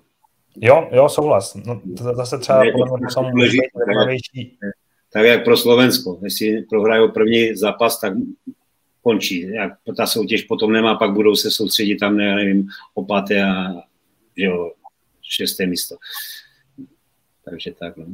Jo, 0.62 0.90
jo, 0.92 1.10
souhlas. 1.10 1.56
No, 1.56 1.82
to 1.98 2.04
zase 2.04 2.38
třeba 2.38 2.64
je 2.64 2.74
to 2.74 3.30
důležitý, 3.32 4.46
tak, 4.46 4.74
tak 5.14 5.26
jak 5.26 5.44
pro 5.44 5.58
Slovensko. 5.58 6.20
Jestli 6.24 6.62
prohrajou 6.70 7.12
první 7.12 7.56
zápas, 7.56 8.00
tak 8.00 8.14
končí. 9.02 9.42
Jak 9.42 9.74
ta 9.98 10.08
soutěž 10.08 10.44
potom 10.44 10.72
nemá, 10.72 10.96
pak 10.96 11.14
budou 11.14 11.36
se 11.36 11.52
soustředit 11.52 11.96
tam, 11.96 12.18
ne, 12.18 12.36
nevím, 12.36 12.68
o 12.94 13.06
páté 13.06 13.44
a 13.44 13.74
že 14.38 14.46
jo, 14.46 14.72
šesté 15.22 15.66
místo. 15.66 15.96
Takže 17.46 17.72
takhle. 17.80 18.06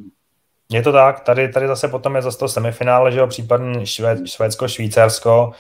Je 0.72 0.82
to 0.82 0.92
tak, 0.92 1.20
tady, 1.20 1.50
tady 1.50 1.68
zase 1.68 1.88
potom 1.88 2.16
je 2.16 2.22
zase 2.22 2.38
to 2.38 2.48
semifinále, 2.48 3.12
že 3.12 3.20
jo, 3.20 3.28
případně 3.28 3.86
Švéd, 3.86 4.28
Švédsko, 4.28 4.68
Švýcarsko. 4.68 5.52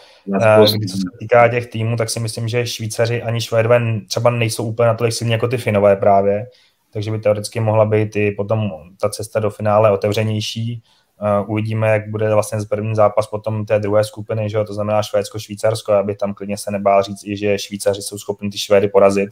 Eh, 0.41 0.59
Když 0.77 0.91
co 0.91 0.97
se 0.97 1.03
týká 1.19 1.47
těch 1.47 1.67
týmů, 1.67 1.97
tak 1.97 2.09
si 2.09 2.19
myslím, 2.19 2.47
že 2.47 2.67
Švýcaři 2.67 3.21
ani 3.23 3.41
Švédové 3.41 3.81
třeba 4.07 4.29
nejsou 4.29 4.63
úplně 4.63 4.87
natolik 4.87 5.13
silní 5.13 5.33
jako 5.33 5.47
ty 5.47 5.57
Finové 5.57 5.95
právě, 5.95 6.47
takže 6.93 7.11
by 7.11 7.19
teoreticky 7.19 7.59
mohla 7.59 7.85
být 7.85 8.15
i 8.15 8.31
potom 8.31 8.71
ta 9.01 9.09
cesta 9.09 9.39
do 9.39 9.49
finále 9.49 9.91
otevřenější. 9.91 10.83
Uh, 11.21 11.51
uvidíme, 11.51 11.87
jak 11.87 12.09
bude 12.09 12.33
vlastně 12.33 12.59
první 12.69 12.95
zápas 12.95 13.27
potom 13.27 13.65
té 13.65 13.79
druhé 13.79 14.03
skupiny, 14.03 14.49
že 14.49 14.57
jo, 14.57 14.63
to 14.63 14.73
znamená 14.73 15.03
Švédsko, 15.03 15.39
Švýcarsko, 15.39 15.93
aby 15.93 16.15
tam 16.15 16.33
klidně 16.33 16.57
se 16.57 16.71
nebál 16.71 17.03
říct 17.03 17.23
i, 17.25 17.37
že 17.37 17.59
Švýcaři 17.59 18.01
jsou 18.01 18.17
schopni 18.17 18.49
ty 18.49 18.57
Švédy 18.57 18.87
porazit 18.87 19.29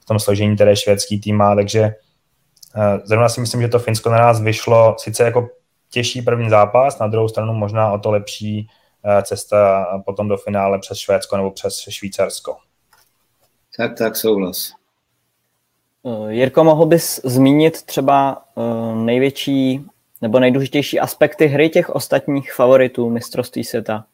v 0.00 0.04
tom 0.04 0.18
složení, 0.18 0.54
které 0.54 0.76
švédský 0.76 1.20
tým 1.20 1.36
má, 1.36 1.54
takže 1.54 1.94
zrovna 3.04 3.28
si 3.28 3.40
myslím, 3.40 3.62
že 3.62 3.68
to 3.68 3.78
Finsko 3.78 4.10
na 4.10 4.18
nás 4.18 4.40
vyšlo 4.40 4.96
sice 4.98 5.24
jako 5.24 5.48
těžší 5.90 6.22
první 6.22 6.50
zápas, 6.50 6.98
na 6.98 7.06
druhou 7.06 7.28
stranu 7.28 7.52
možná 7.52 7.92
o 7.92 7.98
to 7.98 8.10
lepší 8.10 8.68
uh, 9.04 9.22
cesta 9.22 9.86
potom 10.04 10.28
do 10.28 10.36
finále 10.36 10.78
přes 10.78 10.98
Švédsko 10.98 11.36
nebo 11.36 11.50
přes 11.50 11.78
Švýcarsko. 11.88 12.56
Tak, 13.76 13.98
tak, 13.98 14.16
souhlas. 14.16 14.72
Jirko, 16.28 16.64
mohl 16.64 16.86
bys 16.86 17.20
zmínit 17.24 17.82
třeba 17.82 18.42
největší 18.94 19.84
nebo 20.22 20.40
nejdůležitější 20.40 21.00
aspekty 21.00 21.46
hry 21.46 21.68
těch 21.68 21.90
ostatních 21.90 22.52
favoritů 22.52 23.10
mistrovství 23.10 23.64
světa? 23.64 24.04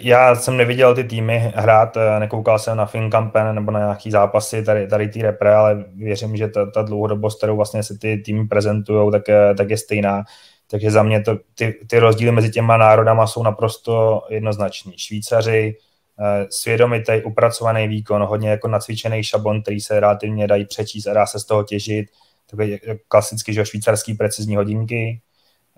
Já 0.00 0.34
jsem 0.34 0.56
neviděl 0.56 0.94
ty 0.94 1.04
týmy 1.04 1.52
hrát, 1.54 1.96
eh, 1.96 2.20
nekoukal 2.20 2.58
jsem 2.58 2.76
na 2.76 2.86
Finkampen 2.86 3.54
nebo 3.54 3.70
na 3.70 3.78
nějaký 3.78 4.10
zápasy, 4.10 4.64
tady, 4.64 4.86
tady 4.86 5.08
ty 5.08 5.22
repre, 5.22 5.54
ale 5.54 5.84
věřím, 5.94 6.36
že 6.36 6.48
ta, 6.48 6.70
ta 6.70 6.82
dlouhodobost, 6.82 7.38
kterou 7.38 7.56
vlastně 7.56 7.82
se 7.82 7.98
ty 7.98 8.18
týmy 8.18 8.46
prezentují, 8.46 9.10
tak, 9.12 9.22
tak 9.56 9.70
je 9.70 9.76
stejná. 9.76 10.24
Takže 10.70 10.90
za 10.90 11.02
mě 11.02 11.20
to, 11.20 11.38
ty, 11.54 11.74
ty 11.86 11.98
rozdíly 11.98 12.32
mezi 12.32 12.50
těma 12.50 12.76
národama 12.76 13.26
jsou 13.26 13.42
naprosto 13.42 14.22
jednoznační. 14.30 14.92
Švýcaři, 14.96 15.76
eh, 16.20 16.46
svědomitý, 16.50 17.12
upracovaný 17.24 17.88
výkon, 17.88 18.22
hodně 18.22 18.50
jako 18.50 18.68
nacvičený 18.68 19.24
šablon, 19.24 19.62
který 19.62 19.80
se 19.80 20.00
relativně 20.00 20.46
dají 20.46 20.64
přečíst 20.66 21.06
a 21.06 21.14
dá 21.14 21.26
se 21.26 21.38
z 21.38 21.44
toho 21.44 21.64
těžit 21.64 22.06
takové 22.50 22.78
klasicky, 23.08 23.54
že 23.54 23.66
švýcarský 23.66 24.14
precizní 24.14 24.56
hodinky. 24.56 25.20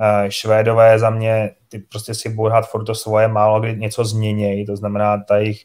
Eh, 0.01 0.30
Švédové 0.30 0.99
za 0.99 1.11
mě, 1.11 1.51
ty 1.68 1.78
prostě 1.78 2.14
si 2.14 2.28
budou 2.28 2.49
hrát 2.49 2.70
furt 2.70 2.84
to 2.84 2.95
svoje, 2.95 3.28
málo 3.28 3.61
kdy 3.61 3.76
něco 3.76 4.05
změnějí, 4.05 4.66
to 4.66 4.76
znamená 4.76 5.18
ta 5.28 5.36
jejich 5.36 5.64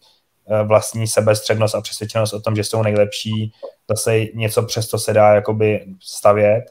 eh, 0.50 0.64
vlastní 0.64 1.08
sebestřednost 1.08 1.76
a 1.76 1.82
přesvědčenost 1.82 2.34
o 2.34 2.42
tom, 2.42 2.56
že 2.56 2.64
jsou 2.64 2.84
nejlepší, 2.84 3.54
zase 3.90 4.26
něco 4.34 4.64
přesto 4.64 5.00
se 5.00 5.14
dá 5.14 5.34
jakoby 5.34 5.86
stavět 6.00 6.64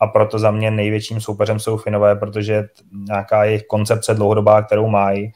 a 0.00 0.06
proto 0.06 0.38
za 0.38 0.50
mě 0.50 0.70
největším 0.70 1.20
soupeřem 1.20 1.60
jsou 1.60 1.76
Finové, 1.76 2.16
protože 2.16 2.68
nějaká 2.92 3.44
jejich 3.44 3.66
koncepce 3.66 4.14
dlouhodobá, 4.14 4.62
kterou 4.62 4.88
mají, 4.88 5.32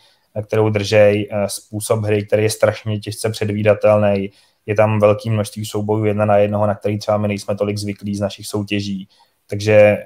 kterou 0.46 0.70
držej, 0.70 1.28
eh, 1.32 1.48
způsob 1.48 2.04
hry, 2.04 2.26
který 2.26 2.42
je 2.42 2.50
strašně 2.50 2.98
těžce 2.98 3.30
předvídatelný, 3.30 4.30
je 4.66 4.74
tam 4.74 5.00
velké 5.00 5.30
množství 5.30 5.66
soubojů 5.66 6.04
jedna 6.04 6.24
na 6.24 6.36
jednoho, 6.36 6.66
na 6.66 6.74
který 6.74 6.98
třeba 6.98 7.16
my 7.16 7.28
nejsme 7.28 7.56
tolik 7.56 7.78
zvyklí 7.78 8.16
z 8.16 8.20
našich 8.20 8.46
soutěží. 8.46 9.08
Takže 9.46 10.04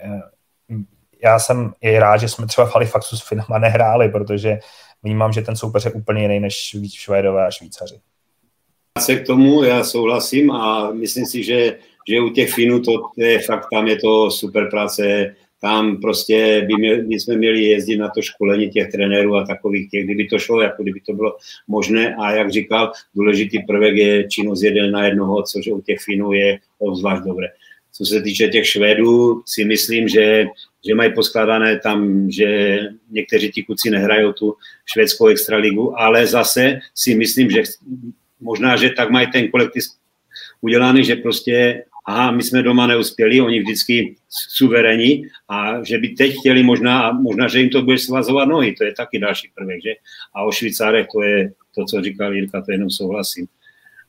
já 1.24 1.38
jsem 1.38 1.72
i 1.80 1.98
rád, 1.98 2.16
že 2.16 2.28
jsme 2.28 2.46
třeba 2.46 2.66
v 2.66 2.74
Halifaxu 2.74 3.16
s 3.16 3.28
Finama 3.28 3.58
nehráli, 3.58 4.08
protože 4.08 4.58
vnímám, 5.02 5.32
že 5.32 5.42
ten 5.42 5.56
soupeř 5.56 5.84
je 5.84 5.90
úplně 5.90 6.22
jiný 6.22 6.40
než 6.40 6.76
Švédové 6.94 7.46
a 7.46 7.50
Švýcaři. 7.50 7.94
Se 8.98 9.16
k 9.16 9.26
tomu 9.26 9.62
já 9.62 9.84
souhlasím 9.84 10.50
a 10.50 10.90
myslím 10.90 11.26
si, 11.26 11.44
že, 11.44 11.78
že 12.08 12.20
u 12.20 12.28
těch 12.28 12.52
Finů 12.52 12.80
to 12.80 12.92
je 13.16 13.38
fakt, 13.38 13.66
tam 13.72 13.86
je 13.86 13.96
to 13.96 14.30
super 14.30 14.70
práce, 14.70 15.34
tam 15.60 15.96
prostě 16.00 16.66
by, 16.66 16.74
měl, 16.74 17.02
by 17.02 17.14
jsme 17.14 17.36
měli 17.36 17.64
jezdit 17.64 17.96
na 17.96 18.08
to 18.08 18.22
školení 18.22 18.70
těch 18.70 18.92
trenérů 18.92 19.36
a 19.36 19.46
takových 19.46 19.90
těch, 19.90 20.04
kdyby 20.04 20.26
to 20.26 20.38
šlo, 20.38 20.60
jako 20.60 20.82
kdyby 20.82 21.00
to 21.00 21.12
bylo 21.12 21.36
možné 21.68 22.16
a 22.16 22.32
jak 22.32 22.52
říkal, 22.52 22.92
důležitý 23.14 23.58
prvek 23.62 23.96
je 23.96 24.28
činnost 24.28 24.62
jeden 24.62 24.90
na 24.90 25.04
jednoho, 25.04 25.42
což 25.42 25.66
u 25.66 25.80
těch 25.80 25.98
Finů 26.00 26.32
je 26.32 26.58
obzvlášť 26.78 27.22
dobré. 27.22 27.46
Co 27.92 28.04
se 28.04 28.22
týče 28.22 28.48
těch 28.48 28.66
Švédů, 28.66 29.42
si 29.46 29.64
myslím, 29.64 30.08
že, 30.08 30.46
že 30.89 30.95
mají 30.95 31.14
poskládané 31.14 31.78
tam, 31.78 32.30
že 32.30 32.78
někteří 33.11 33.51
ti 33.51 33.62
kuci 33.62 33.91
nehrajou 33.91 34.32
tu 34.32 34.55
švédskou 34.84 35.26
extraligu, 35.26 36.01
ale 36.01 36.26
zase 36.26 36.78
si 36.95 37.14
myslím, 37.14 37.51
že 37.51 37.62
možná, 38.41 38.76
že 38.76 38.91
tak 38.91 39.11
mají 39.11 39.26
ten 39.26 39.49
kolektiv 39.49 39.84
udělaný, 40.61 41.05
že 41.05 41.16
prostě 41.16 41.84
aha, 42.07 42.30
my 42.30 42.43
jsme 42.43 42.62
doma 42.62 42.87
neuspěli, 42.87 43.41
oni 43.41 43.61
vždycky 43.61 44.16
suverení 44.28 45.22
a 45.49 45.84
že 45.84 45.99
by 45.99 46.09
teď 46.09 46.39
chtěli 46.39 46.62
možná, 46.62 47.12
možná, 47.12 47.49
že 47.49 47.59
jim 47.59 47.70
to 47.70 47.82
bude 47.82 47.99
svazovat 47.99 48.49
nohy, 48.49 48.72
to 48.72 48.84
je 48.84 48.95
taky 48.95 49.18
další 49.18 49.51
prvek, 49.55 49.82
že? 49.82 49.93
A 50.34 50.45
o 50.45 50.53
Švýcárech 50.53 51.07
to 51.12 51.22
je 51.22 51.53
to, 51.74 51.84
co 51.84 52.03
říkal 52.03 52.34
Jirka, 52.34 52.62
to 52.62 52.72
jenom 52.72 52.91
souhlasím. 52.91 53.47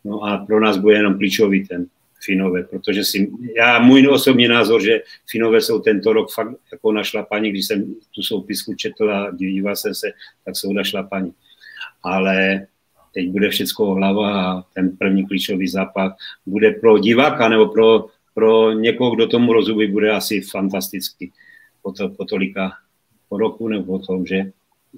No 0.06 0.24
a 0.24 0.38
pro 0.38 0.60
nás 0.60 0.78
bude 0.78 0.96
jenom 0.96 1.18
klíčový 1.18 1.68
ten 1.68 1.86
Finové, 2.24 2.64
protože 2.64 3.04
si, 3.04 3.32
já, 3.58 3.80
můj 3.80 4.08
osobní 4.08 4.48
názor, 4.48 4.84
že 4.84 5.02
Finové 5.30 5.62
jsou 5.62 5.80
tento 5.80 6.14
rok 6.14 6.32
fakt 6.34 6.58
jako 6.72 6.94
paní, 7.30 7.50
když 7.50 7.68
jsem 7.68 7.96
tu 8.16 8.24
soupisku 8.24 8.74
četl 8.74 9.12
a 9.12 9.32
díval 9.32 9.76
jsem 9.76 9.96
se, 9.96 10.08
tak 10.46 10.56
jsou 10.56 10.74
paní. 11.10 11.34
Ale 12.04 12.68
teď 13.14 13.30
bude 13.30 13.50
všechno 13.50 13.86
hlava 13.86 14.52
a 14.52 14.62
ten 14.62 14.98
první 14.98 15.28
klíčový 15.28 15.68
zápas 15.68 16.14
bude 16.46 16.72
pro 16.72 16.98
diváka 16.98 17.50
nebo 17.50 17.68
pro, 17.68 18.06
pro 18.34 18.72
někoho, 18.72 19.16
kdo 19.16 19.28
tomu 19.28 19.54
rozumí, 19.54 19.88
bude 19.88 20.12
asi 20.12 20.42
fantastický 20.42 21.32
po, 21.82 21.92
to, 21.92 22.10
po 22.10 22.26
tolika 22.26 22.72
po 23.30 23.38
roku 23.38 23.68
nebo 23.68 24.00
po 24.00 24.06
tom, 24.06 24.26
že 24.26 24.52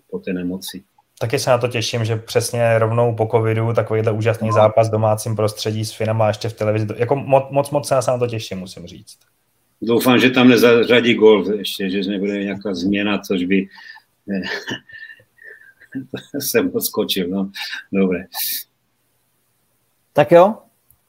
po 0.10 0.20
té 0.20 0.34
nemoci. 0.34 0.84
Taky 1.22 1.40
se 1.40 1.50
na 1.50 1.58
to 1.58 1.68
těším, 1.68 2.06
že 2.06 2.16
přesně 2.16 2.80
rovnou 2.80 3.16
po 3.16 3.28
covidu 3.32 3.74
takovýhle 3.74 4.12
úžasný 4.12 4.48
no. 4.48 4.54
zápas 4.54 4.88
v 4.88 4.92
domácím 4.92 5.36
prostředí 5.36 5.86
s 5.86 5.94
Finama 5.94 6.28
ještě 6.28 6.50
v 6.50 6.54
televizi. 6.54 6.88
Jako 6.96 7.16
moc, 7.16 7.44
moc, 7.50 7.70
moc 7.70 7.88
se 7.88 7.96
na 8.08 8.18
to 8.18 8.28
těším, 8.28 8.58
musím 8.60 8.88
říct. 8.88 9.18
Doufám, 9.82 10.20
že 10.20 10.30
tam 10.30 10.48
nezařadí 10.48 11.14
gol 11.14 11.54
ještě, 11.54 11.90
že 11.90 12.12
nebude 12.12 12.44
nějaká 12.44 12.74
změna, 12.74 13.18
což 13.18 13.44
by 13.44 13.68
ne, 14.28 14.42
jsem 16.40 16.72
odskočil, 16.74 17.28
no. 17.30 17.52
Dobré. 17.92 18.26
Tak 20.14 20.32
jo, 20.32 20.56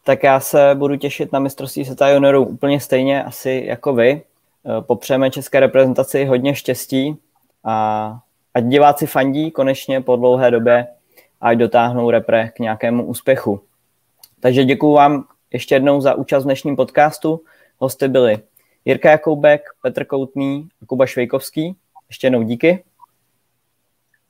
tak 0.05 0.23
já 0.23 0.41
se 0.41 0.75
budu 0.75 0.97
těšit 0.97 1.33
na 1.33 1.39
mistrovství 1.39 1.85
světa 1.85 2.11
juniorů 2.11 2.45
úplně 2.45 2.81
stejně 2.81 3.25
asi 3.25 3.63
jako 3.67 3.95
vy. 3.95 4.23
popřejeme 4.81 5.31
české 5.31 5.61
reprezentaci 5.61 6.25
hodně 6.25 6.55
štěstí 6.55 7.17
a 7.65 8.19
ať 8.55 8.65
diváci 8.65 9.07
fandí 9.07 9.51
konečně 9.51 10.01
po 10.01 10.17
dlouhé 10.17 10.51
době 10.51 10.87
a 11.41 11.49
ať 11.49 11.59
dotáhnou 11.59 12.11
repre 12.11 12.49
k 12.49 12.59
nějakému 12.59 13.05
úspěchu. 13.05 13.61
Takže 14.41 14.65
děkuji 14.65 14.95
vám 14.95 15.25
ještě 15.53 15.75
jednou 15.75 16.01
za 16.01 16.15
účast 16.15 16.43
v 16.43 16.47
dnešním 16.47 16.77
podcastu. 16.77 17.41
Hosty 17.79 18.09
byli 18.09 18.39
Jirka 18.85 19.11
Jakoubek, 19.11 19.63
Petr 19.83 20.05
Koutný 20.05 20.69
a 20.83 20.87
Kuba 20.87 21.07
Švejkovský. 21.07 21.77
Ještě 22.09 22.27
jednou 22.27 22.43
díky. 22.43 22.85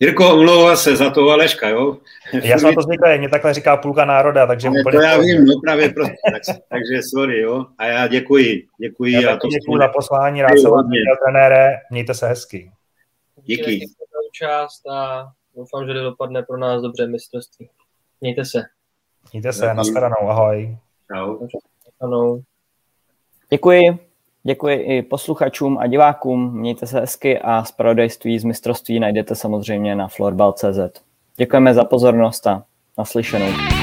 Jirko, 0.00 0.34
omlouvá 0.34 0.76
se 0.76 0.96
za 0.96 1.10
to 1.10 1.28
Aleška, 1.28 1.68
jo? 1.68 1.96
Já 2.42 2.58
jsem 2.58 2.74
to 2.74 2.82
zvyklý, 2.82 3.18
mě 3.18 3.28
takhle 3.28 3.54
říká 3.54 3.76
půlka 3.76 4.04
národa, 4.04 4.46
takže 4.46 4.70
ne, 4.70 4.80
úplně... 4.80 4.98
To 4.98 5.04
já 5.04 5.18
vím, 5.18 5.44
no 5.44 5.54
právě 5.64 5.88
proto, 5.88 6.12
tak, 6.32 6.56
takže 6.68 7.02
sorry, 7.02 7.40
jo? 7.40 7.66
A 7.78 7.86
já 7.86 8.06
děkuji, 8.06 8.66
děkuji. 8.80 9.22
Já 9.22 9.34
a 9.34 9.36
to 9.36 9.48
děkuji 9.48 9.78
za 9.78 9.88
poslání, 9.88 10.42
rád 10.42 10.58
se 10.58 10.68
vám 10.68 10.88
měl, 10.88 11.16
trenére, 11.24 11.76
mějte 11.90 12.14
se 12.14 12.28
hezky. 12.28 12.72
Díky. 13.44 13.70
Díky 13.70 13.99
účast 14.30 14.86
a 14.86 15.28
doufám, 15.56 15.86
že 15.86 15.94
to 15.94 16.02
dopadne 16.02 16.42
pro 16.42 16.58
nás 16.58 16.82
dobře 16.82 17.06
mistrovství. 17.06 17.68
Mějte 18.20 18.44
se. 18.44 18.62
Mějte 19.32 19.52
se, 19.52 19.74
nashledanou, 19.74 20.28
ahoj. 20.28 20.78
Čau. 21.12 21.38
Ano. 22.00 22.40
Děkuji. 23.50 23.98
Děkuji 24.42 24.76
i 24.76 25.02
posluchačům 25.02 25.78
a 25.78 25.86
divákům. 25.86 26.58
Mějte 26.58 26.86
se 26.86 27.00
hezky 27.00 27.38
a 27.38 27.64
zpravodajství 27.64 28.38
z 28.38 28.44
mistrovství 28.44 29.00
najdete 29.00 29.34
samozřejmě 29.34 29.94
na 29.94 30.08
florbal.cz. 30.08 31.02
Děkujeme 31.36 31.74
za 31.74 31.84
pozornost 31.84 32.46
a 32.46 32.64
naslyšenou. 32.98 33.79